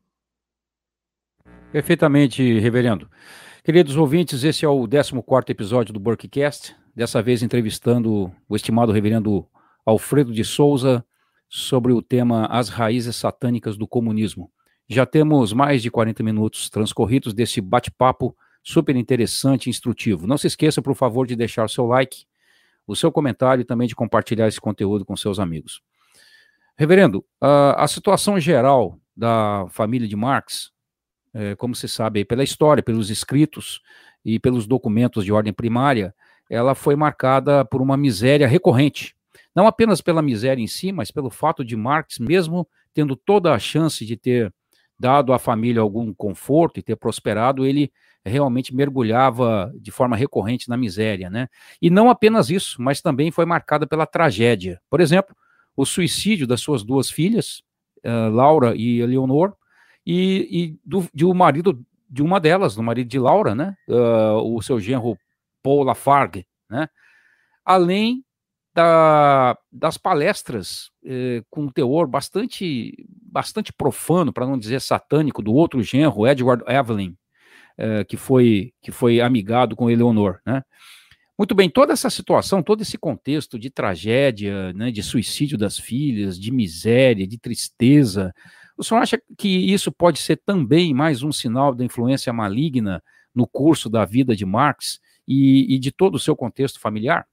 Perfeitamente, 1.71 2.59
reverendo. 2.59 3.09
Queridos 3.63 3.97
ouvintes, 3.97 4.43
esse 4.43 4.65
é 4.65 4.69
o 4.69 4.87
14 4.87 5.15
episódio 5.49 5.95
do 5.95 6.01
Burkcast, 6.01 6.75
dessa 6.95 7.23
vez 7.23 7.43
entrevistando 7.43 8.33
o 8.49 8.57
estimado 8.57 8.93
reverendo 8.93 9.47
Alfredo 9.87 10.33
de 10.33 10.45
Souza 10.45 11.05
sobre 11.49 11.93
o 11.93 12.03
tema 12.03 12.47
As 12.47 12.69
Raízes 12.69 13.17
Satânicas 13.17 13.77
do 13.77 13.87
Comunismo. 13.87 14.51
Já 14.89 15.07
temos 15.07 15.53
mais 15.53 15.81
de 15.81 15.91
40 15.91 16.23
minutos 16.23 16.69
transcorridos 16.69 17.33
desse 17.33 17.61
bate-papo 17.61 18.37
super 18.63 18.97
interessante 18.97 19.67
e 19.67 19.71
instrutivo. 19.71 20.27
Não 20.27 20.37
se 20.37 20.49
esqueça, 20.49 20.83
por 20.83 20.95
favor, 20.95 21.27
de 21.27 21.37
deixar 21.37 21.65
o 21.65 21.69
seu 21.69 21.87
like, 21.87 22.25
o 22.87 22.97
seu 22.97 23.13
comentário 23.13 23.63
e 23.63 23.65
também 23.65 23.87
de 23.87 23.95
compartilhar 23.95 24.49
esse 24.49 24.61
conteúdo 24.61 25.05
com 25.05 25.17
seus 25.17 25.39
amigos. 25.39 25.81
Reverendo, 26.77 27.25
a, 27.41 27.85
a 27.85 27.89
situação 27.89 28.39
geral 28.41 28.99
da 29.17 29.67
família 29.71 30.09
de 30.09 30.17
Marx, 30.17 30.73
é, 31.33 31.55
como 31.55 31.75
se 31.75 31.89
sabe 31.89 32.25
pela 32.25 32.43
história, 32.43 32.83
pelos 32.83 33.11
escritos 33.11 33.81
e 34.25 34.39
pelos 34.39 34.67
documentos 34.67 35.25
de 35.25 35.33
ordem 35.33 35.53
primária, 35.53 36.15
ela 36.51 36.75
foi 36.75 36.97
marcada 36.97 37.65
por 37.65 37.81
uma 37.81 37.97
miséria 37.97 38.47
recorrente. 38.47 39.15
Não 39.55 39.67
apenas 39.67 40.01
pela 40.01 40.21
miséria 40.21 40.63
em 40.63 40.67
si, 40.67 40.91
mas 40.91 41.11
pelo 41.11 41.31
fato 41.31 41.65
de 41.65 41.77
Marx, 41.77 42.19
mesmo 42.19 42.69
tendo 42.93 43.15
toda 43.17 43.53
a 43.53 43.59
chance 43.59 44.05
de 44.05 44.17
ter 44.17 44.53
dado 44.99 45.33
à 45.33 45.39
família 45.39 45.81
algum 45.81 46.13
conforto 46.13 46.79
e 46.79 46.83
ter 46.83 46.97
prosperado, 46.97 47.67
ele 47.67 47.93
realmente 48.25 48.75
mergulhava 48.75 49.73
de 49.79 49.91
forma 49.91 50.17
recorrente 50.17 50.69
na 50.69 50.77
miséria, 50.77 51.29
né? 51.29 51.49
E 51.81 51.91
não 51.91 52.09
apenas 52.09 52.49
isso, 52.51 52.81
mas 52.81 53.01
também 53.01 53.31
foi 53.31 53.45
marcada 53.45 53.87
pela 53.87 54.07
tragédia. 54.07 54.81
Por 54.89 55.01
exemplo, 55.01 55.37
o 55.77 55.85
suicídio 55.85 56.47
das 56.47 56.61
suas 56.61 56.83
duas 56.83 57.11
filhas, 57.11 57.63
uh, 58.05 58.31
Laura 58.31 58.75
e 58.77 59.01
Eleonor, 59.01 59.55
e, 60.07 60.49
e 60.51 60.79
do, 60.85 61.09
de 61.13 61.25
um 61.25 61.35
marido 61.35 61.85
de 62.09 62.23
uma 62.23 62.39
delas, 62.39 62.77
do 62.77 62.83
marido 62.83 63.09
de 63.09 63.19
Laura, 63.19 63.55
né? 63.55 63.77
Uh, 63.89 64.57
o 64.57 64.63
seu 64.63 64.79
genro 64.79 65.19
Paul 65.63 65.83
Lafargue, 65.83 66.47
né? 66.71 66.89
Além 67.65 68.25
da, 68.75 69.57
das 69.71 69.97
palestras 69.97 70.91
eh, 71.05 71.43
com 71.49 71.69
teor 71.69 72.09
bastante, 72.09 72.93
bastante 73.09 73.73
profano, 73.73 74.33
para 74.33 74.47
não 74.47 74.59
dizer 74.59 74.81
satânico, 74.81 75.41
do 75.41 75.55
outro 75.55 75.81
genro, 75.81 76.27
Edward 76.27 76.65
Evelyn, 76.67 77.17
eh, 77.79 78.05
que, 78.05 78.17
foi, 78.17 78.73
que 78.83 78.91
foi 78.91 79.21
amigado 79.21 79.77
com 79.77 79.89
Eleonor, 79.89 80.41
né? 80.45 80.63
Muito 81.37 81.55
bem, 81.55 81.69
toda 81.69 81.93
essa 81.93 82.09
situação, 82.09 82.63
todo 82.63 82.83
esse 82.83 82.97
contexto 82.97 83.59
de 83.59 83.69
tragédia, 83.69 84.73
né, 84.73 84.93
de 84.93 85.03
suicídio 85.03 85.59
das 85.59 85.77
filhas, 85.79 86.39
de 86.39 86.53
miséria, 86.53 87.27
de 87.27 87.37
tristeza, 87.37 88.33
o 88.77 88.85
senhor 88.85 89.01
acha 89.01 89.21
que 89.37 89.49
isso 89.49 89.91
pode 89.91 90.21
ser 90.21 90.37
também 90.37 90.95
mais 90.95 91.23
um 91.23 91.33
sinal 91.33 91.75
da 91.75 91.85
influência 91.85 92.33
maligna 92.33 93.03
no 93.35 93.47
curso 93.47 93.89
da 93.91 94.05
vida 94.05 94.35
de 94.35 94.45
Marx 94.45 95.01
e, 95.27 95.75
e 95.75 95.79
de 95.79 95.91
todo 95.91 96.17
o 96.17 96.21
seu 96.21 96.37
contexto 96.37 96.81
familiar? 96.81 97.27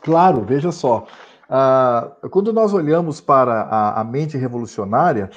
Claro, 0.00 0.44
veja 0.44 0.70
só. 0.72 1.06
Uh, 1.44 2.28
quando 2.28 2.52
nós 2.52 2.72
olhamos 2.72 3.20
para 3.20 3.62
a, 3.62 4.00
a 4.00 4.04
mente 4.04 4.36
revolucionária, 4.36 5.30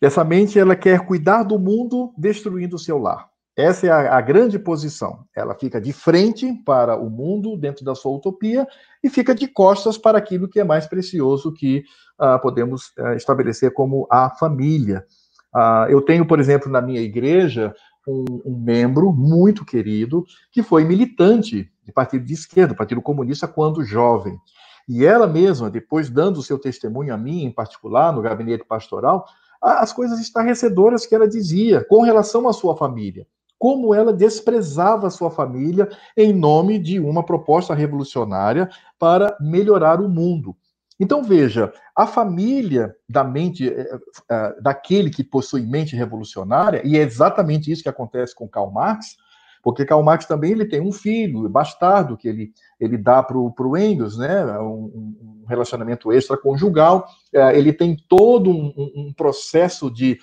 essa 0.00 0.22
mente 0.22 0.58
ela 0.58 0.76
quer 0.76 1.06
cuidar 1.06 1.42
do 1.42 1.58
mundo 1.58 2.12
destruindo 2.16 2.76
o 2.76 2.78
seu 2.78 2.98
lar. 2.98 3.28
Essa 3.56 3.86
é 3.86 3.90
a, 3.90 4.18
a, 4.18 4.20
grande 4.20 4.58
posição. 4.58 5.24
Ela 5.34 5.54
fica 5.54 5.80
de 5.80 5.90
frente 5.90 6.52
para 6.66 6.94
o 6.94 7.08
mundo 7.08 7.56
dentro 7.56 7.86
da 7.86 7.94
sua 7.94 8.12
utopia 8.12 8.68
e 9.02 9.08
fica 9.08 9.34
de 9.34 9.48
costas 9.48 9.96
para 9.96 10.18
aquilo 10.18 10.46
que 10.46 10.60
é 10.60 10.64
mais 10.64 10.86
precioso 10.86 11.54
que 11.54 11.82
uh, 12.20 12.38
podemos 12.42 12.88
uh, 12.98 13.14
estabelecer 13.16 13.72
como 13.72 14.06
a 14.10 14.28
família. 14.28 15.06
Uh, 15.54 15.88
eu 15.88 16.02
tenho, 16.02 16.26
por 16.26 16.38
exemplo, 16.38 16.70
na 16.70 16.82
minha 16.82 17.00
igreja 17.00 17.74
um, 18.06 18.24
um, 18.44 18.58
membro 18.58 19.10
muito 19.10 19.64
querido 19.64 20.22
que 20.52 20.62
foi 20.62 20.84
militante 20.84 21.72
de 21.82 21.92
partido 21.92 22.26
de 22.26 22.34
esquerda, 22.34 22.74
Partido 22.74 23.00
Comunista, 23.00 23.48
quando 23.48 23.82
jovem. 23.82 24.38
E 24.86 25.06
ela 25.06 25.26
mesma, 25.26 25.70
depois 25.70 26.10
dando 26.10 26.40
o 26.40 26.42
seu 26.42 26.58
testemunho 26.58 27.14
a 27.14 27.16
mim, 27.16 27.44
em 27.44 27.50
particular, 27.50 28.12
no 28.12 28.20
gabinete 28.20 28.66
pastoral, 28.66 29.24
as 29.62 29.94
coisas 29.94 30.20
estarrecedoras 30.20 31.06
que 31.06 31.14
ela 31.14 31.26
dizia 31.26 31.82
com 31.88 32.02
relação 32.02 32.46
à 32.46 32.52
sua 32.52 32.76
família 32.76 33.26
como 33.58 33.94
ela 33.94 34.12
desprezava 34.12 35.10
sua 35.10 35.30
família 35.30 35.88
em 36.16 36.32
nome 36.32 36.78
de 36.78 37.00
uma 37.00 37.24
proposta 37.24 37.74
revolucionária 37.74 38.68
para 38.98 39.36
melhorar 39.40 40.00
o 40.00 40.08
mundo. 40.08 40.56
Então 40.98 41.22
veja, 41.22 41.72
a 41.94 42.06
família 42.06 42.94
da 43.08 43.22
mente 43.22 43.68
eh, 43.68 43.98
eh, 44.30 44.56
daquele 44.62 45.10
que 45.10 45.22
possui 45.22 45.62
mente 45.62 45.94
revolucionária, 45.94 46.80
e 46.84 46.96
é 46.96 47.02
exatamente 47.02 47.70
isso 47.70 47.82
que 47.82 47.88
acontece 47.88 48.34
com 48.34 48.48
Karl 48.48 48.70
Marx, 48.70 49.16
porque 49.62 49.84
Karl 49.84 50.02
Marx 50.02 50.24
também 50.24 50.52
ele 50.52 50.64
tem 50.64 50.80
um 50.80 50.92
filho, 50.92 51.48
bastardo, 51.48 52.16
que 52.16 52.28
ele, 52.28 52.52
ele 52.80 52.96
dá 52.96 53.22
para 53.22 53.36
o 53.36 53.76
Engels, 53.76 54.16
né, 54.16 54.58
um, 54.58 55.42
um 55.42 55.44
relacionamento 55.46 56.10
extraconjugal, 56.12 57.04
eh, 57.32 57.58
ele 57.58 57.74
tem 57.74 57.96
todo 58.08 58.48
um, 58.48 58.72
um 58.76 59.12
processo 59.12 59.90
de 59.90 60.18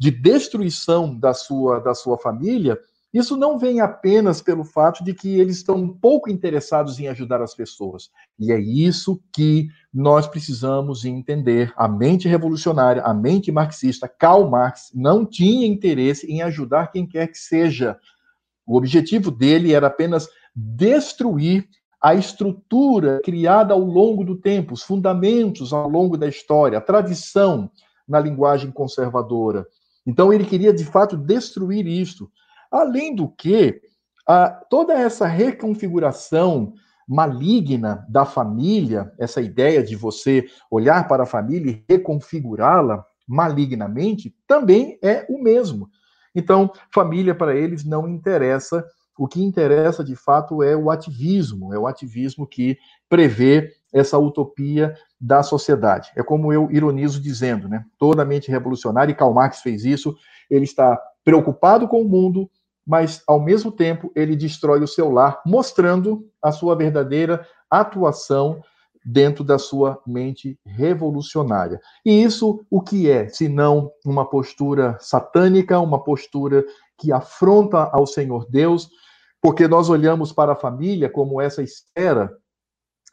de 0.00 0.10
destruição 0.10 1.14
da 1.14 1.34
sua, 1.34 1.78
da 1.78 1.94
sua 1.94 2.16
família, 2.16 2.78
isso 3.12 3.36
não 3.36 3.58
vem 3.58 3.80
apenas 3.82 4.40
pelo 4.40 4.64
fato 4.64 5.04
de 5.04 5.12
que 5.12 5.38
eles 5.38 5.58
estão 5.58 5.86
pouco 5.86 6.30
interessados 6.30 6.98
em 6.98 7.06
ajudar 7.08 7.42
as 7.42 7.54
pessoas. 7.54 8.08
E 8.38 8.50
é 8.50 8.58
isso 8.58 9.20
que 9.30 9.68
nós 9.92 10.26
precisamos 10.26 11.04
entender. 11.04 11.70
A 11.76 11.86
mente 11.86 12.26
revolucionária, 12.26 13.02
a 13.02 13.12
mente 13.12 13.52
marxista, 13.52 14.08
Karl 14.08 14.48
Marx, 14.48 14.90
não 14.94 15.26
tinha 15.26 15.66
interesse 15.66 16.26
em 16.32 16.40
ajudar 16.40 16.90
quem 16.90 17.06
quer 17.06 17.26
que 17.26 17.36
seja. 17.36 17.98
O 18.66 18.78
objetivo 18.78 19.30
dele 19.30 19.74
era 19.74 19.88
apenas 19.88 20.26
destruir 20.56 21.68
a 22.00 22.14
estrutura 22.14 23.20
criada 23.22 23.74
ao 23.74 23.80
longo 23.80 24.24
do 24.24 24.34
tempo, 24.34 24.72
os 24.72 24.82
fundamentos 24.82 25.74
ao 25.74 25.90
longo 25.90 26.16
da 26.16 26.26
história, 26.26 26.78
a 26.78 26.80
tradição 26.80 27.70
na 28.08 28.18
linguagem 28.18 28.70
conservadora. 28.70 29.66
Então 30.10 30.32
ele 30.32 30.44
queria 30.44 30.72
de 30.72 30.84
fato 30.84 31.16
destruir 31.16 31.86
isto. 31.86 32.28
Além 32.68 33.14
do 33.14 33.28
que, 33.28 33.80
a, 34.26 34.48
toda 34.68 34.92
essa 34.92 35.24
reconfiguração 35.24 36.74
maligna 37.06 38.04
da 38.08 38.24
família, 38.24 39.12
essa 39.16 39.40
ideia 39.40 39.84
de 39.84 39.94
você 39.94 40.46
olhar 40.68 41.06
para 41.06 41.22
a 41.22 41.26
família 41.26 41.70
e 41.70 41.84
reconfigurá-la 41.88 43.04
malignamente, 43.26 44.34
também 44.48 44.98
é 45.00 45.24
o 45.28 45.40
mesmo. 45.40 45.88
Então, 46.34 46.72
família 46.92 47.32
para 47.32 47.54
eles 47.54 47.84
não 47.84 48.08
interessa. 48.08 48.84
O 49.16 49.28
que 49.28 49.40
interessa 49.40 50.02
de 50.02 50.16
fato 50.16 50.60
é 50.60 50.76
o 50.76 50.90
ativismo, 50.90 51.72
é 51.72 51.78
o 51.78 51.86
ativismo 51.86 52.48
que 52.48 52.76
prevê 53.08 53.70
essa 53.92 54.18
utopia 54.18 54.92
da 55.20 55.42
sociedade. 55.42 56.10
É 56.16 56.22
como 56.22 56.52
eu 56.52 56.70
ironizo 56.70 57.20
dizendo, 57.20 57.68
né? 57.68 57.84
Toda 57.98 58.24
mente 58.24 58.50
revolucionária, 58.50 59.12
e 59.12 59.14
Karl 59.14 59.34
Marx 59.34 59.60
fez 59.60 59.84
isso, 59.84 60.16
ele 60.48 60.64
está 60.64 60.98
preocupado 61.22 61.86
com 61.86 62.00
o 62.00 62.08
mundo, 62.08 62.50
mas 62.86 63.22
ao 63.26 63.38
mesmo 63.38 63.70
tempo 63.70 64.10
ele 64.16 64.34
destrói 64.34 64.80
o 64.80 64.88
seu 64.88 65.10
lar, 65.10 65.42
mostrando 65.44 66.24
a 66.42 66.50
sua 66.50 66.74
verdadeira 66.74 67.46
atuação 67.70 68.62
dentro 69.04 69.44
da 69.44 69.58
sua 69.58 70.00
mente 70.06 70.58
revolucionária. 70.64 71.80
E 72.04 72.22
isso 72.22 72.64
o 72.70 72.80
que 72.80 73.10
é, 73.10 73.28
se 73.28 73.48
não 73.48 73.90
uma 74.04 74.28
postura 74.28 74.96
satânica, 75.00 75.78
uma 75.80 76.02
postura 76.02 76.64
que 76.98 77.12
afronta 77.12 77.90
ao 77.92 78.06
Senhor 78.06 78.46
Deus, 78.50 78.88
porque 79.40 79.66
nós 79.66 79.88
olhamos 79.88 80.32
para 80.32 80.52
a 80.52 80.56
família 80.56 81.08
como 81.08 81.40
essa 81.40 81.62
esfera 81.62 82.30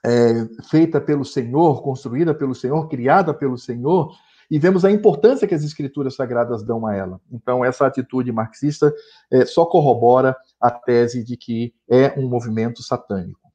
é, 0.05 0.47
feita 0.69 1.01
pelo 1.01 1.25
Senhor, 1.25 1.81
construída 1.81 2.33
pelo 2.33 2.55
Senhor, 2.55 2.87
criada 2.87 3.33
pelo 3.33 3.57
Senhor, 3.57 4.15
e 4.49 4.57
vemos 4.57 4.85
a 4.85 4.91
importância 4.91 5.47
que 5.47 5.55
as 5.55 5.63
escrituras 5.63 6.15
sagradas 6.15 6.63
dão 6.63 6.85
a 6.85 6.95
ela. 6.95 7.19
Então, 7.31 7.65
essa 7.65 7.85
atitude 7.85 8.31
marxista 8.31 8.93
é, 9.31 9.45
só 9.45 9.65
corrobora 9.65 10.35
a 10.59 10.71
tese 10.71 11.23
de 11.23 11.35
que 11.35 11.73
é 11.89 12.17
um 12.17 12.29
movimento 12.29 12.81
satânico. 12.81 13.51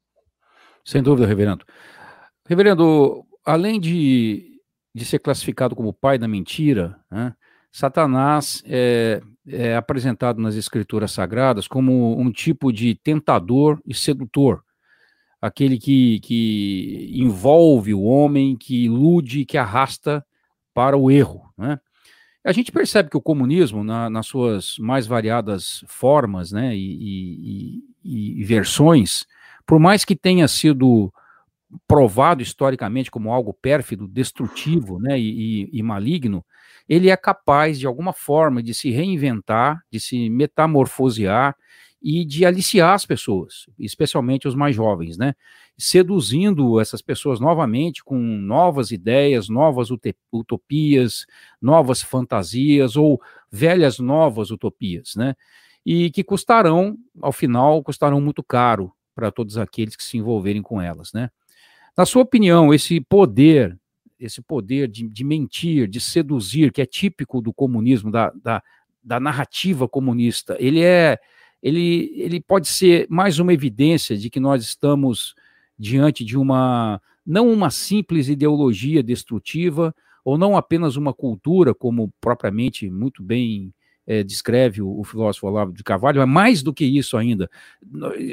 Sem 0.85 1.01
dúvida, 1.01 1.27
reverendo. 1.27 1.65
Reverendo, 2.47 3.25
além 3.45 3.79
de, 3.79 4.59
de 4.93 5.05
ser 5.05 5.19
classificado 5.19 5.75
como 5.75 5.93
pai 5.93 6.17
da 6.19 6.27
mentira, 6.27 6.99
né, 7.09 7.33
Satanás 7.71 8.61
é, 8.67 9.19
é 9.47 9.75
apresentado 9.75 10.39
nas 10.39 10.53
escrituras 10.53 11.11
sagradas 11.11 11.67
como 11.67 12.19
um 12.19 12.31
tipo 12.31 12.71
de 12.71 12.93
tentador 12.93 13.79
e 13.83 13.95
sedutor 13.95 14.63
aquele 15.43 15.77
que, 15.77 16.21
que 16.21 17.09
envolve 17.13 17.93
o 17.93 18.03
homem, 18.03 18.55
que 18.55 18.85
ilude, 18.85 19.43
que 19.43 19.57
arrasta 19.57 20.25
para 20.73 20.95
o 20.95 21.11
erro. 21.11 21.51
Né? 21.57 21.77
A 22.45 22.53
gente 22.53 22.71
percebe 22.71 23.09
que 23.09 23.17
o 23.17 23.21
comunismo, 23.21 23.83
na, 23.83 24.09
nas 24.09 24.25
suas 24.25 24.77
mais 24.79 25.05
variadas 25.05 25.83
formas 25.85 26.53
né, 26.53 26.73
e, 26.73 27.83
e, 28.05 28.39
e, 28.39 28.43
versões, 28.45 29.25
por 29.67 29.79
mais 29.79 30.05
que 30.05 30.15
tenha 30.15 30.47
sido 30.47 31.13
provado 31.85 32.41
historicamente 32.41 33.11
como 33.11 33.33
algo 33.33 33.53
pérfido, 33.53 34.07
destrutivo 34.07 34.97
né, 34.97 35.19
e, 35.19 35.69
e 35.73 35.83
maligno, 35.83 36.45
ele 36.87 37.09
é 37.09 37.17
capaz, 37.17 37.77
de 37.77 37.85
alguma 37.85 38.13
forma, 38.13 38.63
de 38.63 38.73
se 38.73 38.91
reinventar, 38.91 39.83
de 39.91 39.99
se 39.99 40.29
metamorfosear 40.29 41.53
e 42.03 42.25
de 42.25 42.45
aliciar 42.45 42.93
as 42.93 43.05
pessoas, 43.05 43.65
especialmente 43.79 44.45
os 44.45 44.55
mais 44.55 44.75
jovens, 44.75 45.17
né? 45.17 45.33
Seduzindo 45.77 46.79
essas 46.81 47.01
pessoas 47.01 47.39
novamente 47.39 48.03
com 48.03 48.17
novas 48.19 48.91
ideias, 48.91 49.47
novas 49.47 49.87
utopias, 50.31 51.25
novas 51.61 52.01
fantasias 52.01 52.97
ou 52.97 53.21
velhas 53.49 53.99
novas 53.99 54.51
utopias, 54.51 55.15
né? 55.15 55.33
E 55.85 56.11
que 56.11 56.25
custarão, 56.25 56.97
ao 57.21 57.31
final, 57.31 57.81
custarão 57.81 58.19
muito 58.19 58.43
caro 58.43 58.91
para 59.15 59.31
todos 59.31 59.57
aqueles 59.57 59.95
que 59.95 60.03
se 60.03 60.17
envolverem 60.17 60.61
com 60.61 60.81
elas, 60.81 61.13
né? 61.13 61.29
Na 61.97 62.05
sua 62.05 62.23
opinião, 62.23 62.73
esse 62.73 62.99
poder, 62.99 63.79
esse 64.19 64.41
poder 64.41 64.89
de, 64.89 65.07
de 65.07 65.23
mentir, 65.23 65.87
de 65.87 66.01
seduzir, 66.01 66.73
que 66.73 66.81
é 66.81 66.85
típico 66.85 67.39
do 67.39 67.53
comunismo, 67.53 68.11
da, 68.11 68.29
da, 68.43 68.61
da 69.01 69.19
narrativa 69.21 69.87
comunista, 69.87 70.57
ele 70.59 70.81
é 70.81 71.17
ele, 71.63 72.11
ele 72.17 72.41
pode 72.41 72.67
ser 72.67 73.07
mais 73.09 73.39
uma 73.39 73.53
evidência 73.53 74.17
de 74.17 74.29
que 74.29 74.39
nós 74.39 74.61
estamos 74.61 75.33
diante 75.79 76.25
de 76.25 76.37
uma, 76.37 77.01
não 77.25 77.49
uma 77.49 77.71
simples 77.71 78.27
ideologia 78.27 79.01
destrutiva, 79.01 79.95
ou 80.25 80.37
não 80.37 80.57
apenas 80.57 80.97
uma 80.97 81.13
cultura, 81.13 81.73
como 81.73 82.13
propriamente 82.19 82.89
muito 82.89 83.23
bem 83.23 83.73
é, 84.05 84.23
descreve 84.23 84.81
o, 84.81 84.99
o, 84.99 85.03
filósofo 85.05 85.47
Olavo 85.47 85.71
de 85.71 85.83
Carvalho, 85.83 86.21
é 86.21 86.25
mais 86.25 86.61
do 86.61 86.73
que 86.73 86.83
isso 86.83 87.15
ainda. 87.15 87.49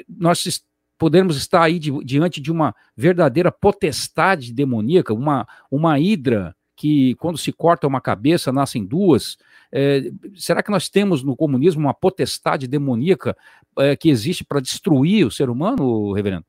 Nós 0.09 0.65
podemos 0.99 1.37
estar 1.37 1.63
aí 1.63 1.79
diante 1.79 2.41
de 2.41 2.51
uma 2.51 2.75
verdadeira 2.97 3.53
potestade 3.53 4.53
demoníaca, 4.53 5.15
uma, 5.15 5.47
uma 5.71 5.99
hidra 6.01 6.55
que, 6.81 7.15
quando 7.17 7.37
se 7.37 7.53
corta 7.53 7.87
uma 7.87 8.01
cabeça, 8.01 8.51
nascem 8.51 8.83
duas, 8.83 9.37
é, 9.71 10.11
será 10.35 10.63
que 10.63 10.71
nós 10.71 10.89
temos 10.89 11.23
no 11.23 11.37
comunismo 11.37 11.83
uma 11.83 11.93
potestade 11.93 12.67
demoníaca 12.67 13.37
é, 13.79 13.95
que 13.95 14.09
existe 14.09 14.43
para 14.43 14.63
destruir 14.63 15.27
o 15.27 15.31
ser 15.31 15.51
humano, 15.51 16.15
reverendo? 16.15 16.47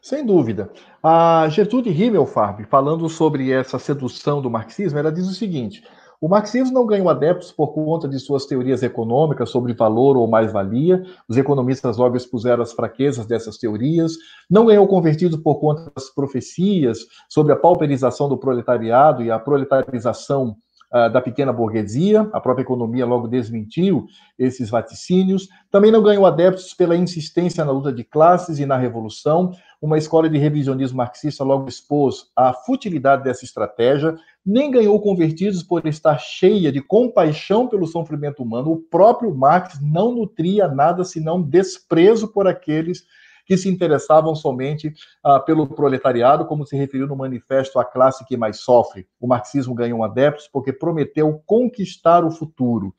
Sem 0.00 0.24
dúvida. 0.24 0.70
A 1.02 1.48
Gertrude 1.48 1.90
Himmelfarb, 1.90 2.62
falando 2.66 3.08
sobre 3.08 3.50
essa 3.50 3.76
sedução 3.76 4.40
do 4.40 4.48
marxismo, 4.48 5.00
ela 5.00 5.10
diz 5.10 5.26
o 5.26 5.34
seguinte: 5.34 5.82
o 6.20 6.28
marxismo 6.28 6.72
não 6.72 6.86
ganhou 6.86 7.08
adeptos 7.08 7.52
por 7.52 7.68
conta 7.68 8.08
de 8.08 8.18
suas 8.18 8.46
teorias 8.46 8.82
econômicas 8.82 9.50
sobre 9.50 9.74
valor 9.74 10.16
ou 10.16 10.26
mais-valia. 10.26 11.02
Os 11.28 11.36
economistas 11.36 11.96
logo 11.96 12.16
expuseram 12.16 12.62
as 12.62 12.72
fraquezas 12.72 13.26
dessas 13.26 13.58
teorias. 13.58 14.12
Não 14.50 14.66
ganhou 14.66 14.86
convertidos 14.86 15.38
por 15.40 15.56
conta 15.56 15.90
das 15.94 16.08
profecias 16.10 16.98
sobre 17.28 17.52
a 17.52 17.56
pauperização 17.56 18.28
do 18.28 18.38
proletariado 18.38 19.22
e 19.22 19.30
a 19.30 19.38
proletarização 19.38 20.56
uh, 20.92 21.12
da 21.12 21.20
pequena 21.20 21.52
burguesia, 21.52 22.28
a 22.32 22.40
própria 22.40 22.62
economia 22.62 23.04
logo 23.04 23.28
desmentiu 23.28 24.06
esses 24.38 24.70
vaticínios. 24.70 25.48
Também 25.70 25.90
não 25.90 26.02
ganhou 26.02 26.26
adeptos 26.26 26.72
pela 26.74 26.96
insistência 26.96 27.64
na 27.64 27.72
luta 27.72 27.92
de 27.92 28.04
classes 28.04 28.58
e 28.58 28.66
na 28.66 28.76
revolução. 28.76 29.52
Uma 29.80 29.98
escola 29.98 30.28
de 30.28 30.38
revisionismo 30.38 30.96
marxista 30.96 31.44
logo 31.44 31.68
expôs 31.68 32.30
a 32.34 32.52
futilidade 32.52 33.22
dessa 33.22 33.44
estratégia, 33.44 34.16
nem 34.44 34.70
ganhou 34.70 34.98
convertidos 35.00 35.62
por 35.62 35.86
estar 35.86 36.18
cheia 36.18 36.72
de 36.72 36.80
compaixão 36.80 37.68
pelo 37.68 37.86
sofrimento 37.86 38.42
humano. 38.42 38.72
O 38.72 38.78
próprio 38.78 39.34
Marx 39.34 39.78
não 39.80 40.14
nutria 40.14 40.66
nada 40.66 41.04
senão 41.04 41.42
desprezo 41.42 42.28
por 42.28 42.46
aqueles 42.46 43.04
que 43.46 43.56
se 43.56 43.68
interessavam 43.68 44.34
somente 44.34 44.92
ah, 45.22 45.38
pelo 45.38 45.66
proletariado, 45.68 46.46
como 46.46 46.66
se 46.66 46.76
referiu 46.76 47.06
no 47.06 47.14
manifesto 47.14 47.78
A 47.78 47.84
Classe 47.84 48.26
que 48.26 48.36
Mais 48.36 48.58
Sofre. 48.58 49.06
O 49.20 49.26
marxismo 49.26 49.74
ganhou 49.74 50.02
adeptos 50.02 50.48
porque 50.52 50.72
prometeu 50.72 51.40
conquistar 51.46 52.24
o 52.24 52.30
futuro. 52.30 52.92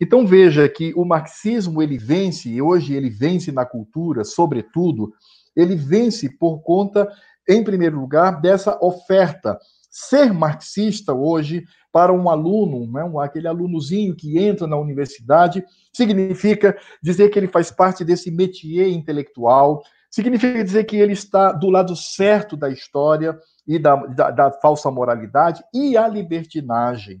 Então 0.00 0.26
veja 0.26 0.66
que 0.68 0.94
o 0.94 1.04
marxismo 1.04 1.82
ele 1.82 1.98
vence, 1.98 2.48
e 2.48 2.62
hoje 2.62 2.94
ele 2.94 3.10
vence 3.10 3.52
na 3.52 3.66
cultura, 3.66 4.24
sobretudo, 4.24 5.12
ele 5.60 5.76
vence 5.76 6.28
por 6.38 6.60
conta, 6.60 7.08
em 7.48 7.62
primeiro 7.62 8.00
lugar, 8.00 8.40
dessa 8.40 8.78
oferta. 8.82 9.58
Ser 9.90 10.32
marxista 10.32 11.12
hoje, 11.12 11.64
para 11.92 12.12
um 12.12 12.28
aluno, 12.28 12.90
né, 12.92 13.02
aquele 13.22 13.48
alunozinho 13.48 14.14
que 14.14 14.38
entra 14.38 14.66
na 14.66 14.76
universidade, 14.76 15.64
significa 15.92 16.76
dizer 17.02 17.28
que 17.30 17.38
ele 17.38 17.48
faz 17.48 17.70
parte 17.70 18.04
desse 18.04 18.30
métier 18.30 18.88
intelectual, 18.88 19.82
significa 20.10 20.62
dizer 20.62 20.84
que 20.84 20.96
ele 20.96 21.12
está 21.12 21.52
do 21.52 21.68
lado 21.68 21.96
certo 21.96 22.56
da 22.56 22.68
história 22.68 23.38
e 23.66 23.78
da, 23.78 23.96
da, 23.96 24.30
da 24.30 24.52
falsa 24.52 24.90
moralidade 24.90 25.62
e 25.74 25.96
a 25.96 26.06
libertinagem. 26.06 27.20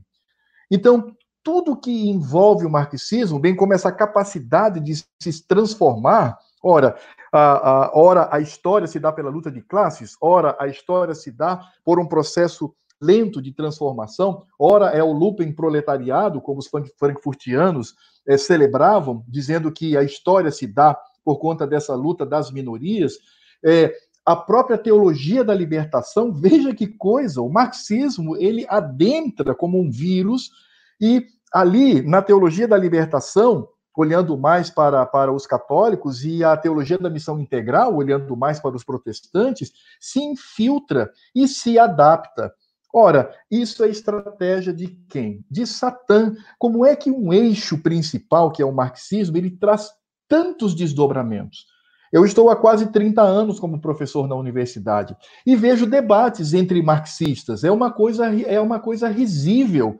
Então, 0.70 1.14
tudo 1.42 1.76
que 1.76 2.08
envolve 2.08 2.66
o 2.66 2.70
marxismo, 2.70 3.38
bem 3.38 3.56
como 3.56 3.72
essa 3.72 3.90
capacidade 3.90 4.80
de 4.80 4.94
se 5.20 5.46
transformar, 5.46 6.38
ora, 6.62 6.96
a, 7.32 7.86
a, 7.86 7.98
ora 7.98 8.28
a 8.32 8.40
história 8.40 8.86
se 8.86 8.98
dá 8.98 9.12
pela 9.12 9.30
luta 9.30 9.50
de 9.50 9.60
classes, 9.60 10.16
ora 10.20 10.56
a 10.58 10.66
história 10.66 11.14
se 11.14 11.30
dá 11.30 11.60
por 11.84 11.98
um 12.00 12.06
processo 12.06 12.74
lento 13.00 13.40
de 13.40 13.52
transformação, 13.52 14.44
ora 14.58 14.90
é 14.90 15.02
o 15.02 15.12
looping 15.12 15.52
proletariado, 15.52 16.40
como 16.40 16.58
os 16.58 16.68
frankfurtianos 16.98 17.94
é, 18.26 18.36
celebravam, 18.36 19.24
dizendo 19.26 19.72
que 19.72 19.96
a 19.96 20.02
história 20.02 20.50
se 20.50 20.66
dá 20.66 20.98
por 21.24 21.38
conta 21.38 21.66
dessa 21.66 21.94
luta 21.94 22.26
das 22.26 22.50
minorias, 22.50 23.14
é, 23.64 23.94
a 24.24 24.36
própria 24.36 24.76
teologia 24.76 25.42
da 25.42 25.54
libertação, 25.54 26.32
veja 26.32 26.74
que 26.74 26.86
coisa, 26.86 27.40
o 27.40 27.48
marxismo, 27.48 28.36
ele 28.36 28.66
adentra 28.68 29.54
como 29.54 29.80
um 29.80 29.90
vírus, 29.90 30.50
e 31.00 31.26
ali, 31.52 32.02
na 32.02 32.20
teologia 32.20 32.68
da 32.68 32.76
libertação, 32.76 33.66
olhando 33.96 34.36
mais 34.38 34.70
para, 34.70 35.04
para 35.06 35.32
os 35.32 35.46
católicos, 35.46 36.24
e 36.24 36.44
a 36.44 36.56
teologia 36.56 36.98
da 36.98 37.10
missão 37.10 37.38
integral, 37.38 37.94
olhando 37.94 38.36
mais 38.36 38.60
para 38.60 38.76
os 38.76 38.84
protestantes, 38.84 39.72
se 40.00 40.20
infiltra 40.20 41.10
e 41.34 41.46
se 41.48 41.78
adapta. 41.78 42.52
Ora, 42.92 43.32
isso 43.50 43.84
é 43.84 43.88
estratégia 43.88 44.72
de 44.72 44.88
quem? 45.08 45.44
De 45.50 45.66
Satã. 45.66 46.34
Como 46.58 46.84
é 46.84 46.96
que 46.96 47.10
um 47.10 47.32
eixo 47.32 47.78
principal, 47.78 48.50
que 48.50 48.62
é 48.62 48.66
o 48.66 48.72
marxismo, 48.72 49.36
ele 49.36 49.50
traz 49.50 49.90
tantos 50.28 50.74
desdobramentos? 50.74 51.66
Eu 52.12 52.24
estou 52.24 52.50
há 52.50 52.56
quase 52.56 52.90
30 52.90 53.22
anos 53.22 53.60
como 53.60 53.80
professor 53.80 54.26
na 54.26 54.34
universidade 54.34 55.16
e 55.46 55.54
vejo 55.54 55.86
debates 55.86 56.52
entre 56.52 56.82
marxistas. 56.82 57.62
É 57.62 57.70
uma 57.70 57.92
coisa, 57.92 58.26
é 58.42 58.60
uma 58.60 58.80
coisa 58.80 59.08
risível, 59.08 59.96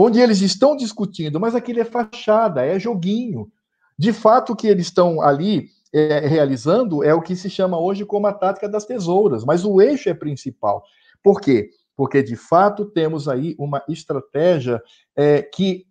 onde 0.00 0.20
eles 0.20 0.40
estão 0.40 0.76
discutindo, 0.76 1.40
mas 1.40 1.54
aquilo 1.54 1.80
é 1.80 1.84
fachada, 1.84 2.64
é 2.64 2.78
joguinho. 2.78 3.50
De 3.98 4.12
fato, 4.12 4.52
o 4.52 4.56
que 4.56 4.66
eles 4.66 4.86
estão 4.86 5.20
ali 5.20 5.68
é, 5.92 6.20
realizando 6.26 7.04
é 7.04 7.12
o 7.12 7.20
que 7.20 7.36
se 7.36 7.50
chama 7.50 7.78
hoje 7.78 8.04
como 8.04 8.26
a 8.26 8.32
tática 8.32 8.68
das 8.68 8.84
tesouras, 8.84 9.44
mas 9.44 9.64
o 9.64 9.80
eixo 9.80 10.08
é 10.08 10.14
principal. 10.14 10.82
Por 11.22 11.40
quê? 11.40 11.70
porque 12.00 12.22
de 12.22 12.34
fato 12.34 12.86
temos 12.86 13.28
aí 13.28 13.54
uma 13.58 13.84
estratégia 13.86 14.82
é, 15.14 15.42
que 15.42 15.84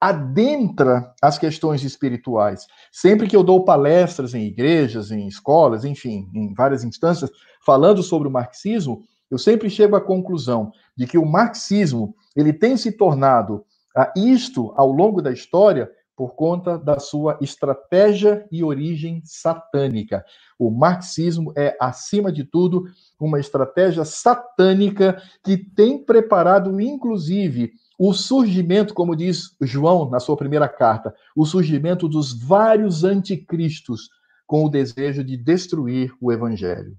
adentra 0.00 1.12
as 1.20 1.40
questões 1.40 1.82
espirituais. 1.82 2.68
Sempre 2.92 3.26
que 3.26 3.34
eu 3.34 3.42
dou 3.42 3.64
palestras 3.64 4.32
em 4.32 4.46
igrejas, 4.46 5.10
em 5.10 5.26
escolas, 5.26 5.84
enfim, 5.84 6.30
em 6.32 6.54
várias 6.54 6.84
instâncias, 6.84 7.32
falando 7.64 8.00
sobre 8.00 8.28
o 8.28 8.30
marxismo, 8.30 9.02
eu 9.30 9.38
sempre 9.38 9.68
chego 9.68 9.96
à 9.96 10.00
conclusão 10.00 10.72
de 10.96 11.06
que 11.06 11.18
o 11.18 11.26
marxismo 11.26 12.14
ele 12.34 12.52
tem 12.52 12.76
se 12.76 12.92
tornado 12.92 13.64
a 13.96 14.12
isto 14.16 14.72
ao 14.76 14.90
longo 14.90 15.22
da 15.22 15.32
história 15.32 15.90
por 16.16 16.34
conta 16.34 16.78
da 16.78 16.98
sua 16.98 17.36
estratégia 17.42 18.46
e 18.50 18.64
origem 18.64 19.20
satânica. 19.24 20.24
O 20.58 20.70
marxismo 20.70 21.52
é, 21.54 21.76
acima 21.78 22.32
de 22.32 22.42
tudo, 22.42 22.84
uma 23.20 23.38
estratégia 23.38 24.04
satânica 24.04 25.20
que 25.44 25.58
tem 25.58 26.02
preparado, 26.02 26.80
inclusive, 26.80 27.72
o 27.98 28.14
surgimento, 28.14 28.94
como 28.94 29.14
diz 29.14 29.54
João 29.60 30.08
na 30.08 30.18
sua 30.18 30.36
primeira 30.36 30.68
carta, 30.68 31.14
o 31.34 31.44
surgimento 31.44 32.08
dos 32.08 32.32
vários 32.32 33.04
anticristos 33.04 34.08
com 34.46 34.64
o 34.64 34.70
desejo 34.70 35.22
de 35.22 35.36
destruir 35.36 36.14
o 36.20 36.32
evangelho. 36.32 36.96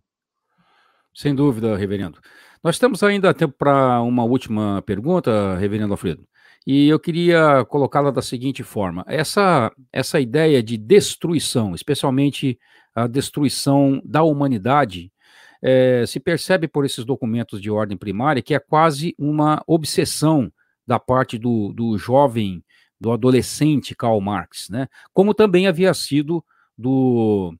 Sem 1.18 1.34
dúvida, 1.34 1.76
reverendo. 1.76 2.20
Nós 2.63 2.78
temos 2.78 3.01
ainda 3.01 3.34
tempo 3.34 3.55
para 3.57 3.99
uma 4.03 4.24
última 4.24 4.84
pergunta, 4.84 5.57
reverendo 5.57 5.91
Alfredo. 5.91 6.28
E 6.65 6.88
eu 6.88 6.99
queria 6.99 7.65
colocá-la 7.65 8.11
da 8.11 8.22
seguinte 8.22 8.61
forma: 8.61 9.03
essa, 9.07 9.72
essa 9.91 10.20
ideia 10.20 10.61
de 10.61 10.78
destruição, 10.78 11.74
especialmente 11.74 12.59
a 12.93 13.07
destruição 13.07 13.99
da 14.05 14.22
humanidade, 14.22 15.11
é, 15.59 16.05
se 16.05 16.20
percebe 16.20 16.68
por 16.68 16.86
esses 16.86 17.03
documentos 17.03 17.59
de 17.59 17.72
ordem 17.72 17.97
primária 17.97 18.43
que 18.43 18.53
é 18.53 18.59
quase 18.59 19.15
uma 19.18 19.63
obsessão 19.65 20.53
da 20.86 20.99
parte 20.99 21.39
do, 21.39 21.74
do 21.74 21.97
jovem, 21.97 22.63
do 23.01 23.11
adolescente 23.11 23.95
Karl 23.95 24.22
Marx, 24.22 24.70
né? 24.70 24.88
Como 25.15 25.34
também 25.34 25.65
havia 25.65 25.95
sido 25.95 26.45
do 26.78 27.55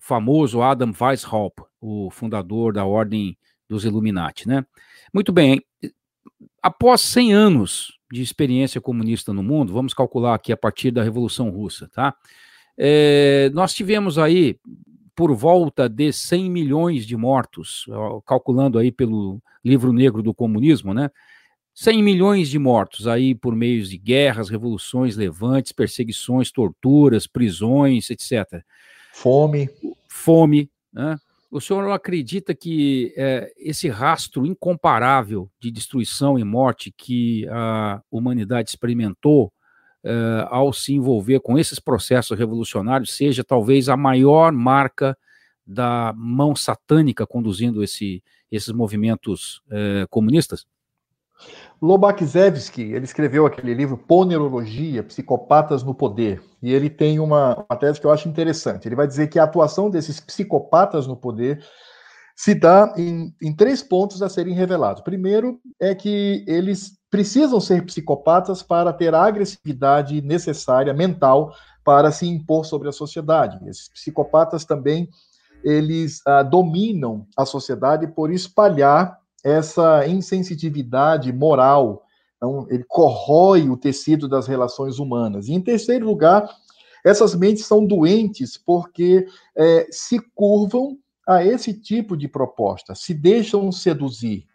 famoso 0.00 0.62
Adam 0.62 0.92
Weishaupt, 0.98 1.62
o 1.80 2.10
fundador 2.10 2.72
da 2.72 2.84
ordem 2.84 3.36
dos 3.68 3.84
Illuminati, 3.84 4.46
né? 4.48 4.64
Muito 5.12 5.32
bem, 5.32 5.62
após 6.62 7.00
100 7.00 7.32
anos 7.32 7.98
de 8.10 8.22
experiência 8.22 8.80
comunista 8.80 9.32
no 9.32 9.42
mundo, 9.42 9.72
vamos 9.72 9.94
calcular 9.94 10.34
aqui 10.34 10.52
a 10.52 10.56
partir 10.56 10.90
da 10.90 11.02
Revolução 11.02 11.50
Russa, 11.50 11.88
tá? 11.92 12.14
É, 12.76 13.50
nós 13.54 13.72
tivemos 13.74 14.18
aí 14.18 14.58
por 15.14 15.34
volta 15.34 15.88
de 15.88 16.12
100 16.12 16.50
milhões 16.50 17.06
de 17.06 17.16
mortos, 17.16 17.86
calculando 18.26 18.78
aí 18.78 18.90
pelo 18.90 19.40
livro 19.64 19.92
negro 19.92 20.22
do 20.22 20.34
comunismo, 20.34 20.92
né? 20.92 21.10
100 21.74 22.02
milhões 22.02 22.48
de 22.48 22.58
mortos 22.58 23.08
aí 23.08 23.34
por 23.34 23.54
meio 23.54 23.82
de 23.84 23.98
guerras, 23.98 24.48
revoluções, 24.48 25.16
levantes, 25.16 25.72
perseguições, 25.72 26.52
torturas, 26.52 27.26
prisões, 27.26 28.10
etc. 28.10 28.62
Fome. 29.14 29.70
Fome, 30.08 30.70
né? 30.92 31.16
O 31.50 31.60
senhor 31.60 31.88
acredita 31.92 32.52
que 32.52 33.14
é, 33.16 33.52
esse 33.56 33.88
rastro 33.88 34.44
incomparável 34.44 35.48
de 35.60 35.70
destruição 35.70 36.36
e 36.36 36.42
morte 36.42 36.92
que 36.96 37.46
a 37.48 38.02
humanidade 38.10 38.70
experimentou 38.70 39.52
é, 40.02 40.46
ao 40.50 40.72
se 40.72 40.92
envolver 40.92 41.38
com 41.38 41.56
esses 41.56 41.78
processos 41.78 42.36
revolucionários 42.36 43.14
seja 43.14 43.44
talvez 43.44 43.88
a 43.88 43.96
maior 43.96 44.50
marca 44.50 45.16
da 45.64 46.12
mão 46.16 46.56
satânica 46.56 47.24
conduzindo 47.24 47.84
esse, 47.84 48.20
esses 48.50 48.72
movimentos 48.72 49.62
é, 49.70 50.06
comunistas? 50.10 50.66
Lobachzewski, 51.80 52.82
ele 52.82 53.04
escreveu 53.04 53.46
aquele 53.46 53.74
livro 53.74 53.96
Ponerologia, 53.96 55.02
Psicopatas 55.02 55.82
no 55.82 55.94
Poder, 55.94 56.42
e 56.62 56.72
ele 56.72 56.88
tem 56.88 57.18
uma, 57.18 57.64
uma 57.68 57.78
tese 57.78 58.00
que 58.00 58.06
eu 58.06 58.12
acho 58.12 58.28
interessante. 58.28 58.88
Ele 58.88 58.96
vai 58.96 59.06
dizer 59.06 59.28
que 59.28 59.38
a 59.38 59.44
atuação 59.44 59.90
desses 59.90 60.20
psicopatas 60.20 61.06
no 61.06 61.16
poder 61.16 61.62
se 62.34 62.54
dá 62.54 62.92
em, 62.96 63.34
em 63.40 63.54
três 63.54 63.82
pontos 63.82 64.22
a 64.22 64.28
serem 64.28 64.54
revelados. 64.54 65.02
Primeiro 65.02 65.60
é 65.80 65.94
que 65.94 66.44
eles 66.48 66.98
precisam 67.10 67.60
ser 67.60 67.84
psicopatas 67.84 68.62
para 68.62 68.92
ter 68.92 69.14
a 69.14 69.22
agressividade 69.22 70.20
necessária 70.20 70.92
mental 70.92 71.54
para 71.84 72.10
se 72.10 72.26
impor 72.26 72.64
sobre 72.64 72.88
a 72.88 72.92
sociedade. 72.92 73.58
Esses 73.68 73.88
psicopatas 73.88 74.64
também 74.64 75.08
eles 75.62 76.20
ah, 76.26 76.42
dominam 76.42 77.26
a 77.36 77.46
sociedade 77.46 78.06
por 78.06 78.30
espalhar 78.30 79.18
essa 79.44 80.06
insensitividade 80.08 81.32
moral. 81.32 82.02
Então, 82.36 82.66
ele 82.70 82.84
corrói 82.88 83.68
o 83.68 83.76
tecido 83.76 84.26
das 84.26 84.46
relações 84.46 84.98
humanas. 84.98 85.48
E, 85.48 85.52
em 85.52 85.60
terceiro 85.60 86.06
lugar, 86.06 86.48
essas 87.04 87.34
mentes 87.34 87.66
são 87.66 87.86
doentes 87.86 88.56
porque 88.56 89.26
é, 89.54 89.86
se 89.90 90.18
curvam 90.34 90.96
a 91.28 91.44
esse 91.44 91.74
tipo 91.74 92.16
de 92.16 92.26
proposta, 92.26 92.94
se 92.94 93.12
deixam 93.12 93.70
seduzir. 93.70 94.46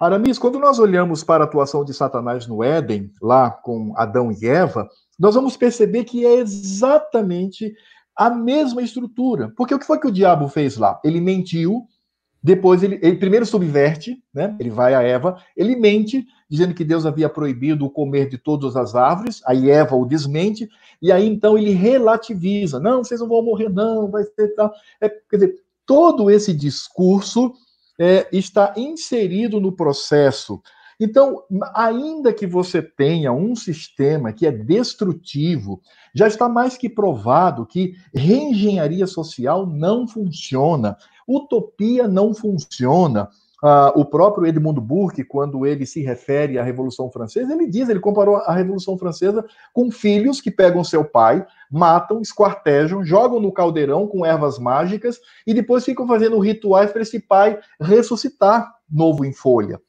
Aramis, 0.00 0.38
quando 0.38 0.60
nós 0.60 0.78
olhamos 0.78 1.24
para 1.24 1.42
a 1.42 1.46
atuação 1.46 1.84
de 1.84 1.92
Satanás 1.92 2.46
no 2.46 2.62
Éden, 2.62 3.12
lá 3.20 3.50
com 3.50 3.92
Adão 3.96 4.30
e 4.30 4.46
Eva, 4.46 4.88
nós 5.18 5.34
vamos 5.34 5.56
perceber 5.56 6.04
que 6.04 6.24
é 6.24 6.34
exatamente 6.34 7.74
a 8.16 8.30
mesma 8.30 8.80
estrutura. 8.80 9.52
Porque 9.56 9.74
o 9.74 9.78
que 9.78 9.86
foi 9.86 9.98
que 9.98 10.06
o 10.06 10.12
diabo 10.12 10.48
fez 10.48 10.76
lá? 10.76 11.00
Ele 11.04 11.20
mentiu, 11.20 11.84
depois 12.48 12.82
ele, 12.82 12.98
ele, 13.02 13.18
primeiro 13.18 13.44
subverte, 13.44 14.22
né? 14.32 14.56
Ele 14.58 14.70
vai 14.70 14.94
a 14.94 15.02
Eva, 15.02 15.36
ele 15.54 15.76
mente, 15.76 16.26
dizendo 16.48 16.72
que 16.72 16.82
Deus 16.82 17.04
havia 17.04 17.28
proibido 17.28 17.84
o 17.84 17.90
comer 17.90 18.26
de 18.26 18.38
todas 18.38 18.74
as 18.74 18.94
árvores. 18.94 19.42
Aí 19.44 19.68
Eva 19.68 19.94
o 19.94 20.06
desmente 20.06 20.66
e 21.02 21.12
aí 21.12 21.28
então 21.28 21.58
ele 21.58 21.72
relativiza. 21.72 22.80
Não, 22.80 23.04
vocês 23.04 23.20
não 23.20 23.28
vão 23.28 23.42
morrer, 23.42 23.68
não, 23.68 24.10
vai 24.10 24.24
ser 24.24 24.54
tal. 24.54 24.72
É, 24.98 25.10
quer 25.10 25.36
dizer, 25.36 25.56
todo 25.84 26.30
esse 26.30 26.54
discurso 26.54 27.52
é, 28.00 28.26
está 28.32 28.72
inserido 28.78 29.60
no 29.60 29.70
processo. 29.70 30.58
Então, 30.98 31.44
ainda 31.74 32.32
que 32.32 32.46
você 32.46 32.80
tenha 32.80 33.30
um 33.30 33.54
sistema 33.54 34.32
que 34.32 34.46
é 34.46 34.50
destrutivo, 34.50 35.82
já 36.14 36.26
está 36.26 36.48
mais 36.48 36.78
que 36.78 36.88
provado 36.88 37.66
que 37.66 37.94
reengenharia 38.12 39.06
social 39.06 39.66
não 39.66 40.08
funciona. 40.08 40.96
Utopia 41.28 42.08
não 42.08 42.32
funciona. 42.32 43.28
Ah, 43.62 43.92
o 43.96 44.04
próprio 44.04 44.46
Edmund 44.46 44.80
Burke, 44.80 45.24
quando 45.24 45.66
ele 45.66 45.84
se 45.84 46.00
refere 46.00 46.58
à 46.58 46.62
Revolução 46.62 47.10
Francesa, 47.10 47.52
ele 47.52 47.66
diz, 47.66 47.88
ele 47.88 47.98
comparou 47.98 48.36
a 48.36 48.54
Revolução 48.54 48.96
Francesa 48.96 49.44
com 49.72 49.90
filhos 49.90 50.40
que 50.40 50.50
pegam 50.50 50.84
seu 50.84 51.04
pai, 51.04 51.44
matam, 51.70 52.20
esquartejam, 52.20 53.04
jogam 53.04 53.40
no 53.40 53.52
caldeirão 53.52 54.06
com 54.06 54.24
ervas 54.24 54.60
mágicas 54.60 55.18
e 55.44 55.52
depois 55.52 55.84
ficam 55.84 56.06
fazendo 56.06 56.38
rituais 56.38 56.92
para 56.92 57.02
esse 57.02 57.18
pai 57.18 57.58
ressuscitar 57.80 58.72
novo 58.88 59.24
em 59.24 59.32
folha. 59.32 59.80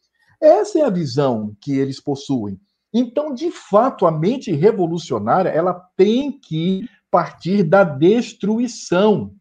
Essa 0.41 0.79
é 0.79 0.81
a 0.83 0.89
visão 0.89 1.55
que 1.61 1.77
eles 1.77 2.01
possuem. 2.01 2.59
Então, 2.91 3.35
de 3.35 3.51
fato, 3.51 4.07
a 4.07 4.11
mente 4.11 4.51
revolucionária 4.51 5.49
ela 5.49 5.73
tem 5.95 6.31
que 6.31 6.89
partir 7.11 7.61
da 7.63 7.83
destruição. 7.83 9.31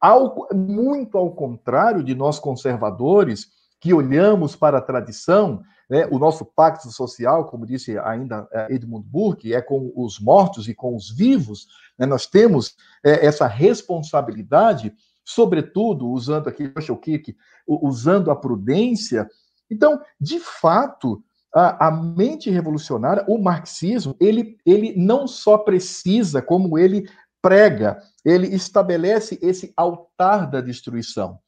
Ao, 0.00 0.48
muito 0.54 1.18
ao 1.18 1.32
contrário 1.32 2.04
de 2.04 2.14
nós 2.14 2.38
conservadores, 2.38 3.48
que 3.80 3.94
olhamos 3.94 4.56
para 4.56 4.78
a 4.78 4.82
tradição, 4.82 5.62
né, 5.88 6.06
o 6.10 6.18
nosso 6.18 6.44
pacto 6.44 6.90
social, 6.90 7.46
como 7.46 7.66
disse 7.66 7.98
ainda 7.98 8.46
é, 8.52 8.74
Edmund 8.74 9.06
Burke, 9.08 9.54
é 9.54 9.62
com 9.62 9.92
os 9.96 10.20
mortos 10.20 10.68
e 10.68 10.74
com 10.74 10.94
os 10.94 11.10
vivos, 11.10 11.66
né, 11.98 12.06
nós 12.06 12.26
temos 12.26 12.76
é, 13.04 13.24
essa 13.24 13.46
responsabilidade, 13.46 14.92
sobretudo, 15.24 16.08
usando 16.08 16.48
aqui, 16.48 16.68
Kirk, 17.00 17.36
usando 17.66 18.30
a 18.30 18.36
prudência. 18.36 19.28
Então, 19.70 20.00
de 20.20 20.38
fato, 20.40 21.22
a, 21.54 21.88
a, 21.88 21.90
mente 21.90 22.50
revolucionária, 22.50 23.24
o 23.28 23.38
marxismo, 23.38 24.14
ele, 24.20 24.58
ele 24.64 24.94
não 24.96 25.26
só 25.26 25.56
precisa, 25.56 26.42
como 26.42 26.78
ele 26.78 27.08
prega, 27.40 28.00
ele 28.24 28.48
estabelece 28.48 29.38
esse 29.40 29.72
altar 29.76 30.50
da 30.50 30.60
destruição. 30.60 31.38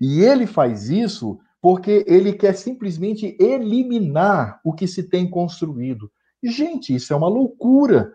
E 0.00 0.20
ele 0.20 0.46
faz 0.46 0.88
isso 0.90 1.38
porque 1.60 2.04
ele 2.06 2.32
quer 2.32 2.54
simplesmente 2.54 3.36
eliminar 3.40 4.60
o 4.64 4.72
que 4.72 4.86
se 4.86 5.02
tem 5.02 5.28
construído. 5.28 6.10
Gente, 6.42 6.94
isso 6.94 7.12
é 7.12 7.16
uma 7.16 7.28
loucura. 7.28 8.12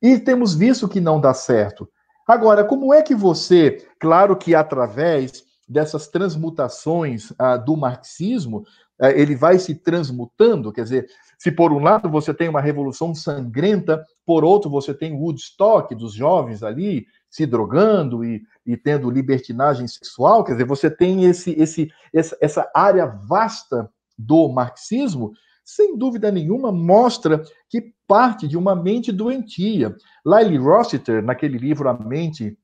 E 0.00 0.18
temos 0.18 0.54
visto 0.54 0.88
que 0.88 1.00
não 1.00 1.20
dá 1.20 1.34
certo. 1.34 1.88
Agora, 2.26 2.64
como 2.64 2.92
é 2.92 3.02
que 3.02 3.14
você, 3.14 3.86
claro 4.00 4.36
que 4.36 4.54
através 4.54 5.44
dessas 5.68 6.08
transmutações 6.08 7.32
ah, 7.38 7.56
do 7.56 7.76
marxismo, 7.76 8.64
ah, 9.00 9.10
ele 9.10 9.34
vai 9.34 9.58
se 9.58 9.74
transmutando, 9.74 10.72
quer 10.72 10.82
dizer, 10.82 11.08
se 11.38 11.52
por 11.52 11.72
um 11.72 11.78
lado 11.78 12.08
você 12.08 12.32
tem 12.32 12.48
uma 12.48 12.60
revolução 12.60 13.14
sangrenta, 13.14 14.02
por 14.24 14.44
outro 14.44 14.70
você 14.70 14.94
tem 14.94 15.12
Woodstock 15.12 15.94
dos 15.94 16.14
jovens 16.14 16.62
ali 16.62 17.06
se 17.28 17.44
drogando 17.44 18.24
e, 18.24 18.42
e 18.64 18.76
tendo 18.76 19.10
libertinagem 19.10 19.86
sexual, 19.86 20.42
quer 20.42 20.52
dizer, 20.52 20.64
você 20.64 20.90
tem 20.90 21.24
esse, 21.24 21.50
esse, 21.52 21.90
essa, 22.14 22.36
essa 22.40 22.70
área 22.74 23.06
vasta 23.06 23.90
do 24.16 24.48
marxismo, 24.48 25.32
sem 25.62 25.98
dúvida 25.98 26.30
nenhuma, 26.30 26.72
mostra 26.72 27.42
que 27.68 27.92
parte 28.06 28.48
de 28.48 28.56
uma 28.56 28.74
mente 28.74 29.12
doentia. 29.12 29.94
Lyle 30.24 30.56
Rossiter, 30.56 31.22
naquele 31.22 31.58
livro 31.58 31.88
A 31.88 31.94
Mente 31.94 32.56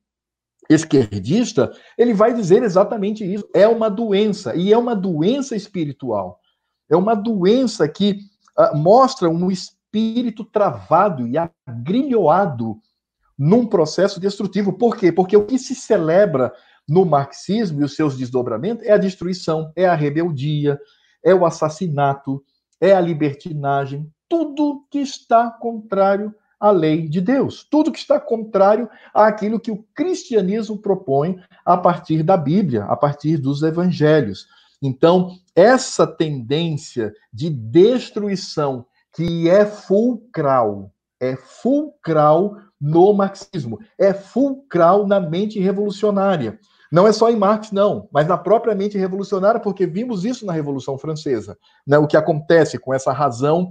Esquerdista, 0.69 1.71
ele 1.97 2.13
vai 2.13 2.33
dizer 2.33 2.63
exatamente 2.63 3.23
isso. 3.23 3.47
É 3.53 3.67
uma 3.67 3.89
doença, 3.89 4.55
e 4.55 4.71
é 4.71 4.77
uma 4.77 4.95
doença 4.95 5.55
espiritual. 5.55 6.39
É 6.89 6.95
uma 6.95 7.13
doença 7.13 7.87
que 7.87 8.19
uh, 8.57 8.75
mostra 8.77 9.29
um 9.29 9.49
espírito 9.51 10.43
travado 10.43 11.27
e 11.27 11.35
agrilhoado 11.37 12.77
num 13.37 13.65
processo 13.65 14.19
destrutivo. 14.19 14.73
Por 14.73 14.97
quê? 14.97 15.11
Porque 15.11 15.35
o 15.35 15.45
que 15.45 15.57
se 15.57 15.75
celebra 15.75 16.53
no 16.87 17.05
marxismo 17.05 17.81
e 17.81 17.83
os 17.83 17.95
seus 17.95 18.17
desdobramentos 18.17 18.85
é 18.85 18.91
a 18.91 18.97
destruição, 18.97 19.71
é 19.75 19.85
a 19.85 19.95
rebeldia, 19.95 20.79
é 21.23 21.33
o 21.33 21.45
assassinato, 21.45 22.43
é 22.79 22.93
a 22.93 23.01
libertinagem, 23.01 24.11
tudo 24.27 24.85
que 24.89 24.99
está 24.99 25.49
contrário 25.49 26.33
à 26.59 26.71
lei 26.71 27.07
de 27.07 27.21
Deus, 27.21 27.67
tudo 27.69 27.91
que 27.91 27.99
está 27.99 28.19
contrário 28.19 28.89
àquilo 29.13 29.59
que 29.59 29.71
o 29.71 29.85
cristianismo 29.93 30.77
propõe 30.77 31.39
a 31.65 31.77
partir 31.77 32.23
da 32.23 32.37
Bíblia, 32.37 32.85
a 32.85 32.95
partir 32.95 33.37
dos 33.37 33.63
evangelhos. 33.63 34.47
Então, 34.83 35.31
essa 35.55 36.05
tendência 36.05 37.13
de 37.31 37.49
destruição 37.49 38.85
que 39.15 39.49
é 39.49 39.65
fulcral, 39.65 40.91
é 41.21 41.37
fulcral 41.37 42.57
no 42.81 43.13
marxismo, 43.13 43.79
é 43.97 44.13
fulcral 44.13 45.07
na 45.07 45.21
mente 45.21 45.57
revolucionária. 45.57 46.59
Não 46.91 47.07
é 47.07 47.13
só 47.13 47.31
em 47.31 47.37
Marx, 47.37 47.71
não, 47.71 48.09
mas 48.11 48.27
na 48.27 48.37
própria 48.37 48.75
mente 48.75 48.97
revolucionária, 48.97 49.59
porque 49.59 49.87
vimos 49.87 50.25
isso 50.25 50.45
na 50.45 50.53
Revolução 50.53 50.97
Francesa. 50.97 51.57
Né? 51.87 51.97
O 51.97 52.05
que 52.05 52.17
acontece 52.17 52.77
com 52.77 52.93
essa 52.93 53.11
razão 53.11 53.69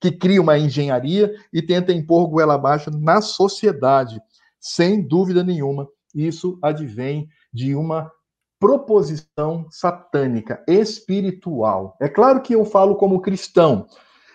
que 0.00 0.10
cria 0.10 0.42
uma 0.42 0.58
engenharia 0.58 1.32
e 1.52 1.62
tenta 1.62 1.92
impor 1.92 2.26
goela 2.28 2.54
abaixo 2.54 2.90
na 2.90 3.22
sociedade. 3.22 4.20
Sem 4.60 5.06
dúvida 5.06 5.42
nenhuma, 5.44 5.88
isso 6.14 6.58
advém 6.60 7.28
de 7.52 7.74
uma 7.74 8.10
proposição 8.58 9.66
satânica, 9.70 10.62
espiritual. 10.66 11.96
É 12.00 12.08
claro 12.08 12.40
que 12.40 12.54
eu 12.54 12.64
falo 12.64 12.96
como 12.96 13.20
cristão, 13.20 13.86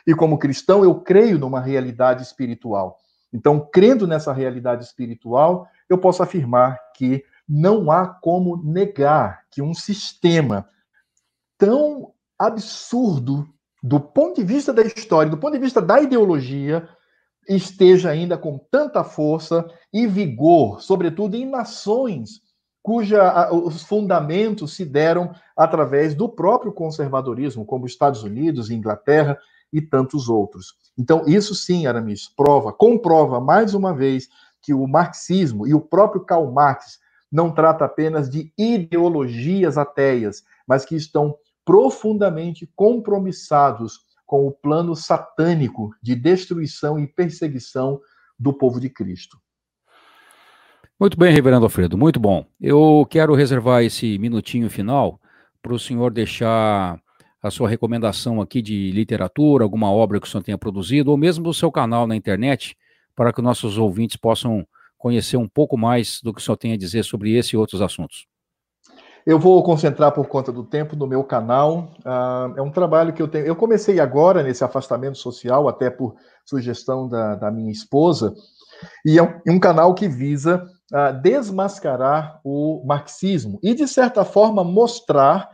e 0.06 0.14
como 0.14 0.38
cristão 0.38 0.84
eu 0.84 1.00
creio 1.00 1.40
numa 1.40 1.60
realidade 1.60 2.24
espiritual. 2.24 2.98
Então, 3.32 3.68
crendo 3.72 4.06
nessa 4.06 4.32
realidade 4.32 4.84
espiritual, 4.84 5.68
eu 5.90 5.98
posso 5.98 6.22
afirmar 6.22 6.80
que 6.96 7.24
não 7.48 7.92
há 7.92 8.08
como 8.08 8.58
negar 8.64 9.44
que 9.50 9.62
um 9.62 9.74
sistema 9.74 10.68
tão 11.58 12.14
absurdo 12.38 13.48
do 13.82 14.00
ponto 14.00 14.40
de 14.40 14.48
vista 14.48 14.72
da 14.72 14.84
história, 14.84 15.30
do 15.30 15.38
ponto 15.38 15.54
de 15.54 15.60
vista 15.60 15.82
da 15.82 16.02
ideologia, 16.02 16.88
esteja 17.48 18.10
ainda 18.10 18.38
com 18.38 18.58
tanta 18.72 19.04
força 19.04 19.66
e 19.92 20.08
vigor, 20.08 20.82
sobretudo 20.82 21.36
em 21.36 21.46
nações 21.46 22.43
cuja 22.84 23.50
os 23.52 23.82
fundamentos 23.84 24.76
se 24.76 24.84
deram 24.84 25.34
através 25.56 26.14
do 26.14 26.28
próprio 26.28 26.74
conservadorismo, 26.74 27.66
como 27.66 27.86
Estados 27.86 28.24
Unidos, 28.24 28.70
Inglaterra 28.70 29.40
e 29.72 29.82
tantos 29.82 30.28
outros. 30.28 30.76
Então, 30.98 31.24
isso 31.26 31.56
sim, 31.56 31.88
Aramis, 31.88 32.28
prova, 32.28 32.74
comprova 32.74 33.40
mais 33.40 33.74
uma 33.74 33.96
vez 33.96 34.28
que 34.62 34.74
o 34.74 34.86
marxismo 34.86 35.66
e 35.66 35.74
o 35.74 35.80
próprio 35.80 36.26
Karl 36.26 36.52
Marx 36.52 37.00
não 37.32 37.52
trata 37.52 37.86
apenas 37.86 38.30
de 38.30 38.54
ideologias 38.58 39.78
ateias, 39.78 40.44
mas 40.68 40.86
que 40.86 40.96
estão 40.96 41.36
profundamente 41.66 42.70
compromissados 42.76 44.02
com 44.26 44.46
o 44.46 44.52
plano 44.52 44.96
satânico 44.96 45.92
de 46.02 46.16
destruição 46.16 47.00
e 47.00 47.08
perseguição 47.08 48.00
do 48.38 48.54
povo 48.54 48.80
de 48.80 48.90
Cristo. 48.90 49.38
Muito 51.00 51.18
bem, 51.18 51.34
Reverendo 51.34 51.66
Alfredo, 51.66 51.98
muito 51.98 52.20
bom. 52.20 52.46
Eu 52.62 53.06
quero 53.10 53.34
reservar 53.34 53.84
esse 53.84 54.18
minutinho 54.20 54.70
final 54.70 55.20
para 55.62 55.74
o 55.74 55.80
senhor 55.80 56.12
deixar 56.12 57.00
a 57.42 57.52
sua 57.52 57.68
recomendação 57.68 58.40
aqui 58.40 58.62
de 58.62 58.92
literatura, 58.92 59.64
alguma 59.64 59.92
obra 59.92 60.20
que 60.20 60.28
o 60.28 60.30
senhor 60.30 60.44
tenha 60.44 60.58
produzido, 60.58 61.12
ou 61.12 61.18
mesmo 61.18 61.44
do 61.44 61.54
seu 61.54 61.72
canal 61.72 62.06
na 62.06 62.16
internet, 62.16 62.78
para 63.16 63.34
que 63.34 63.42
nossos 63.42 63.78
ouvintes 63.78 64.16
possam 64.16 64.66
conhecer 64.98 65.36
um 65.36 65.48
pouco 65.48 65.78
mais 65.78 66.22
do 66.24 66.34
que 66.34 66.40
o 66.40 66.44
senhor 66.44 66.56
tem 66.58 66.74
a 66.74 66.78
dizer 66.78 67.04
sobre 67.04 67.36
esse 67.36 67.56
e 67.56 67.58
outros 67.58 67.82
assuntos. 67.82 68.26
Eu 69.26 69.40
vou 69.40 69.64
concentrar 69.64 70.12
por 70.12 70.28
conta 70.28 70.52
do 70.52 70.64
tempo 70.64 70.96
no 70.96 71.08
meu 71.08 71.24
canal. 71.24 71.92
Uh, 72.00 72.58
é 72.58 72.62
um 72.62 72.72
trabalho 72.72 73.14
que 73.14 73.22
eu 73.22 73.28
tenho. 73.28 73.46
Eu 73.46 73.56
comecei 73.56 74.00
agora 74.00 74.44
nesse 74.44 74.64
afastamento 74.64 75.18
social, 75.18 75.68
até 75.68 75.90
por 75.90 76.16
sugestão 76.46 77.08
da, 77.08 77.36
da 77.36 77.52
minha 77.52 77.72
esposa, 77.72 78.34
e 79.06 79.18
é 79.18 79.24
um, 79.24 79.56
um 79.56 79.60
canal 79.60 79.94
que 79.94 80.08
visa 80.08 80.66
uh, 80.92 81.22
desmascarar 81.22 82.40
o 82.44 82.84
marxismo 82.86 83.60
e, 83.62 83.74
de 83.74 83.88
certa 83.88 84.24
forma, 84.26 84.64
mostrar 84.64 85.50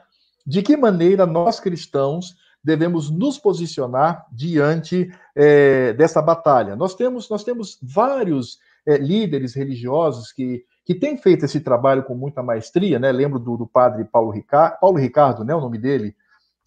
de 0.45 0.61
que 0.61 0.75
maneira 0.75 1.25
nós 1.25 1.59
cristãos 1.59 2.35
devemos 2.63 3.09
nos 3.09 3.37
posicionar 3.37 4.25
diante 4.31 5.09
é, 5.35 5.93
dessa 5.93 6.21
batalha. 6.21 6.75
Nós 6.75 6.93
temos, 6.95 7.29
nós 7.29 7.43
temos 7.43 7.77
vários 7.81 8.59
é, 8.85 8.97
líderes 8.97 9.53
religiosos 9.53 10.31
que 10.31 10.65
que 10.89 10.95
tem 10.95 11.15
feito 11.15 11.45
esse 11.45 11.59
trabalho 11.59 12.01
com 12.01 12.15
muita 12.15 12.41
maestria, 12.41 12.97
né? 12.97 13.11
Lembro 13.11 13.37
do, 13.37 13.55
do 13.55 13.67
padre 13.67 14.03
Paulo 14.05 14.31
Ricardo, 14.31 14.79
Paulo 14.79 14.97
Ricardo, 14.97 15.43
né? 15.43 15.53
O 15.53 15.61
nome 15.61 15.77
dele, 15.77 16.15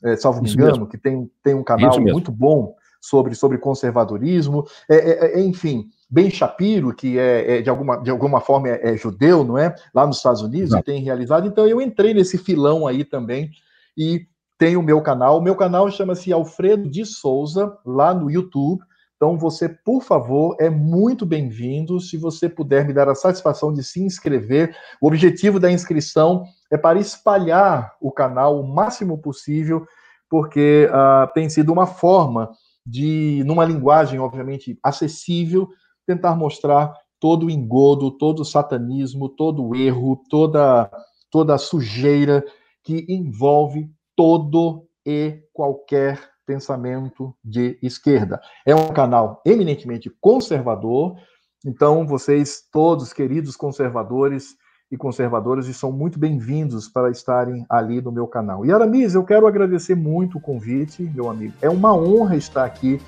é, 0.05 0.15
salvo 0.15 0.41
me 0.41 0.49
engano, 0.49 0.71
mesmo. 0.71 0.87
que 0.87 0.97
tem, 0.97 1.29
tem 1.43 1.55
um 1.55 1.65
canal 1.65 2.01
muito 2.01 2.31
bom 2.31 2.77
sobre, 3.01 3.35
sobre 3.35 3.59
conservadorismo, 3.59 4.65
é, 4.89 4.95
é, 4.95 5.41
é, 5.41 5.41
enfim, 5.41 5.91
Ben 6.13 6.29
Shapiro, 6.29 6.95
que 6.95 7.19
é, 7.19 7.57
é, 7.57 7.63
de, 7.63 7.71
alguma, 7.71 7.97
de 7.97 8.11
alguma 8.11 8.39
forma 8.39 8.69
é, 8.69 8.93
é, 8.93 8.97
judeu, 8.99 9.43
não 9.43 9.57
é? 9.57 9.75
Lá 9.95 10.07
nos 10.07 10.19
Estados 10.19 10.43
Unidos, 10.43 10.75
e 10.75 10.83
tem 10.83 11.03
realizado. 11.03 11.47
Então 11.47 11.67
eu 11.67 11.81
entrei 11.81 12.13
nesse 12.13 12.37
filão 12.37 12.87
aí 12.87 13.03
também 13.03 13.51
e 13.97 14.27
tenho 14.59 14.81
o 14.81 14.83
meu 14.83 15.01
canal. 15.01 15.39
O 15.39 15.43
meu 15.43 15.57
canal 15.57 15.91
chama-se 15.91 16.31
Alfredo 16.31 16.91
de 16.91 17.07
Souza, 17.07 17.75
lá 17.83 18.13
no 18.13 18.31
YouTube. 18.31 18.83
Então, 19.17 19.39
você, 19.39 19.71
por 19.71 20.03
favor, 20.03 20.55
é 20.61 20.69
muito 20.69 21.25
bem-vindo. 21.25 21.99
Se 21.99 22.19
você 22.19 22.47
puder 22.47 22.87
me 22.87 22.93
dar 22.93 23.09
a 23.09 23.15
satisfação 23.15 23.73
de 23.73 23.83
se 23.83 24.03
inscrever, 24.03 24.77
o 25.01 25.07
objetivo 25.07 25.59
da 25.59 25.73
inscrição 25.73 26.45
é 26.71 26.77
para 26.77 26.99
espalhar 26.99 27.95
o 28.03 28.13
canal 28.13 28.61
o 28.61 28.69
máximo 28.69 29.17
possível, 29.17 29.87
porque 30.29 30.91
uh, 30.91 31.33
tem 31.33 31.49
sido 31.49 31.73
uma 31.73 31.87
forma 31.87 32.51
de, 32.85 33.43
numa 33.47 33.65
linguagem, 33.65 34.19
obviamente, 34.19 34.79
acessível, 34.83 35.69
tentar 36.07 36.35
mostrar 36.35 36.93
todo 37.21 37.47
o 37.47 37.51
engodo, 37.51 38.11
todo 38.11 38.41
o 38.41 38.45
satanismo, 38.45 39.29
todo 39.29 39.65
o 39.65 39.77
erro, 39.77 40.21
toda, 40.29 40.91
toda 41.31 41.55
a 41.55 41.59
sujeira 41.59 42.45
que 42.83 43.07
envolve 43.09 43.89
todo 44.17 44.87
e 45.07 45.41
qualquer 45.53 46.19
pensamento 46.45 47.35
de 47.45 47.79
esquerda. 47.83 48.41
É 48.67 48.75
um 48.75 48.89
canal 48.89 49.41
eminentemente 49.47 50.11
conservador, 50.21 51.17
então 51.65 52.07
vocês, 52.07 52.63
todos 52.73 53.13
queridos 53.13 53.57
conservadores 53.57 54.57
e 54.91 54.97
conservadoras, 54.97 55.65
são 55.77 55.93
muito 55.93 56.19
bem-vindos 56.19 56.89
para 56.89 57.11
estarem 57.11 57.65
ali 57.71 58.03
no 58.03 58.13
meu 58.13 58.27
canal. 58.27 58.67
E 58.67 58.73
Aramis, 58.73 59.15
eu 59.15 59.25
quero 59.25 59.47
agradecer 59.47 59.95
muito 59.95 60.39
o 60.39 60.41
convite, 60.41 61.03
meu 61.15 61.31
amigo. 61.31 61.55
É 61.63 61.71
uma 61.71 61.95
honra 61.95 62.37
estar 62.37 62.65
aqui 62.65 63.01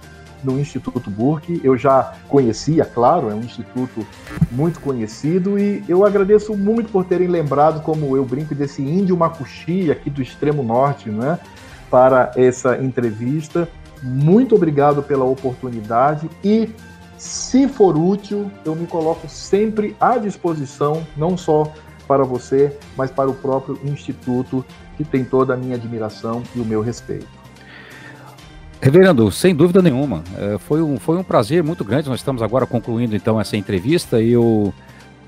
no 0.45 0.61
Instituto 0.61 1.11
Burke. 1.11 1.61
Eu 1.64 1.76
já 1.76 2.14
conhecia, 2.28 2.84
claro, 2.84 3.30
é 3.30 3.34
um 3.34 3.40
instituto 3.40 4.07
muito 4.53 4.80
conhecido 4.80 5.59
e 5.59 5.82
eu 5.88 6.05
agradeço 6.05 6.57
muito 6.57 6.92
por 6.92 7.05
terem 7.05 7.28
lembrado, 7.28 7.82
como 7.82 8.16
eu 8.16 8.24
brinco, 8.24 8.55
desse 8.55 8.82
índio 8.82 9.16
macuxi 9.16 9.90
aqui 9.90 10.11
do 10.11 10.22
extremo 10.22 10.62
norte, 10.62 11.09
né? 11.09 11.38
para 11.90 12.32
essa 12.34 12.76
entrevista. 12.82 13.68
Muito 14.03 14.57
obrigado 14.57 15.03
pela 15.03 15.24
oportunidade 15.24 16.28
e, 16.42 16.68
se 17.16 17.68
for 17.68 17.97
útil, 17.97 18.51
eu 18.64 18.74
me 18.74 18.86
coloco 18.86 19.28
sempre 19.28 19.97
à 20.01 20.18
disposição, 20.18 21.07
não 21.16 21.36
só 21.36 21.72
para 22.07 22.24
você, 22.24 22.76
mas 22.97 23.11
para 23.11 23.30
o 23.30 23.34
próprio 23.34 23.78
Instituto, 23.84 24.64
que 24.97 25.05
tem 25.05 25.24
toda 25.24 25.55
a 25.55 25.57
minha 25.57 25.76
admiração 25.76 26.42
e 26.55 26.61
o 26.61 26.64
meu 26.64 26.82
respeito. 26.82 27.43
Reverendo, 28.85 29.32
sem 29.32 29.55
dúvida 29.55 29.80
nenhuma, 29.80 30.22
é, 30.37 30.59
foi 30.59 30.82
um, 30.82 30.99
foi 30.99 31.16
um 31.16 31.24
prazer 31.24 31.64
muito 31.64 31.82
grande. 31.82 32.07
Nós 32.07 32.20
estamos 32.20 32.43
agora 32.43 32.66
concluindo 32.66 33.16
então 33.16 33.41
essa 33.41 33.57
entrevista 33.57 34.20
e 34.20 34.32
eu, 34.32 34.74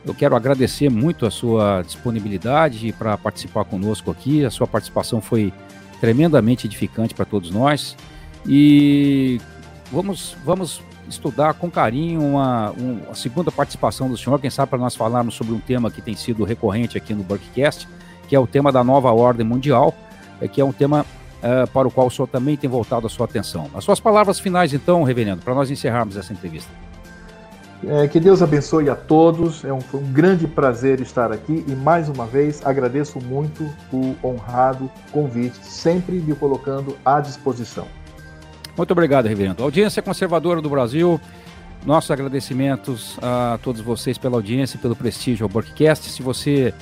eu 0.05 0.13
quero 0.13 0.37
agradecer 0.37 0.91
muito 0.91 1.25
a 1.25 1.31
sua 1.31 1.81
disponibilidade 1.81 2.93
para 2.93 3.17
participar 3.17 3.65
conosco 3.65 4.11
aqui. 4.11 4.45
A 4.45 4.51
sua 4.51 4.67
participação 4.67 5.23
foi 5.23 5.55
tremendamente 6.03 6.67
edificante 6.67 7.15
para 7.15 7.25
todos 7.25 7.51
nós. 7.51 7.97
E 8.47 9.41
vamos, 9.91 10.37
vamos 10.45 10.83
estudar 11.09 11.55
com 11.55 11.71
carinho 11.71 12.21
uma, 12.21 12.75
segunda 13.15 13.51
participação 13.51 14.11
do 14.11 14.19
senhor, 14.19 14.39
quem 14.39 14.51
sabe 14.51 14.69
para 14.69 14.79
nós 14.79 14.95
falarmos 14.95 15.35
sobre 15.35 15.55
um 15.55 15.61
tema 15.61 15.91
que 15.91 16.03
tem 16.03 16.15
sido 16.15 16.45
recorrente 16.45 16.99
aqui 16.99 17.15
no 17.15 17.23
Burkcast, 17.23 17.89
que 18.29 18.37
é 18.37 18.39
o 18.39 18.47
tema 18.47 18.71
da 18.71 18.85
nova 18.85 19.11
ordem 19.13 19.47
mundial, 19.47 19.95
é, 20.43 20.47
que 20.47 20.61
é 20.61 20.65
um 20.65 20.73
tema 20.75 21.07
uh, 21.47 21.67
para 21.71 21.87
o 21.87 21.91
qual 21.91 22.09
o 22.09 22.11
senhor 22.11 22.27
também 22.27 22.57
tem 22.57 22.69
voltado 22.69 23.07
a 23.07 23.11
sua 23.11 23.27
atenção. 23.27 23.71
As 23.75 23.85
suas 23.85 24.01
palavras 24.01 24.41
finais, 24.41 24.75
então, 24.75 25.03
reverendo, 25.05 25.43
para 25.43 25.55
nós 25.55 25.71
encerrarmos 25.71 26.17
essa 26.17 26.33
entrevista. 26.33 26.71
É, 27.87 28.09
que 28.09 28.19
Deus 28.19 28.43
abençoe 28.43 28.89
a 28.89 28.97
todos. 28.97 29.65
É 29.65 29.73
um, 29.73 29.81
foi 29.81 30.01
um 30.01 30.13
grande 30.13 30.47
prazer 30.47 31.01
estar 31.01 31.31
aqui 31.31 31.65
e 31.67 31.73
mais 31.73 32.09
uma 32.09 32.27
vez 32.27 32.65
agradeço 32.65 33.21
muito 33.21 33.69
o 33.93 34.17
honrado 34.25 34.91
convite, 35.13 35.59
sempre 35.63 36.17
me 36.17 36.35
colocando 36.35 36.97
à 37.05 37.21
disposição. 37.21 37.87
Muito 38.77 38.91
obrigado, 38.91 39.27
reverendo. 39.27 39.63
Audiência 39.63 40.03
conservadora 40.03 40.61
do 40.61 40.69
Brasil, 40.69 41.21
nossos 41.85 42.11
agradecimentos 42.11 43.19
a 43.23 43.59
todos 43.63 43.81
vocês 43.81 44.19
pela 44.19 44.37
audiência, 44.37 44.79
pelo 44.79 44.97
prestígio 44.97 45.45
ao 45.45 45.49
Burkcast. 45.49 46.11
Se 46.11 46.23
você, 46.23 46.75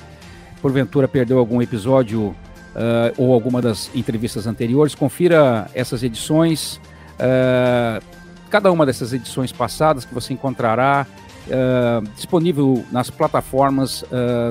porventura, 0.61 1.07
perdeu 1.07 1.37
algum 1.37 1.61
episódio 1.61 2.35
uh, 2.75 3.13
ou 3.17 3.33
alguma 3.33 3.61
das 3.61 3.89
entrevistas 3.95 4.45
anteriores, 4.45 4.93
confira 4.93 5.69
essas 5.73 6.03
edições. 6.03 6.79
Uh, 7.15 8.03
cada 8.49 8.71
uma 8.71 8.85
dessas 8.85 9.13
edições 9.13 9.51
passadas 9.51 10.05
que 10.05 10.13
você 10.13 10.33
encontrará 10.33 11.07
uh, 11.47 12.07
disponível 12.15 12.83
nas 12.91 13.09
plataformas 13.09 14.03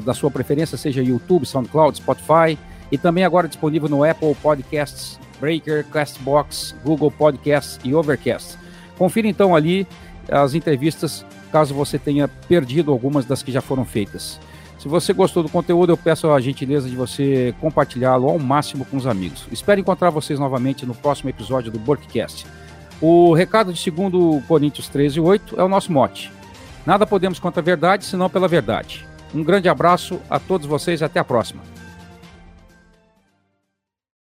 da 0.04 0.14
sua 0.14 0.30
preferência, 0.30 0.76
seja 0.76 1.02
YouTube, 1.02 1.46
SoundCloud, 1.46 1.96
Spotify, 1.96 2.58
e 2.90 2.98
também 2.98 3.24
agora 3.24 3.48
disponível 3.48 3.88
no 3.88 4.04
Apple 4.04 4.34
Podcasts, 4.42 5.18
Breaker, 5.40 5.84
Castbox, 5.86 6.74
Google 6.84 7.10
Podcasts 7.10 7.78
e 7.84 7.94
Overcast. 7.94 8.58
Confira 8.98 9.26
então 9.26 9.54
ali 9.54 9.86
as 10.30 10.54
entrevistas, 10.54 11.24
caso 11.50 11.74
você 11.74 11.98
tenha 11.98 12.28
perdido 12.28 12.92
algumas 12.92 13.24
das 13.24 13.42
que 13.42 13.52
já 13.52 13.60
foram 13.60 13.84
feitas. 13.84 14.38
Se 14.84 14.88
você 14.88 15.14
gostou 15.14 15.42
do 15.42 15.48
conteúdo, 15.48 15.92
eu 15.94 15.96
peço 15.96 16.30
a 16.30 16.38
gentileza 16.38 16.90
de 16.90 16.94
você 16.94 17.54
compartilhá-lo 17.58 18.28
ao 18.28 18.38
máximo 18.38 18.84
com 18.84 18.98
os 18.98 19.06
amigos. 19.06 19.48
Espero 19.50 19.80
encontrar 19.80 20.10
vocês 20.10 20.38
novamente 20.38 20.84
no 20.84 20.94
próximo 20.94 21.30
episódio 21.30 21.72
do 21.72 21.78
Burkcast. 21.78 22.46
O 23.00 23.32
recado 23.32 23.72
de 23.72 23.90
2 23.90 24.44
Coríntios 24.44 24.86
13, 24.88 25.20
8 25.20 25.58
é 25.58 25.64
o 25.64 25.70
nosso 25.70 25.90
mote. 25.90 26.30
Nada 26.84 27.06
podemos 27.06 27.38
contra 27.38 27.62
a 27.62 27.64
verdade, 27.64 28.04
senão 28.04 28.28
pela 28.28 28.46
verdade. 28.46 29.06
Um 29.34 29.42
grande 29.42 29.70
abraço 29.70 30.20
a 30.28 30.38
todos 30.38 30.66
vocês 30.66 31.00
e 31.00 31.04
até 31.04 31.18
a 31.18 31.24
próxima. 31.24 31.62